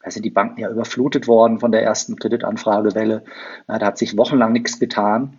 Da 0.02 0.10
sind 0.10 0.24
die 0.24 0.30
Banken 0.30 0.60
ja 0.60 0.70
überflutet 0.70 1.26
worden 1.26 1.60
von 1.60 1.72
der 1.72 1.82
ersten 1.82 2.16
Kreditanfragewelle. 2.16 3.24
Ja, 3.68 3.78
da 3.78 3.86
hat 3.86 3.98
sich 3.98 4.16
wochenlang 4.18 4.52
nichts 4.52 4.78
getan. 4.78 5.38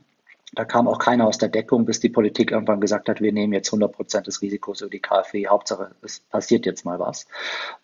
Da 0.53 0.65
kam 0.65 0.87
auch 0.87 0.97
keiner 0.97 1.27
aus 1.27 1.37
der 1.37 1.49
Deckung, 1.49 1.85
bis 1.85 1.99
die 1.99 2.09
Politik 2.09 2.51
irgendwann 2.51 2.81
gesagt 2.81 3.07
hat, 3.07 3.21
wir 3.21 3.31
nehmen 3.31 3.53
jetzt 3.53 3.69
100 3.69 3.91
Prozent 3.91 4.25
des 4.25 4.41
Risikos 4.41 4.81
über 4.81 4.89
die 4.89 4.99
KfW. 4.99 5.47
Hauptsache, 5.47 5.91
es 6.01 6.21
passiert 6.21 6.65
jetzt 6.65 6.85
mal 6.85 6.99
was. 6.99 7.27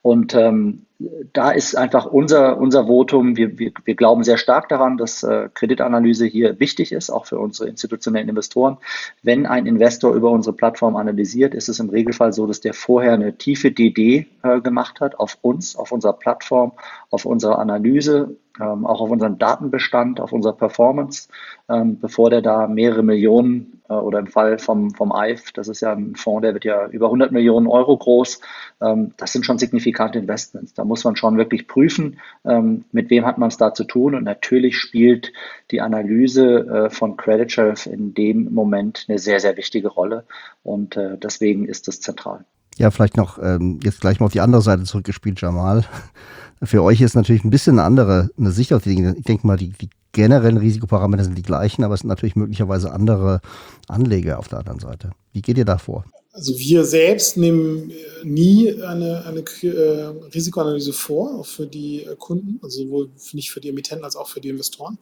Und 0.02 0.34
ähm, 0.34 0.88
da 1.34 1.52
ist 1.52 1.76
einfach 1.76 2.06
unser, 2.06 2.58
unser 2.58 2.88
Votum, 2.88 3.36
wir, 3.36 3.60
wir, 3.60 3.72
wir 3.84 3.96
glauben 3.96 4.24
sehr 4.24 4.38
stark 4.38 4.70
daran, 4.70 4.98
dass 4.98 5.24
äh, 5.24 5.50
Kreditanalyse 5.54 6.26
hier 6.26 6.60
wichtig 6.60 6.94
ist, 6.94 7.10
auch 7.10 7.26
für 7.26 7.38
unsere 7.38 7.68
institutionellen 7.68 8.30
Investoren. 8.30 8.78
Wenn 9.22 9.46
ein 9.46 9.66
Investor 9.66 10.14
über 10.14 10.32
unsere 10.32 10.56
Plattform 10.56 10.96
analysiert, 10.96 11.54
ist 11.54 11.68
es 11.68 11.80
im 11.80 11.90
Regelfall 11.90 12.32
so, 12.32 12.48
dass 12.48 12.62
der 12.62 12.74
vorher 12.74 13.14
eine 13.14 13.38
tiefe 13.38 13.72
DD 13.72 14.28
äh, 14.44 14.62
gemacht 14.62 15.02
hat 15.02 15.20
auf 15.20 15.38
uns, 15.42 15.76
auf 15.76 15.92
unserer 15.92 16.14
Plattform, 16.14 16.72
auf 17.10 17.26
unsere 17.26 17.58
Analyse, 17.60 18.38
ähm, 18.62 18.86
auch 18.86 19.02
auf 19.02 19.10
unseren 19.10 19.38
Datenbestand, 19.38 20.22
auf 20.22 20.32
unsere 20.32 20.56
Performance, 20.56 21.28
ähm, 21.68 22.00
bevor 22.00 22.30
der 22.30 22.42
da 22.42 22.68
mehrere 22.68 23.04
Millionen 23.04 23.82
äh, 23.90 23.94
oder 23.94 24.20
im 24.20 24.28
Fall 24.28 24.60
vom, 24.60 24.92
vom 24.92 25.12
EIF, 25.12 25.52
das 25.52 25.68
ist 25.68 25.82
ja 25.82 25.94
ein 25.94 26.16
Fonds, 26.16 26.44
der 26.44 26.54
wird 26.54 26.66
ja 26.66 26.88
über 26.88 27.08
100 27.08 27.32
Millionen 27.32 27.68
Euro 27.68 27.98
groß, 27.98 28.42
ähm, 28.82 29.14
das 29.18 29.34
sind 29.34 29.46
schon 29.46 29.58
signifikante 29.58 30.20
Investments. 30.20 30.74
Da 30.74 30.84
muss 30.84 31.04
man 31.04 31.16
schon 31.16 31.38
wirklich 31.38 31.68
prüfen, 31.68 32.20
ähm, 32.46 32.86
mit 32.92 33.10
wem 33.10 33.26
hat 33.26 33.38
man 33.38 33.50
es 33.50 33.58
da 33.58 33.74
zu 33.74 33.84
tun 33.84 34.16
und 34.16 34.24
natürlich 34.24 34.78
spielt 34.78 35.34
die 35.72 35.82
Analyse 35.82 36.88
äh, 36.88 36.90
von 36.90 37.18
Credit 37.18 37.52
Sheriff 37.52 37.86
in 37.86 38.14
dem 38.14 38.54
Moment 38.54 39.06
eine 39.08 39.20
sehr, 39.20 39.40
sehr 39.40 39.58
wichtige 39.58 39.88
Rolle 39.88 40.26
und 40.64 40.98
äh, 40.98 41.18
deswegen 41.18 41.68
ist 41.68 41.88
das 41.88 42.02
zentral. 42.02 42.46
Ja, 42.78 42.92
vielleicht 42.92 43.18
noch 43.18 43.40
ähm, 43.42 43.80
jetzt 43.84 44.02
gleich 44.02 44.20
mal 44.20 44.26
auf 44.26 44.34
die 44.34 44.42
andere 44.42 44.62
Seite 44.62 44.84
zurückgespielt, 44.84 45.40
Jamal. 45.42 45.86
Für 46.64 46.84
euch 46.84 47.02
ist 47.02 47.16
natürlich 47.16 47.44
ein 47.44 47.50
bisschen 47.50 47.80
eine 47.80 47.84
andere 47.84 48.30
eine 48.38 48.52
Sicht 48.52 48.74
auf 48.74 48.84
die 48.84 48.96
Dinge. 48.96 49.16
Ich 49.18 49.24
denke 49.24 49.46
mal, 49.46 49.58
die, 49.58 49.70
die 49.70 49.90
generellen 50.14 50.58
Risikoparameter 50.58 51.26
sind 51.26 51.38
die 51.38 51.44
gleichen, 51.44 51.84
aber 51.84 51.94
es 51.94 52.02
sind 52.02 52.10
natürlich 52.10 52.36
möglicherweise 52.36 52.92
andere 52.92 53.42
Anleger 53.88 54.40
auf 54.40 54.48
der 54.48 54.60
anderen 54.60 54.80
Seite. 54.80 55.12
Wie 55.34 55.42
geht 55.42 55.58
ihr 55.58 55.66
da 55.66 55.78
vor? 55.78 56.06
Also 56.36 56.60
wir 56.60 56.84
selbst 56.84 57.38
nehmen 57.38 57.92
äh, 57.92 58.26
nie 58.26 58.82
eine, 58.84 59.26
eine 59.26 59.40
äh, 59.40 60.04
Risikoanalyse 60.34 60.92
vor, 60.92 61.40
auch 61.40 61.46
für 61.46 61.66
die 61.66 62.04
äh, 62.04 62.16
Kunden, 62.18 62.60
also 62.62 62.84
sowohl 62.84 63.10
nicht 63.32 63.52
für 63.52 63.62
die 63.62 63.70
Emittenten 63.70 64.04
als 64.04 64.18
auch 64.18 64.28
für 64.28 64.42
die 64.42 64.50
Investoren. 64.50 64.98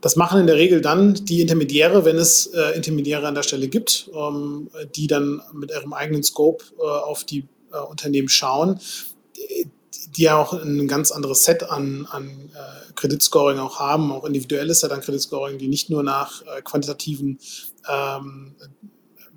Das 0.00 0.14
machen 0.14 0.40
in 0.40 0.46
der 0.46 0.54
Regel 0.54 0.80
dann 0.80 1.14
die 1.14 1.40
Intermediäre, 1.40 2.04
wenn 2.04 2.16
es 2.16 2.46
äh, 2.46 2.76
Intermediäre 2.76 3.26
an 3.26 3.34
der 3.34 3.42
Stelle 3.42 3.66
gibt, 3.66 4.10
ähm, 4.14 4.70
die 4.94 5.08
dann 5.08 5.42
mit 5.52 5.72
ihrem 5.72 5.92
eigenen 5.92 6.22
Scope 6.22 6.64
äh, 6.78 6.82
auf 6.82 7.24
die 7.24 7.44
Unternehmen 7.88 8.28
schauen 8.28 8.80
die 10.16 10.22
ja 10.22 10.36
auch 10.36 10.52
ein 10.52 10.88
ganz 10.88 11.12
anderes 11.12 11.44
Set 11.44 11.62
an, 11.62 12.04
an 12.10 12.50
Kreditscoring 12.96 13.60
auch 13.60 13.78
haben, 13.78 14.10
auch 14.10 14.24
individuelles 14.24 14.80
Set 14.80 14.90
an 14.90 15.00
Kreditscoring, 15.00 15.56
die 15.56 15.68
nicht 15.68 15.88
nur 15.88 16.02
nach 16.02 16.42
quantitativen 16.64 17.38
ähm, 17.88 18.56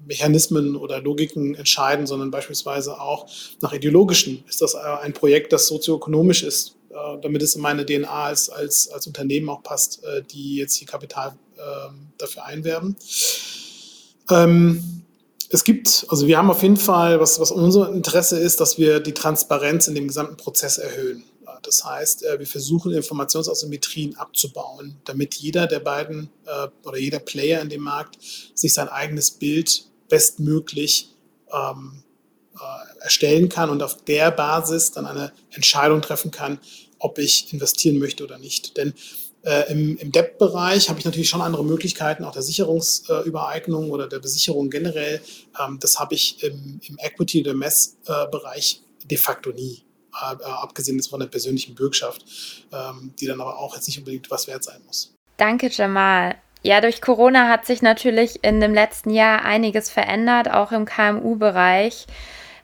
Mechanismen 0.06 0.76
oder 0.76 1.02
Logiken 1.02 1.56
entscheiden, 1.56 2.08
sondern 2.08 2.32
beispielsweise 2.32 3.00
auch 3.00 3.28
nach 3.62 3.74
ideologischen. 3.74 4.44
Ist 4.48 4.62
das 4.62 4.74
äh, 4.74 4.78
ein 4.78 5.14
Projekt, 5.14 5.54
das 5.54 5.68
sozioökonomisch 5.68 6.44
ist, 6.44 6.76
äh, 6.90 7.20
damit 7.22 7.42
es 7.42 7.56
in 7.56 7.62
meine 7.62 7.86
DNA 7.86 8.08
als, 8.08 8.50
als, 8.50 8.90
als 8.90 9.08
Unternehmen 9.08 9.50
auch 9.50 9.64
passt, 9.64 10.04
äh, 10.04 10.24
die 10.24 10.58
jetzt 10.58 10.76
hier 10.76 10.88
Kapital 10.88 11.36
ähm, 11.58 12.08
dafür 12.18 12.46
einwerben? 12.46 12.96
Ähm, 14.30 15.04
es 15.50 15.64
gibt, 15.64 16.06
also 16.10 16.28
wir 16.28 16.38
haben 16.38 16.50
auf 16.50 16.64
jeden 16.64 16.78
Fall, 16.78 17.20
was, 17.20 17.40
was 17.40 17.52
unser 17.52 17.92
Interesse 17.92 18.40
ist, 18.40 18.60
dass 18.60 18.78
wir 18.78 19.00
die 19.00 19.14
Transparenz 19.14 19.88
in 19.88 19.96
dem 19.96 20.08
gesamten 20.08 20.36
Prozess 20.36 20.80
erhöhen. 20.80 21.24
Das 21.62 21.86
heißt, 21.86 22.26
wir 22.40 22.48
versuchen 22.48 22.92
Informationsasymmetrien 22.92 24.18
abzubauen, 24.18 24.98
damit 25.06 25.36
jeder 25.36 25.68
der 25.68 25.80
beiden 25.80 26.30
oder 26.84 26.98
jeder 26.98 27.20
Player 27.20 27.62
in 27.62 27.70
dem 27.70 27.84
Markt 27.84 28.18
sich 28.54 28.74
sein 28.74 28.90
eigenes 28.90 29.32
Bild 29.32 29.86
bestmöglich 30.14 31.10
ähm, 31.52 32.04
äh, 32.54 33.04
erstellen 33.04 33.50
kann 33.50 33.72
und 33.72 33.82
auf 33.82 33.98
der 34.06 34.30
Basis 34.30 34.92
dann 34.92 35.08
eine 35.08 35.34
Entscheidung 35.50 36.04
treffen 36.04 36.30
kann, 36.30 36.60
ob 37.00 37.18
ich 37.18 37.52
investieren 37.52 37.98
möchte 37.98 38.24
oder 38.24 38.38
nicht. 38.38 38.78
Denn 38.78 38.94
äh, 39.42 39.72
im, 39.72 39.98
im 39.98 40.12
Debt-Bereich 40.12 40.88
habe 40.90 41.00
ich 41.00 41.06
natürlich 41.06 41.30
schon 41.30 41.42
andere 41.42 41.66
Möglichkeiten, 41.66 42.26
auch 42.26 42.32
der 42.32 42.44
Sicherungsübereignung 42.44 43.88
äh, 43.88 43.92
oder 43.92 44.08
der 44.08 44.20
Besicherung 44.20 44.70
generell. 44.70 45.20
Ähm, 45.60 45.80
das 45.80 46.00
habe 46.00 46.14
ich 46.14 46.44
im, 46.44 46.80
im 46.88 47.00
Equity- 47.00 47.42
oder 47.42 47.56
Mess-Bereich 47.56 48.84
de 49.06 49.18
facto 49.18 49.50
nie. 49.50 49.84
Äh, 50.14 50.36
äh, 50.36 50.46
abgesehen 50.46 51.02
von 51.02 51.22
der 51.22 51.28
persönlichen 51.28 51.74
Bürgschaft, 51.74 52.24
ähm, 52.72 53.16
die 53.20 53.26
dann 53.26 53.42
aber 53.42 53.58
auch 53.58 53.74
jetzt 53.74 53.88
nicht 53.88 53.98
unbedingt 53.98 54.30
was 54.30 54.46
wert 54.46 54.64
sein 54.64 54.80
muss. 54.86 55.16
Danke, 55.38 55.70
Jamal. 55.72 56.36
Ja, 56.64 56.80
durch 56.80 57.02
Corona 57.02 57.50
hat 57.50 57.66
sich 57.66 57.82
natürlich 57.82 58.44
in 58.44 58.62
dem 58.62 58.74
letzten 58.74 59.10
Jahr 59.10 59.44
einiges 59.44 59.90
verändert, 59.90 60.50
auch 60.50 60.72
im 60.72 60.86
KMU-Bereich. 60.86 62.08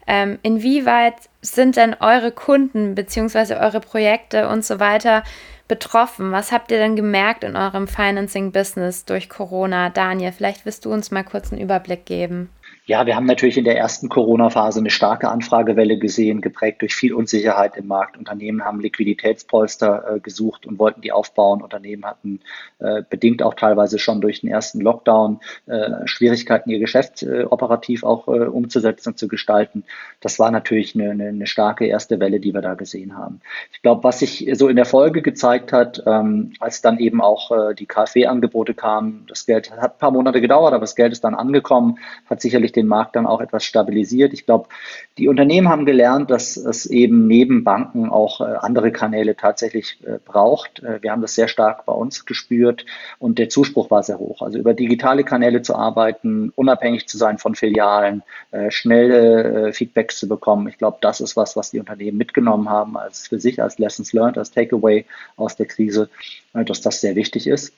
Ähm, 0.08 0.39
inwieweit 0.41 1.16
sind 1.41 1.76
denn 1.76 1.95
eure 2.00 2.32
Kunden 2.32 2.95
bzw. 2.95 3.56
eure 3.56 3.82
Projekte 3.82 4.47
und 4.47 4.66
so 4.66 4.80
weiter 4.80 5.24
betroffen? 5.68 6.32
Was 6.32 6.52
habt 6.52 6.72
ihr 6.72 6.78
denn 6.78 6.95
gemerkt 6.95 7.43
in 7.43 7.56
eurem 7.58 7.88
Financing-Business 7.88 9.06
durch 9.06 9.30
Corona? 9.30 9.89
Daniel, 9.89 10.32
vielleicht 10.32 10.66
wirst 10.66 10.86
du 10.86 10.91
uns 10.91 11.12
mal 11.12 11.24
kurz 11.24 11.52
einen 11.52 11.62
Überblick 11.62 12.06
geben. 12.06 12.50
Ja, 12.89 13.05
wir 13.05 13.15
haben 13.15 13.27
natürlich 13.27 13.59
in 13.59 13.65
der 13.65 13.77
ersten 13.77 14.09
Corona-Phase 14.09 14.79
eine 14.79 14.89
starke 14.89 15.29
Anfragewelle 15.29 15.99
gesehen, 15.99 16.41
geprägt 16.41 16.81
durch 16.81 16.95
viel 16.95 17.13
Unsicherheit 17.13 17.77
im 17.77 17.85
Markt. 17.85 18.17
Unternehmen 18.17 18.65
haben 18.65 18.79
Liquiditätspolster 18.79 20.15
äh, 20.15 20.19
gesucht 20.19 20.65
und 20.65 20.79
wollten 20.79 21.01
die 21.01 21.11
aufbauen. 21.11 21.61
Unternehmen 21.61 22.03
hatten 22.03 22.39
äh, 22.79 23.03
bedingt 23.07 23.43
auch 23.43 23.53
teilweise 23.53 23.99
schon 23.99 24.21
durch 24.21 24.41
den 24.41 24.49
ersten 24.49 24.81
Lockdown 24.81 25.39
äh, 25.67 26.07
Schwierigkeiten, 26.07 26.71
ihr 26.71 26.79
Geschäft 26.79 27.21
äh, 27.21 27.43
operativ 27.43 28.03
auch 28.03 28.27
äh, 28.27 28.47
umzusetzen 28.47 29.09
und 29.09 29.19
zu 29.19 29.27
gestalten. 29.27 29.83
Das 30.19 30.39
war 30.39 30.49
natürlich 30.49 30.95
eine, 30.95 31.11
eine, 31.11 31.27
eine, 31.27 31.45
starke 31.45 31.85
erste 31.85 32.19
Welle, 32.19 32.39
die 32.39 32.55
wir 32.55 32.61
da 32.61 32.73
gesehen 32.73 33.15
haben. 33.15 33.41
Ich 33.71 33.83
glaube, 33.83 34.03
was 34.03 34.17
sich 34.17 34.49
so 34.53 34.67
in 34.67 34.77
der 34.77 34.85
Folge 34.85 35.21
gezeigt 35.21 35.73
hat, 35.73 36.01
ähm, 36.07 36.53
als 36.59 36.81
dann 36.81 36.97
eben 36.97 37.21
auch 37.21 37.51
äh, 37.51 37.75
die 37.75 37.85
KfW-Angebote 37.85 38.73
kamen, 38.73 39.25
das 39.29 39.45
Geld 39.45 39.69
hat 39.69 39.93
ein 39.93 39.99
paar 39.99 40.09
Monate 40.09 40.41
gedauert, 40.41 40.73
aber 40.73 40.81
das 40.81 40.95
Geld 40.95 41.11
ist 41.11 41.23
dann 41.23 41.35
angekommen, 41.35 41.99
hat 42.27 42.41
sicherlich 42.41 42.71
den 42.80 42.88
Markt 42.88 43.15
dann 43.15 43.25
auch 43.25 43.41
etwas 43.41 43.63
stabilisiert. 43.63 44.34
Ich 44.34 44.45
glaube, 44.45 44.69
die 45.17 45.27
Unternehmen 45.27 45.69
haben 45.69 45.86
gelernt, 45.86 46.32
dass 46.32 46.55
es 46.55 46.86
eben 46.86 47.27
neben 47.27 47.63
Banken 47.63 48.09
auch 48.09 48.39
äh, 48.41 48.45
andere 48.59 48.91
Kanäle 48.91 49.36
tatsächlich 49.36 49.97
äh, 50.05 50.17
braucht. 50.23 50.82
Äh, 50.82 51.01
wir 51.01 51.11
haben 51.11 51.21
das 51.21 51.36
sehr 51.36 51.49
stark 51.49 51.86
bei 51.86 51.93
uns 51.93 52.25
gespürt 52.25 52.86
und 53.19 53.38
der 53.38 53.49
Zuspruch 53.49 53.91
war 53.91 54.01
sehr 54.01 54.17
hoch. 54.17 54.41
Also 54.41 54.57
über 54.57 54.73
digitale 54.73 55.23
Kanäle 55.23 55.61
zu 55.61 55.75
arbeiten, 55.75 56.51
unabhängig 56.55 57.07
zu 57.07 57.17
sein 57.17 57.38
von 57.38 57.55
Filialen, 57.55 58.23
schnelle 58.69 59.73
Feedbacks 59.73 60.17
zu 60.19 60.27
bekommen. 60.27 60.67
Ich 60.67 60.77
glaube, 60.77 60.97
das 61.01 61.21
ist 61.21 61.36
was, 61.36 61.55
was 61.55 61.71
die 61.71 61.80
Unternehmen 61.80 62.17
mitgenommen 62.17 62.69
haben 62.69 62.97
als 62.97 63.27
für 63.27 63.39
sich, 63.39 63.61
als 63.61 63.77
Lessons 63.77 64.13
learned, 64.13 64.38
als 64.38 64.51
Takeaway 64.51 65.05
aus 65.36 65.55
der 65.55 65.65
Krise, 65.65 66.09
dass 66.53 66.82
das 66.82 67.01
sehr 67.01 67.15
wichtig 67.15 67.47
ist. 67.47 67.73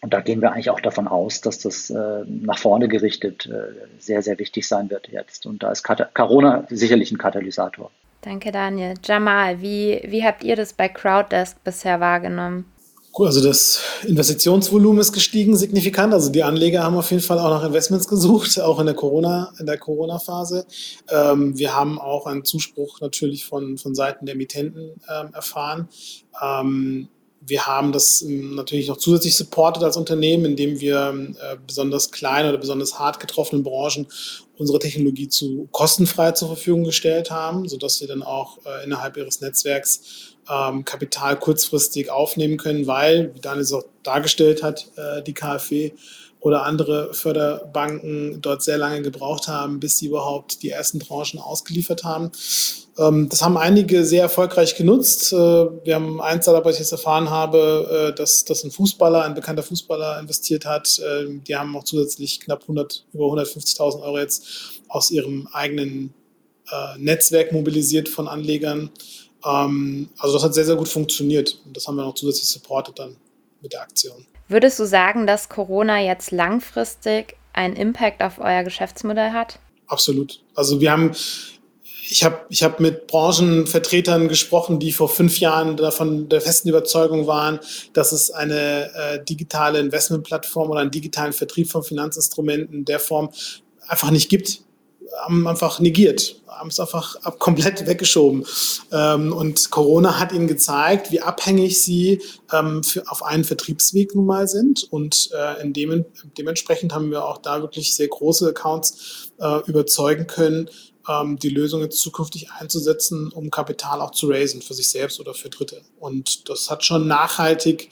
Und 0.00 0.12
da 0.12 0.20
gehen 0.20 0.40
wir 0.40 0.52
eigentlich 0.52 0.70
auch 0.70 0.80
davon 0.80 1.06
aus, 1.06 1.40
dass 1.40 1.58
das 1.60 1.90
äh, 1.90 2.24
nach 2.26 2.58
vorne 2.58 2.88
gerichtet 2.88 3.46
äh, 3.46 3.72
sehr, 3.98 4.22
sehr 4.22 4.38
wichtig 4.38 4.66
sein 4.66 4.90
wird 4.90 5.08
jetzt. 5.08 5.46
Und 5.46 5.62
da 5.62 5.70
ist 5.70 5.84
Kat 5.84 6.12
Corona 6.14 6.66
sicherlich 6.70 7.12
ein 7.12 7.18
Katalysator. 7.18 7.90
Danke, 8.22 8.50
Daniel. 8.50 8.94
Jamal, 9.04 9.60
wie, 9.60 10.00
wie 10.06 10.24
habt 10.24 10.44
ihr 10.44 10.56
das 10.56 10.72
bei 10.72 10.88
Crowddesk 10.88 11.62
bisher 11.64 12.00
wahrgenommen? 12.00 12.66
Also 13.14 13.46
das 13.46 13.82
Investitionsvolumen 14.06 15.00
ist 15.00 15.12
gestiegen 15.12 15.54
signifikant. 15.54 16.14
Also 16.14 16.30
die 16.30 16.42
Anleger 16.42 16.82
haben 16.82 16.96
auf 16.96 17.10
jeden 17.10 17.22
Fall 17.22 17.38
auch 17.38 17.50
nach 17.50 17.64
Investments 17.64 18.08
gesucht, 18.08 18.58
auch 18.58 18.80
in 18.80 18.86
der 18.86 18.94
Corona, 18.94 19.52
in 19.58 19.66
der 19.66 19.76
Corona-Phase. 19.76 20.66
Ähm, 21.10 21.58
wir 21.58 21.76
haben 21.76 22.00
auch 22.00 22.26
einen 22.26 22.44
Zuspruch 22.44 23.00
natürlich 23.00 23.44
von, 23.44 23.76
von 23.76 23.94
Seiten 23.94 24.24
der 24.24 24.34
Emittenten 24.34 24.94
ähm, 25.10 25.34
erfahren. 25.34 25.88
Ähm, 26.42 27.08
wir 27.44 27.66
haben 27.66 27.92
das 27.92 28.22
ähm, 28.22 28.54
natürlich 28.54 28.88
noch 28.88 28.96
zusätzlich 28.96 29.36
supportet 29.36 29.82
als 29.82 29.96
Unternehmen, 29.96 30.44
indem 30.44 30.80
wir 30.80 31.34
äh, 31.40 31.56
besonders 31.66 32.10
kleine 32.10 32.48
oder 32.48 32.58
besonders 32.58 32.98
hart 32.98 33.20
getroffenen 33.20 33.62
Branchen 33.62 34.06
unsere 34.58 34.78
Technologie 34.78 35.28
zu 35.28 35.68
kostenfrei 35.72 36.32
zur 36.32 36.48
Verfügung 36.48 36.84
gestellt 36.84 37.30
haben, 37.30 37.68
sodass 37.68 37.98
sie 37.98 38.06
dann 38.06 38.22
auch 38.22 38.58
äh, 38.64 38.84
innerhalb 38.84 39.16
ihres 39.16 39.40
Netzwerks 39.40 40.36
ähm, 40.48 40.84
Kapital 40.84 41.38
kurzfristig 41.38 42.10
aufnehmen 42.10 42.58
können, 42.58 42.86
weil, 42.86 43.34
wie 43.34 43.40
Daniel 43.40 43.62
es 43.62 43.72
auch 43.72 43.84
dargestellt 44.02 44.62
hat, 44.62 44.88
äh, 44.96 45.22
die 45.22 45.34
KfW 45.34 45.92
oder 46.42 46.64
andere 46.64 47.14
Förderbanken 47.14 48.42
dort 48.42 48.64
sehr 48.64 48.76
lange 48.76 49.00
gebraucht 49.00 49.46
haben, 49.46 49.78
bis 49.78 49.98
sie 49.98 50.06
überhaupt 50.06 50.62
die 50.64 50.70
ersten 50.70 50.98
Tranchen 50.98 51.38
ausgeliefert 51.38 52.02
haben. 52.02 52.32
Ähm, 52.98 53.28
das 53.28 53.42
haben 53.42 53.56
einige 53.56 54.04
sehr 54.04 54.22
erfolgreich 54.22 54.74
genutzt. 54.74 55.32
Äh, 55.32 55.36
wir 55.36 55.94
haben 55.94 56.20
eins 56.20 56.44
Startup, 56.44 56.64
was 56.64 56.74
ich 56.74 56.80
jetzt 56.80 56.90
erfahren 56.90 57.30
habe, 57.30 58.10
äh, 58.10 58.14
dass, 58.16 58.44
dass 58.44 58.64
ein 58.64 58.72
Fußballer, 58.72 59.22
ein 59.22 59.34
bekannter 59.34 59.62
Fußballer 59.62 60.18
investiert 60.18 60.66
hat. 60.66 60.98
Äh, 60.98 61.38
die 61.46 61.54
haben 61.54 61.76
auch 61.76 61.84
zusätzlich 61.84 62.40
knapp 62.40 62.62
100, 62.62 63.06
über 63.12 63.26
150.000 63.26 64.02
Euro 64.02 64.18
jetzt 64.18 64.44
aus 64.88 65.10
ihrem 65.10 65.48
eigenen 65.52 66.12
Netzwerk 66.96 67.52
mobilisiert 67.52 68.08
von 68.08 68.28
Anlegern. 68.28 68.88
Ähm, 69.44 70.08
also 70.18 70.34
das 70.34 70.44
hat 70.44 70.54
sehr, 70.54 70.64
sehr 70.64 70.76
gut 70.76 70.88
funktioniert. 70.88 71.60
Und 71.66 71.76
das 71.76 71.86
haben 71.86 71.96
wir 71.96 72.04
noch 72.04 72.14
zusätzlich 72.14 72.48
supportet 72.48 72.98
dann 72.98 73.16
mit 73.60 73.74
der 73.74 73.82
Aktion. 73.82 74.26
Würdest 74.52 74.78
du 74.78 74.84
sagen, 74.84 75.26
dass 75.26 75.48
Corona 75.48 76.00
jetzt 76.00 76.30
langfristig 76.30 77.36
einen 77.54 77.74
Impact 77.74 78.22
auf 78.22 78.38
euer 78.38 78.62
Geschäftsmodell 78.64 79.32
hat? 79.32 79.58
Absolut. 79.86 80.40
Also 80.54 80.80
wir 80.80 80.92
haben 80.92 81.12
ich 82.08 82.22
habe 82.24 82.40
ich 82.50 82.62
hab 82.62 82.78
mit 82.78 83.06
Branchenvertretern 83.06 84.28
gesprochen, 84.28 84.78
die 84.78 84.92
vor 84.92 85.08
fünf 85.08 85.40
Jahren 85.40 85.78
davon 85.78 86.28
der 86.28 86.42
festen 86.42 86.68
Überzeugung 86.68 87.26
waren, 87.26 87.58
dass 87.94 88.12
es 88.12 88.30
eine 88.30 88.90
äh, 88.94 89.24
digitale 89.24 89.78
Investmentplattform 89.78 90.68
oder 90.70 90.80
einen 90.80 90.90
digitalen 90.90 91.32
Vertrieb 91.32 91.70
von 91.70 91.82
Finanzinstrumenten 91.82 92.80
in 92.80 92.84
der 92.84 93.00
Form 93.00 93.30
einfach 93.88 94.10
nicht 94.10 94.28
gibt 94.28 94.60
haben 95.20 95.46
einfach 95.46 95.80
negiert, 95.80 96.36
haben 96.52 96.68
es 96.68 96.80
einfach 96.80 97.16
komplett 97.38 97.86
weggeschoben. 97.86 98.44
Ähm, 98.90 99.32
und 99.32 99.70
Corona 99.70 100.18
hat 100.18 100.32
ihnen 100.32 100.46
gezeigt, 100.46 101.10
wie 101.10 101.20
abhängig 101.20 101.82
sie 101.82 102.20
ähm, 102.52 102.82
für, 102.82 103.10
auf 103.10 103.22
einen 103.22 103.44
Vertriebsweg 103.44 104.14
nun 104.14 104.26
mal 104.26 104.48
sind. 104.48 104.84
Und 104.90 105.30
äh, 105.32 105.62
in 105.62 105.72
dem, 105.72 106.04
dementsprechend 106.38 106.94
haben 106.94 107.10
wir 107.10 107.24
auch 107.24 107.38
da 107.38 107.60
wirklich 107.62 107.94
sehr 107.94 108.08
große 108.08 108.48
Accounts 108.48 109.32
äh, 109.38 109.60
überzeugen 109.66 110.26
können, 110.26 110.68
ähm, 111.08 111.38
die 111.38 111.48
Lösung 111.48 111.80
jetzt 111.80 112.00
zukünftig 112.00 112.50
einzusetzen, 112.50 113.30
um 113.32 113.50
Kapital 113.50 114.00
auch 114.00 114.12
zu 114.12 114.28
raisen 114.28 114.62
für 114.62 114.74
sich 114.74 114.88
selbst 114.88 115.20
oder 115.20 115.34
für 115.34 115.48
Dritte. 115.48 115.82
Und 115.98 116.48
das 116.48 116.70
hat 116.70 116.84
schon 116.84 117.06
nachhaltig 117.06 117.90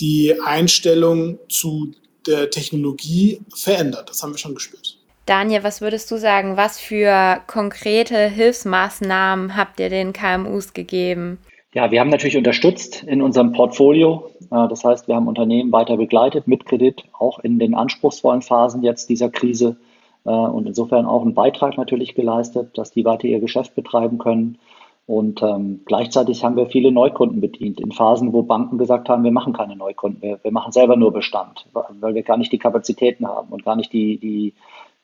die 0.00 0.40
Einstellung 0.40 1.38
zu 1.48 1.92
der 2.26 2.50
Technologie 2.50 3.40
verändert. 3.54 4.10
Das 4.10 4.22
haben 4.22 4.32
wir 4.32 4.38
schon 4.38 4.54
gespürt. 4.54 5.01
Daniel, 5.26 5.62
was 5.62 5.80
würdest 5.80 6.10
du 6.10 6.16
sagen? 6.16 6.56
Was 6.56 6.80
für 6.80 7.40
konkrete 7.46 8.28
Hilfsmaßnahmen 8.28 9.56
habt 9.56 9.78
ihr 9.78 9.88
den 9.88 10.12
KMUs 10.12 10.72
gegeben? 10.72 11.38
Ja, 11.74 11.90
wir 11.90 12.00
haben 12.00 12.10
natürlich 12.10 12.36
unterstützt 12.36 13.02
in 13.04 13.22
unserem 13.22 13.52
Portfolio. 13.52 14.30
Äh, 14.50 14.68
das 14.68 14.84
heißt, 14.84 15.08
wir 15.08 15.14
haben 15.14 15.28
Unternehmen 15.28 15.72
weiter 15.72 15.96
begleitet 15.96 16.46
mit 16.46 16.66
Kredit, 16.66 17.04
auch 17.18 17.38
in 17.38 17.58
den 17.58 17.74
anspruchsvollen 17.74 18.42
Phasen 18.42 18.82
jetzt 18.82 19.08
dieser 19.08 19.30
Krise 19.30 19.76
äh, 20.24 20.30
und 20.30 20.66
insofern 20.66 21.06
auch 21.06 21.22
einen 21.22 21.34
Beitrag 21.34 21.78
natürlich 21.78 22.14
geleistet, 22.14 22.76
dass 22.76 22.90
die 22.90 23.04
weiter 23.04 23.26
ihr 23.26 23.40
Geschäft 23.40 23.74
betreiben 23.74 24.18
können. 24.18 24.58
Und 25.06 25.42
ähm, 25.42 25.80
gleichzeitig 25.84 26.44
haben 26.44 26.56
wir 26.56 26.66
viele 26.66 26.92
Neukunden 26.92 27.40
bedient 27.40 27.80
in 27.80 27.90
Phasen, 27.90 28.32
wo 28.32 28.42
Banken 28.42 28.78
gesagt 28.78 29.08
haben, 29.08 29.24
wir 29.24 29.32
machen 29.32 29.52
keine 29.52 29.74
Neukunden, 29.74 30.22
wir, 30.22 30.38
wir 30.42 30.52
machen 30.52 30.72
selber 30.72 30.96
nur 30.96 31.12
Bestand, 31.12 31.66
weil 31.72 32.14
wir 32.14 32.22
gar 32.22 32.36
nicht 32.36 32.52
die 32.52 32.58
Kapazitäten 32.58 33.26
haben 33.26 33.48
und 33.48 33.64
gar 33.64 33.76
nicht 33.76 33.92
die, 33.92 34.18
die 34.18 34.54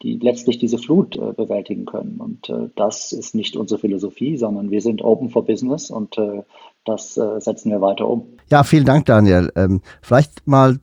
die 0.03 0.19
letztlich 0.19 0.59
diese 0.59 0.79
Flut 0.79 1.17
äh, 1.17 1.33
bewältigen 1.33 1.85
können. 1.85 2.21
Und 2.21 2.49
äh, 2.49 2.71
das 2.77 3.13
ist 3.13 3.35
nicht 3.35 3.57
unsere 3.57 3.81
Philosophie, 3.81 4.37
sondern 4.37 4.71
wir 4.71 4.81
sind 4.81 5.03
open 5.03 5.31
for 5.31 5.45
business 5.45 5.91
und 5.91 6.17
äh, 6.19 6.43
das 6.85 7.17
äh, 7.17 7.41
setzen 7.41 7.71
wir 7.71 7.81
weiter 7.81 8.09
um. 8.09 8.27
Ja, 8.51 8.63
vielen 8.63 8.85
Dank, 8.85 9.07
Daniel. 9.07 9.51
Ähm, 9.57 9.81
vielleicht 10.01 10.47
mal 10.47 10.79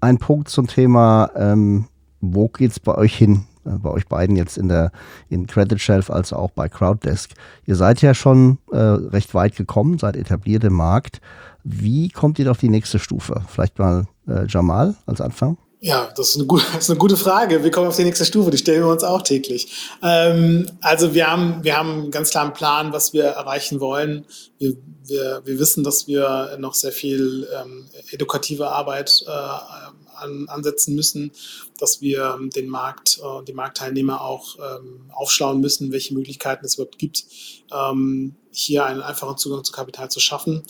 ein 0.00 0.18
Punkt 0.18 0.48
zum 0.48 0.66
Thema, 0.66 1.30
ähm, 1.36 1.86
wo 2.20 2.48
geht 2.48 2.72
es 2.72 2.80
bei 2.80 2.96
euch 2.96 3.16
hin? 3.16 3.44
Äh, 3.64 3.78
bei 3.78 3.90
euch 3.90 4.08
beiden 4.08 4.34
jetzt 4.34 4.58
in 4.58 4.68
der 4.68 4.90
in 5.28 5.46
Credit 5.46 5.80
Shelf 5.80 6.10
als 6.10 6.32
auch 6.32 6.50
bei 6.50 6.68
Crowddesk. 6.68 7.34
Ihr 7.64 7.76
seid 7.76 8.02
ja 8.02 8.12
schon 8.12 8.58
äh, 8.72 8.76
recht 8.76 9.34
weit 9.34 9.54
gekommen, 9.54 9.98
seid 9.98 10.16
etabliert 10.16 10.64
im 10.64 10.74
Markt. 10.74 11.20
Wie 11.62 12.08
kommt 12.08 12.38
ihr 12.40 12.50
auf 12.50 12.58
die 12.58 12.70
nächste 12.70 12.98
Stufe? 12.98 13.42
Vielleicht 13.46 13.78
mal 13.78 14.06
Jamal 14.46 14.94
als 15.06 15.22
Anfang. 15.22 15.56
Ja, 15.80 16.12
das 16.16 16.30
ist, 16.30 16.36
eine 16.36 16.46
gute, 16.46 16.64
das 16.72 16.84
ist 16.84 16.90
eine 16.90 16.98
gute 16.98 17.16
Frage. 17.16 17.62
Wir 17.62 17.70
kommen 17.70 17.86
auf 17.86 17.96
die 17.96 18.04
nächste 18.04 18.24
Stufe, 18.24 18.50
die 18.50 18.58
stellen 18.58 18.82
wir 18.82 18.90
uns 18.90 19.04
auch 19.04 19.22
täglich. 19.22 19.72
Ähm, 20.02 20.66
also 20.80 21.14
wir 21.14 21.30
haben, 21.30 21.62
wir 21.62 21.76
haben 21.76 21.90
einen 21.90 22.10
ganz 22.10 22.30
klaren 22.30 22.52
Plan, 22.52 22.92
was 22.92 23.12
wir 23.12 23.24
erreichen 23.24 23.80
wollen. 23.80 24.24
Wir, 24.58 24.76
wir, 25.04 25.42
wir 25.44 25.58
wissen, 25.58 25.84
dass 25.84 26.08
wir 26.08 26.56
noch 26.58 26.74
sehr 26.74 26.92
viel 26.92 27.48
ähm, 27.60 27.88
edukative 28.10 28.68
Arbeit 28.68 29.24
äh, 29.26 29.30
an, 29.30 30.48
ansetzen 30.48 30.96
müssen, 30.96 31.30
dass 31.78 32.00
wir 32.00 32.38
den 32.56 32.68
Markt, 32.68 33.20
äh, 33.22 33.44
die 33.44 33.52
Marktteilnehmer 33.52 34.20
auch 34.20 34.56
ähm, 34.56 35.10
aufschlauen 35.12 35.60
müssen, 35.60 35.92
welche 35.92 36.12
Möglichkeiten 36.12 36.66
es 36.66 36.74
überhaupt 36.74 36.98
gibt, 36.98 37.24
ähm, 37.72 38.34
hier 38.50 38.84
einen 38.84 39.00
einfachen 39.02 39.38
Zugang 39.38 39.62
zu 39.62 39.72
Kapital 39.72 40.10
zu 40.10 40.18
schaffen. 40.18 40.64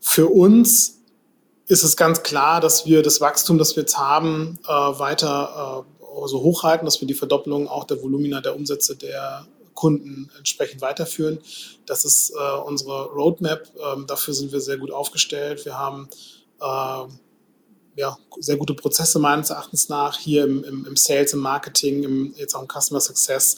Für 0.00 0.28
uns 0.28 1.00
ist 1.68 1.82
es 1.82 1.96
ganz 1.96 2.22
klar, 2.22 2.60
dass 2.60 2.86
wir 2.86 3.02
das 3.02 3.20
Wachstum, 3.20 3.58
das 3.58 3.76
wir 3.76 3.82
jetzt 3.82 3.98
haben, 3.98 4.58
äh, 4.64 4.68
weiter 4.68 5.84
äh, 5.84 6.28
so 6.28 6.40
hochhalten, 6.40 6.84
dass 6.84 7.00
wir 7.00 7.08
die 7.08 7.14
Verdoppelung 7.14 7.68
auch 7.68 7.84
der 7.84 8.02
Volumina 8.02 8.40
der 8.40 8.56
Umsätze 8.56 8.96
der 8.96 9.46
Kunden 9.74 10.30
entsprechend 10.38 10.80
weiterführen. 10.80 11.38
Das 11.84 12.04
ist 12.04 12.30
äh, 12.30 12.58
unsere 12.64 13.06
Roadmap. 13.06 13.68
Ähm, 13.76 14.06
dafür 14.06 14.32
sind 14.32 14.52
wir 14.52 14.60
sehr 14.60 14.78
gut 14.78 14.90
aufgestellt. 14.90 15.64
Wir 15.64 15.78
haben 15.78 16.08
äh, 16.60 17.04
ja, 17.96 18.16
sehr 18.38 18.56
gute 18.56 18.74
Prozesse 18.74 19.18
meines 19.18 19.50
Erachtens 19.50 19.88
nach 19.88 20.18
hier 20.18 20.44
im, 20.44 20.64
im, 20.64 20.86
im 20.86 20.96
Sales, 20.96 21.32
im 21.32 21.40
Marketing, 21.40 22.04
im, 22.04 22.34
jetzt 22.36 22.54
auch 22.54 22.62
im 22.62 22.68
Customer 22.68 23.00
Success, 23.00 23.56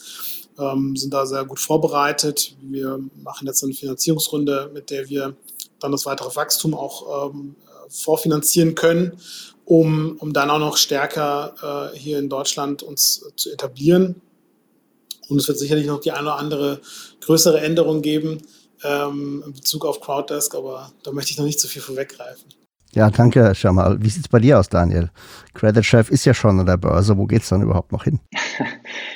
ähm, 0.57 0.95
sind 0.95 1.13
da 1.13 1.25
sehr 1.25 1.45
gut 1.45 1.59
vorbereitet. 1.59 2.55
Wir 2.61 2.99
machen 3.15 3.47
jetzt 3.47 3.63
eine 3.63 3.73
Finanzierungsrunde, 3.73 4.71
mit 4.73 4.89
der 4.89 5.09
wir 5.09 5.35
dann 5.79 5.91
das 5.91 6.05
weitere 6.05 6.35
Wachstum 6.35 6.73
auch 6.73 7.29
ähm, 7.29 7.55
vorfinanzieren 7.89 8.75
können, 8.75 9.13
um, 9.65 10.15
um 10.19 10.33
dann 10.33 10.49
auch 10.49 10.59
noch 10.59 10.77
stärker 10.77 11.91
äh, 11.93 11.97
hier 11.97 12.19
in 12.19 12.29
Deutschland 12.29 12.83
uns 12.83 13.25
zu 13.35 13.51
etablieren. 13.51 14.21
Und 15.27 15.37
es 15.37 15.47
wird 15.47 15.59
sicherlich 15.59 15.85
noch 15.85 15.99
die 15.99 16.11
eine 16.11 16.23
oder 16.23 16.37
andere 16.37 16.81
größere 17.21 17.61
Änderung 17.61 18.01
geben 18.01 18.39
ähm, 18.83 19.43
in 19.45 19.53
Bezug 19.53 19.85
auf 19.85 20.01
Crowddesk, 20.01 20.55
aber 20.55 20.91
da 21.03 21.11
möchte 21.11 21.31
ich 21.31 21.37
noch 21.37 21.45
nicht 21.45 21.59
zu 21.59 21.67
viel 21.67 21.81
vorweggreifen. 21.81 22.45
Ja, 22.93 23.11
danke, 23.11 23.53
Shamal. 23.53 24.01
Wie 24.01 24.09
sieht 24.09 24.23
es 24.23 24.27
bei 24.29 24.39
dir 24.39 24.59
aus, 24.59 24.67
Daniel? 24.67 25.11
Credit 25.53 25.85
Chef 25.85 26.09
ist 26.09 26.25
ja 26.25 26.33
schon 26.33 26.59
an 26.59 26.65
der 26.65 26.77
Börse. 26.77 27.15
Wo 27.17 27.27
geht 27.27 27.43
es 27.43 27.49
dann 27.49 27.61
überhaupt 27.61 27.91
noch 27.91 28.03
hin? 28.03 28.19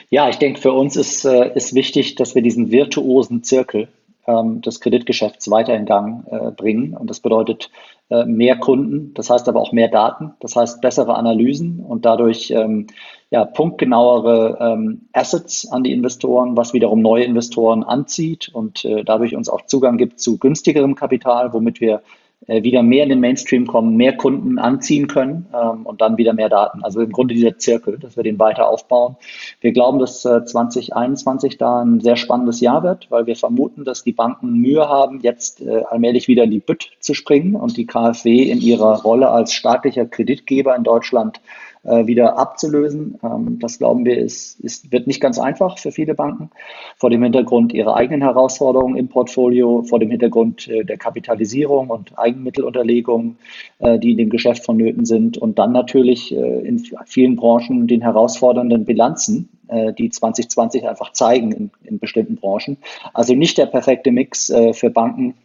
Ja, 0.09 0.29
ich 0.29 0.37
denke, 0.37 0.61
für 0.61 0.73
uns 0.73 0.95
ist, 0.95 1.25
äh, 1.25 1.55
ist 1.55 1.73
wichtig, 1.73 2.13
dass 2.13 2.35
wir 2.35 2.43
diesen 2.43 2.69
virtuosen 2.69 3.41
Zirkel 3.41 3.87
ähm, 4.27 4.61
des 4.61 4.79
Kreditgeschäfts 4.79 5.49
weiter 5.49 5.73
in 5.73 5.87
Gang 5.87 6.23
äh, 6.29 6.51
bringen. 6.51 6.95
Und 6.95 7.09
das 7.09 7.19
bedeutet 7.19 7.65
äh, 7.65 7.69
mehr 8.09 8.57
Kunden, 8.57 9.13
das 9.15 9.29
heißt 9.31 9.49
aber 9.49 9.59
auch 9.59 9.71
mehr 9.71 9.87
Daten, 9.87 10.33
das 10.39 10.55
heißt 10.55 10.81
bessere 10.81 11.15
Analysen 11.15 11.79
und 11.79 12.05
dadurch 12.05 12.51
ähm, 12.51 12.87
ja, 13.31 13.45
punktgenauere 13.45 14.57
ähm, 14.59 15.07
Assets 15.13 15.67
an 15.71 15.83
die 15.83 15.91
Investoren, 15.91 16.55
was 16.55 16.73
wiederum 16.73 17.01
neue 17.01 17.23
Investoren 17.23 17.83
anzieht 17.83 18.49
und 18.53 18.85
äh, 18.85 19.03
dadurch 19.03 19.35
uns 19.35 19.49
auch 19.49 19.65
Zugang 19.65 19.97
gibt 19.97 20.19
zu 20.19 20.37
günstigerem 20.37 20.93
Kapital, 20.93 21.53
womit 21.53 21.81
wir 21.81 21.95
äh, 21.95 22.01
wieder 22.47 22.83
mehr 22.83 23.03
in 23.03 23.09
den 23.09 23.19
Mainstream 23.19 23.67
kommen, 23.67 23.95
mehr 23.95 24.15
Kunden 24.17 24.59
anziehen 24.59 25.07
können 25.07 25.47
ähm, 25.53 25.85
und 25.85 26.01
dann 26.01 26.17
wieder 26.17 26.33
mehr 26.33 26.49
Daten. 26.49 26.83
Also 26.83 27.01
im 27.01 27.11
Grunde 27.11 27.33
dieser 27.33 27.57
Zirkel, 27.57 27.97
dass 27.97 28.17
wir 28.17 28.23
den 28.23 28.39
weiter 28.39 28.67
aufbauen. 28.67 29.15
Wir 29.61 29.71
glauben, 29.71 29.99
dass 29.99 30.25
äh, 30.25 30.43
2021 30.43 31.57
da 31.57 31.81
ein 31.81 32.01
sehr 32.01 32.15
spannendes 32.15 32.59
Jahr 32.59 32.83
wird, 32.83 33.09
weil 33.09 33.25
wir 33.25 33.35
vermuten, 33.35 33.85
dass 33.85 34.03
die 34.03 34.11
Banken 34.11 34.53
Mühe 34.53 34.87
haben, 34.87 35.21
jetzt 35.21 35.61
äh, 35.61 35.83
allmählich 35.89 36.27
wieder 36.27 36.43
in 36.43 36.51
die 36.51 36.59
Bütt 36.59 36.91
zu 36.99 37.13
springen 37.13 37.55
und 37.55 37.77
die 37.77 37.85
KfW 37.85 38.43
in 38.43 38.59
ihrer 38.59 39.01
Rolle 39.01 39.29
als 39.29 39.53
staatlicher 39.53 40.05
Kreditgeber 40.05 40.75
in 40.75 40.83
Deutschland 40.83 41.39
äh, 41.83 42.07
wieder 42.07 42.37
abzulösen. 42.37 43.19
Ähm, 43.23 43.59
das 43.59 43.77
glauben 43.77 44.05
wir, 44.05 44.17
ist, 44.17 44.59
ist, 44.59 44.91
wird 44.91 45.07
nicht 45.07 45.21
ganz 45.21 45.39
einfach 45.39 45.77
für 45.77 45.91
viele 45.91 46.15
Banken. 46.15 46.49
Vor 46.97 47.09
dem 47.09 47.23
Hintergrund 47.23 47.73
ihrer 47.73 47.95
eigenen 47.95 48.21
Herausforderungen 48.21 48.95
im 48.95 49.09
Portfolio, 49.09 49.83
vor 49.83 49.99
dem 49.99 50.09
Hintergrund 50.09 50.67
äh, 50.67 50.83
der 50.83 50.97
Kapitalisierung 50.97 51.89
und 51.89 52.17
Eigenmittelunterlegung, 52.17 53.37
äh, 53.79 53.99
die 53.99 54.11
in 54.11 54.17
dem 54.17 54.29
Geschäft 54.29 54.65
vonnöten 54.65 55.05
sind. 55.05 55.37
Und 55.37 55.59
dann 55.59 55.71
natürlich 55.71 56.35
äh, 56.35 56.59
in 56.59 56.83
vielen 57.05 57.35
Branchen 57.35 57.87
den 57.87 58.01
herausfordernden 58.01 58.85
Bilanzen, 58.85 59.49
äh, 59.67 59.93
die 59.93 60.09
2020 60.09 60.87
einfach 60.87 61.11
zeigen 61.11 61.51
in, 61.51 61.71
in, 61.83 61.99
bestimmten 61.99 62.35
Branchen. 62.35 62.77
Also 63.13 63.33
nicht 63.33 63.57
der 63.57 63.65
perfekte 63.65 64.11
Mix 64.11 64.49
äh, 64.49 64.73
für 64.73 64.89
Banken, 64.89 65.35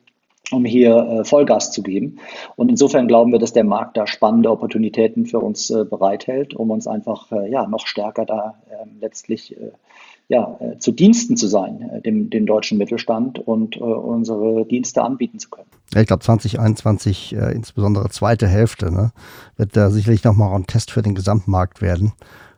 um 0.50 0.64
hier 0.64 0.96
äh, 0.96 1.24
Vollgas 1.24 1.72
zu 1.72 1.82
geben. 1.82 2.18
Und 2.56 2.70
insofern 2.70 3.08
glauben 3.08 3.32
wir, 3.32 3.38
dass 3.38 3.52
der 3.52 3.64
Markt 3.64 3.96
da 3.96 4.06
spannende 4.06 4.50
Opportunitäten 4.50 5.26
für 5.26 5.40
uns 5.40 5.70
äh, 5.70 5.84
bereithält, 5.84 6.54
um 6.54 6.70
uns 6.70 6.86
einfach 6.86 7.30
äh, 7.32 7.50
ja, 7.50 7.66
noch 7.66 7.86
stärker 7.86 8.24
da 8.24 8.54
ähm, 8.70 8.96
letztlich 9.00 9.56
ja, 10.30 10.58
zu 10.78 10.92
Diensten 10.92 11.38
zu 11.38 11.46
sein, 11.46 12.02
dem, 12.04 12.28
dem 12.28 12.44
deutschen 12.44 12.76
Mittelstand 12.76 13.38
und 13.38 13.78
unsere 13.78 14.66
Dienste 14.66 15.02
anbieten 15.02 15.38
zu 15.38 15.48
können. 15.48 15.68
Ja, 15.94 16.02
ich 16.02 16.06
glaube 16.06 16.22
2021, 16.22 17.32
insbesondere 17.32 18.10
zweite 18.10 18.46
Hälfte, 18.46 18.92
ne, 18.92 19.12
wird 19.56 19.74
da 19.74 19.90
sicherlich 19.90 20.24
nochmal 20.24 20.54
ein 20.54 20.66
Test 20.66 20.90
für 20.90 21.00
den 21.00 21.14
Gesamtmarkt 21.14 21.80
werden. 21.80 22.12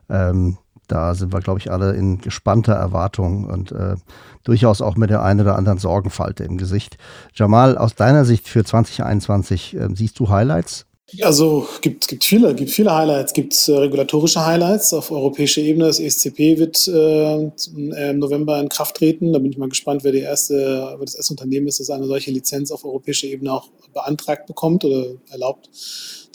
Ähm, 0.09 0.57
da 0.91 1.15
sind 1.15 1.33
wir, 1.33 1.39
glaube 1.39 1.59
ich, 1.59 1.71
alle 1.71 1.93
in 1.93 2.19
gespannter 2.19 2.73
Erwartung 2.73 3.45
und 3.45 3.71
äh, 3.71 3.95
durchaus 4.43 4.81
auch 4.81 4.95
mit 4.95 5.09
der 5.09 5.23
einen 5.23 5.41
oder 5.41 5.55
anderen 5.55 5.79
Sorgenfalte 5.79 6.43
im 6.43 6.57
Gesicht. 6.57 6.97
Jamal, 7.33 7.77
aus 7.77 7.95
deiner 7.95 8.25
Sicht 8.25 8.47
für 8.47 8.63
2021, 8.63 9.75
äh, 9.75 9.87
siehst 9.93 10.19
du 10.19 10.29
Highlights? 10.29 10.85
Also 11.21 11.67
gibt 11.81 12.07
gibt 12.07 12.23
viele, 12.23 12.55
gibt 12.55 12.71
viele 12.71 12.93
Highlights. 12.93 13.33
Gibt 13.33 13.67
äh, 13.67 13.73
regulatorische 13.73 14.45
Highlights 14.45 14.93
auf 14.93 15.11
europäischer 15.11 15.61
Ebene. 15.61 15.85
Das 15.85 15.99
ESCP 15.99 16.57
wird 16.57 16.87
äh, 16.87 17.51
im 17.75 18.19
November 18.19 18.59
in 18.61 18.69
Kraft 18.69 18.95
treten. 18.95 19.33
Da 19.33 19.39
bin 19.39 19.51
ich 19.51 19.57
mal 19.57 19.67
gespannt, 19.67 20.05
wer, 20.05 20.13
die 20.13 20.19
erste, 20.19 20.55
wer 20.97 21.05
das 21.05 21.15
erste 21.15 21.33
Unternehmen 21.33 21.67
ist, 21.67 21.81
das 21.81 21.89
eine 21.89 22.05
solche 22.05 22.31
Lizenz 22.31 22.71
auf 22.71 22.85
europäischer 22.85 23.27
Ebene 23.27 23.51
auch 23.51 23.67
beantragt 23.93 24.47
bekommt 24.47 24.85
oder 24.85 25.07
erlaubt 25.29 25.69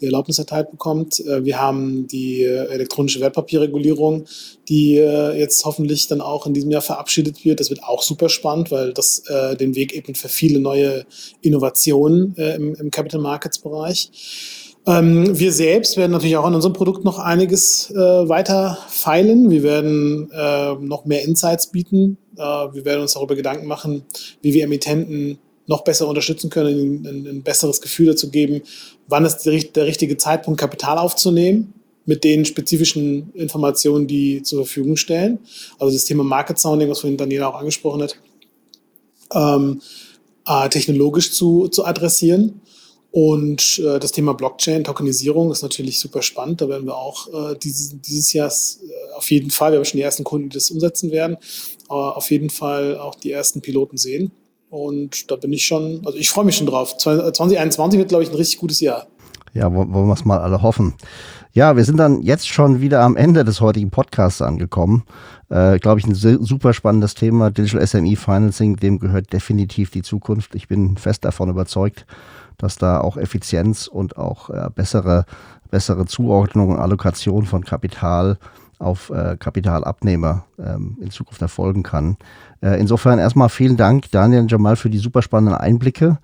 die 0.00 0.06
Erlaubnis 0.06 0.38
erteilt 0.38 0.70
bekommt. 0.70 1.20
Äh, 1.20 1.44
wir 1.44 1.60
haben 1.60 2.06
die 2.06 2.42
äh, 2.42 2.66
elektronische 2.68 3.20
Wertpapierregulierung, 3.20 4.26
die 4.68 4.96
äh, 4.96 5.38
jetzt 5.38 5.64
hoffentlich 5.64 6.08
dann 6.08 6.20
auch 6.20 6.46
in 6.46 6.54
diesem 6.54 6.70
Jahr 6.70 6.82
verabschiedet 6.82 7.44
wird. 7.44 7.60
Das 7.60 7.70
wird 7.70 7.82
auch 7.84 8.02
super 8.02 8.28
spannend, 8.28 8.70
weil 8.70 8.92
das 8.92 9.22
den 9.60 9.74
Weg 9.74 9.94
eben 9.94 10.14
für 10.14 10.28
viele 10.28 10.60
neue 10.60 11.04
Innovationen 11.40 12.34
im, 12.34 12.90
Capital 12.90 13.20
Markets 13.20 13.58
Bereich. 13.58 14.10
Ähm, 14.86 15.38
wir 15.38 15.52
selbst 15.52 15.96
werden 15.96 16.12
natürlich 16.12 16.36
auch 16.36 16.44
an 16.44 16.54
unserem 16.54 16.72
Produkt 16.72 17.04
noch 17.04 17.18
einiges 17.18 17.92
weiter 17.92 18.78
feilen. 18.88 19.50
Wir 19.50 19.62
werden 19.62 20.30
noch 20.86 21.04
mehr 21.04 21.24
Insights 21.24 21.70
bieten. 21.70 22.18
Wir 22.34 22.84
werden 22.84 23.02
uns 23.02 23.14
darüber 23.14 23.34
Gedanken 23.34 23.66
machen, 23.66 24.04
wie 24.42 24.54
wir 24.54 24.64
Emittenten 24.64 25.38
noch 25.66 25.84
besser 25.84 26.08
unterstützen 26.08 26.50
können, 26.50 27.04
ein, 27.06 27.26
ein 27.26 27.42
besseres 27.42 27.80
Gefühl 27.80 28.06
dazu 28.06 28.30
geben, 28.30 28.62
wann 29.08 29.24
ist 29.24 29.38
der, 29.38 29.58
der 29.58 29.86
richtige 29.86 30.16
Zeitpunkt, 30.16 30.60
Kapital 30.60 30.98
aufzunehmen 30.98 31.72
mit 32.04 32.22
den 32.22 32.44
spezifischen 32.44 33.32
Informationen, 33.34 34.06
die 34.06 34.42
zur 34.42 34.64
Verfügung 34.64 34.96
stellen. 34.96 35.40
Also 35.78 35.94
das 35.94 36.04
Thema 36.04 36.22
Market 36.22 36.58
Sounding, 36.58 36.88
was 36.88 37.00
vorhin 37.00 37.16
Daniela 37.16 37.48
auch 37.48 37.58
angesprochen 37.58 38.02
hat, 38.02 38.16
ähm, 39.34 39.82
äh, 40.46 40.68
technologisch 40.68 41.32
zu, 41.32 41.68
zu 41.68 41.84
adressieren. 41.84 42.60
Und 43.10 43.78
äh, 43.78 43.98
das 43.98 44.12
Thema 44.12 44.34
Blockchain, 44.34 44.84
Tokenisierung 44.84 45.50
ist 45.50 45.62
natürlich 45.62 45.98
super 45.98 46.22
spannend. 46.22 46.60
Da 46.60 46.68
werden 46.68 46.86
wir 46.86 46.96
auch 46.96 47.28
äh, 47.52 47.56
dieses, 47.56 48.00
dieses 48.00 48.32
Jahr 48.32 48.48
äh, 48.48 49.14
auf 49.16 49.30
jeden 49.30 49.50
Fall, 49.50 49.72
wir 49.72 49.78
haben 49.78 49.84
schon 49.84 49.98
die 49.98 50.02
ersten 50.02 50.22
Kunden, 50.22 50.50
die 50.50 50.54
das 50.54 50.70
umsetzen 50.70 51.10
werden, 51.10 51.36
äh, 51.88 51.94
auf 51.94 52.30
jeden 52.30 52.50
Fall 52.50 52.98
auch 52.98 53.14
die 53.14 53.32
ersten 53.32 53.62
Piloten 53.62 53.96
sehen. 53.96 54.32
Und 54.76 55.30
da 55.30 55.36
bin 55.36 55.54
ich 55.54 55.66
schon, 55.66 56.02
also 56.04 56.18
ich 56.18 56.28
freue 56.28 56.44
mich 56.44 56.56
schon 56.56 56.66
drauf. 56.66 56.98
2021 56.98 57.98
wird, 57.98 58.10
glaube 58.10 58.24
ich, 58.24 58.30
ein 58.30 58.36
richtig 58.36 58.58
gutes 58.58 58.80
Jahr. 58.80 59.06
Ja, 59.54 59.72
wollen 59.72 59.90
wir 59.90 60.12
es 60.12 60.26
mal 60.26 60.38
alle 60.38 60.60
hoffen. 60.60 60.94
Ja, 61.52 61.76
wir 61.76 61.84
sind 61.84 61.96
dann 61.96 62.20
jetzt 62.20 62.46
schon 62.46 62.82
wieder 62.82 63.00
am 63.00 63.16
Ende 63.16 63.42
des 63.42 63.62
heutigen 63.62 63.90
Podcasts 63.90 64.42
angekommen. 64.42 65.04
Äh, 65.48 65.78
Glaube 65.78 66.00
ich, 66.00 66.06
ein 66.06 66.14
super 66.14 66.74
spannendes 66.74 67.14
Thema. 67.14 67.50
Digital 67.50 67.86
SME 67.86 68.16
Financing, 68.16 68.76
dem 68.76 68.98
gehört 68.98 69.32
definitiv 69.32 69.90
die 69.90 70.02
Zukunft. 70.02 70.54
Ich 70.54 70.68
bin 70.68 70.98
fest 70.98 71.24
davon 71.24 71.48
überzeugt, 71.48 72.04
dass 72.58 72.76
da 72.76 73.00
auch 73.00 73.16
Effizienz 73.16 73.86
und 73.86 74.18
auch 74.18 74.50
äh, 74.50 74.68
bessere, 74.74 75.24
bessere 75.70 76.04
Zuordnung 76.04 76.68
und 76.68 76.78
Allokation 76.78 77.46
von 77.46 77.64
Kapital 77.64 78.36
auf 78.78 79.10
äh, 79.10 79.36
Kapitalabnehmer 79.38 80.44
ähm, 80.58 80.98
in 81.00 81.10
Zukunft 81.10 81.40
erfolgen 81.42 81.82
kann. 81.82 82.16
Äh, 82.60 82.78
insofern 82.80 83.18
erstmal 83.18 83.48
vielen 83.48 83.76
Dank, 83.76 84.10
Daniel 84.10 84.40
und 84.40 84.52
Jamal, 84.52 84.76
für 84.76 84.90
die 84.90 84.98
super 84.98 85.22
spannenden 85.22 85.56
Einblicke. 85.58 86.18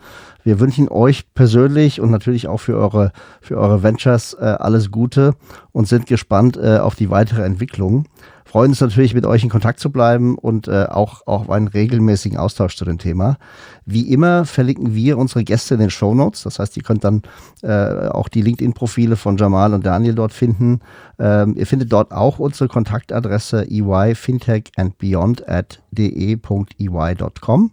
Wir 0.44 0.60
wünschen 0.60 0.88
euch 0.88 1.32
persönlich 1.34 2.00
und 2.00 2.10
natürlich 2.10 2.48
auch 2.48 2.58
für 2.58 2.76
eure, 2.76 3.12
für 3.40 3.56
eure 3.58 3.82
Ventures 3.82 4.34
äh, 4.34 4.44
alles 4.44 4.90
Gute 4.90 5.34
und 5.72 5.88
sind 5.88 6.06
gespannt 6.06 6.56
äh, 6.56 6.78
auf 6.78 6.94
die 6.94 7.10
weitere 7.10 7.44
Entwicklung 7.44 8.06
freuen 8.52 8.72
uns 8.72 8.82
natürlich, 8.82 9.14
mit 9.14 9.24
euch 9.24 9.42
in 9.42 9.48
Kontakt 9.48 9.80
zu 9.80 9.90
bleiben 9.90 10.36
und 10.36 10.68
äh, 10.68 10.84
auch, 10.84 11.26
auch 11.26 11.40
auf 11.40 11.50
einen 11.50 11.68
regelmäßigen 11.68 12.36
Austausch 12.36 12.76
zu 12.76 12.84
dem 12.84 12.98
Thema. 12.98 13.38
Wie 13.86 14.12
immer 14.12 14.44
verlinken 14.44 14.94
wir 14.94 15.16
unsere 15.16 15.42
Gäste 15.42 15.72
in 15.72 15.80
den 15.80 15.88
Show 15.88 16.14
Notes. 16.14 16.42
Das 16.42 16.58
heißt, 16.58 16.76
ihr 16.76 16.82
könnt 16.82 17.02
dann 17.02 17.22
äh, 17.62 18.08
auch 18.08 18.28
die 18.28 18.42
LinkedIn-Profile 18.42 19.16
von 19.16 19.38
Jamal 19.38 19.72
und 19.72 19.86
Daniel 19.86 20.14
dort 20.14 20.34
finden. 20.34 20.80
Ähm, 21.18 21.54
ihr 21.56 21.66
findet 21.66 21.90
dort 21.90 22.12
auch 22.12 22.38
unsere 22.38 22.68
Kontaktadresse 22.68 23.66
eyfintechandbeyond 23.70 25.48
at 25.48 25.82
de.ey.com. 25.90 27.70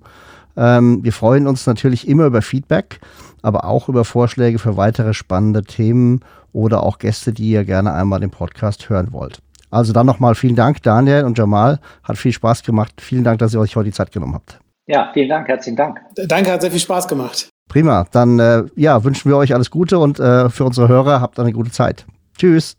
Ähm, 0.59 0.99
wir 1.03 1.13
freuen 1.13 1.47
uns 1.47 1.65
natürlich 1.65 2.07
immer 2.07 2.25
über 2.25 2.41
Feedback, 2.41 2.99
aber 3.41 3.63
auch 3.63 3.87
über 3.87 4.03
Vorschläge 4.03 4.59
für 4.59 4.75
weitere 4.75 5.13
spannende 5.13 5.63
Themen 5.63 6.19
oder 6.51 6.83
auch 6.83 6.99
Gäste, 6.99 7.31
die 7.31 7.49
ihr 7.49 7.63
gerne 7.63 7.93
einmal 7.93 8.21
im 8.21 8.29
Podcast 8.29 8.89
hören 8.89 9.13
wollt. 9.13 9.39
Also 9.71 9.93
dann 9.93 10.05
nochmal 10.05 10.35
vielen 10.35 10.55
Dank, 10.55 10.83
Daniel 10.83 11.23
und 11.23 11.37
Jamal. 11.37 11.79
Hat 12.03 12.17
viel 12.17 12.33
Spaß 12.33 12.63
gemacht. 12.63 12.93
Vielen 12.99 13.23
Dank, 13.23 13.39
dass 13.39 13.53
ihr 13.53 13.59
euch 13.59 13.75
heute 13.75 13.89
die 13.89 13.93
Zeit 13.93 14.11
genommen 14.11 14.33
habt. 14.33 14.59
Ja, 14.87 15.11
vielen 15.13 15.29
Dank, 15.29 15.47
herzlichen 15.47 15.77
Dank. 15.77 16.01
Danke, 16.27 16.51
hat 16.51 16.61
sehr 16.61 16.71
viel 16.71 16.79
Spaß 16.79 17.07
gemacht. 17.07 17.47
Prima. 17.69 18.05
Dann 18.11 18.39
äh, 18.39 18.63
ja, 18.75 19.03
wünschen 19.03 19.29
wir 19.29 19.37
euch 19.37 19.53
alles 19.53 19.69
Gute 19.69 19.99
und 19.99 20.19
äh, 20.19 20.49
für 20.49 20.65
unsere 20.65 20.87
Hörer 20.87 21.21
habt 21.21 21.39
eine 21.39 21.53
gute 21.53 21.71
Zeit. 21.71 22.05
Tschüss. 22.37 22.78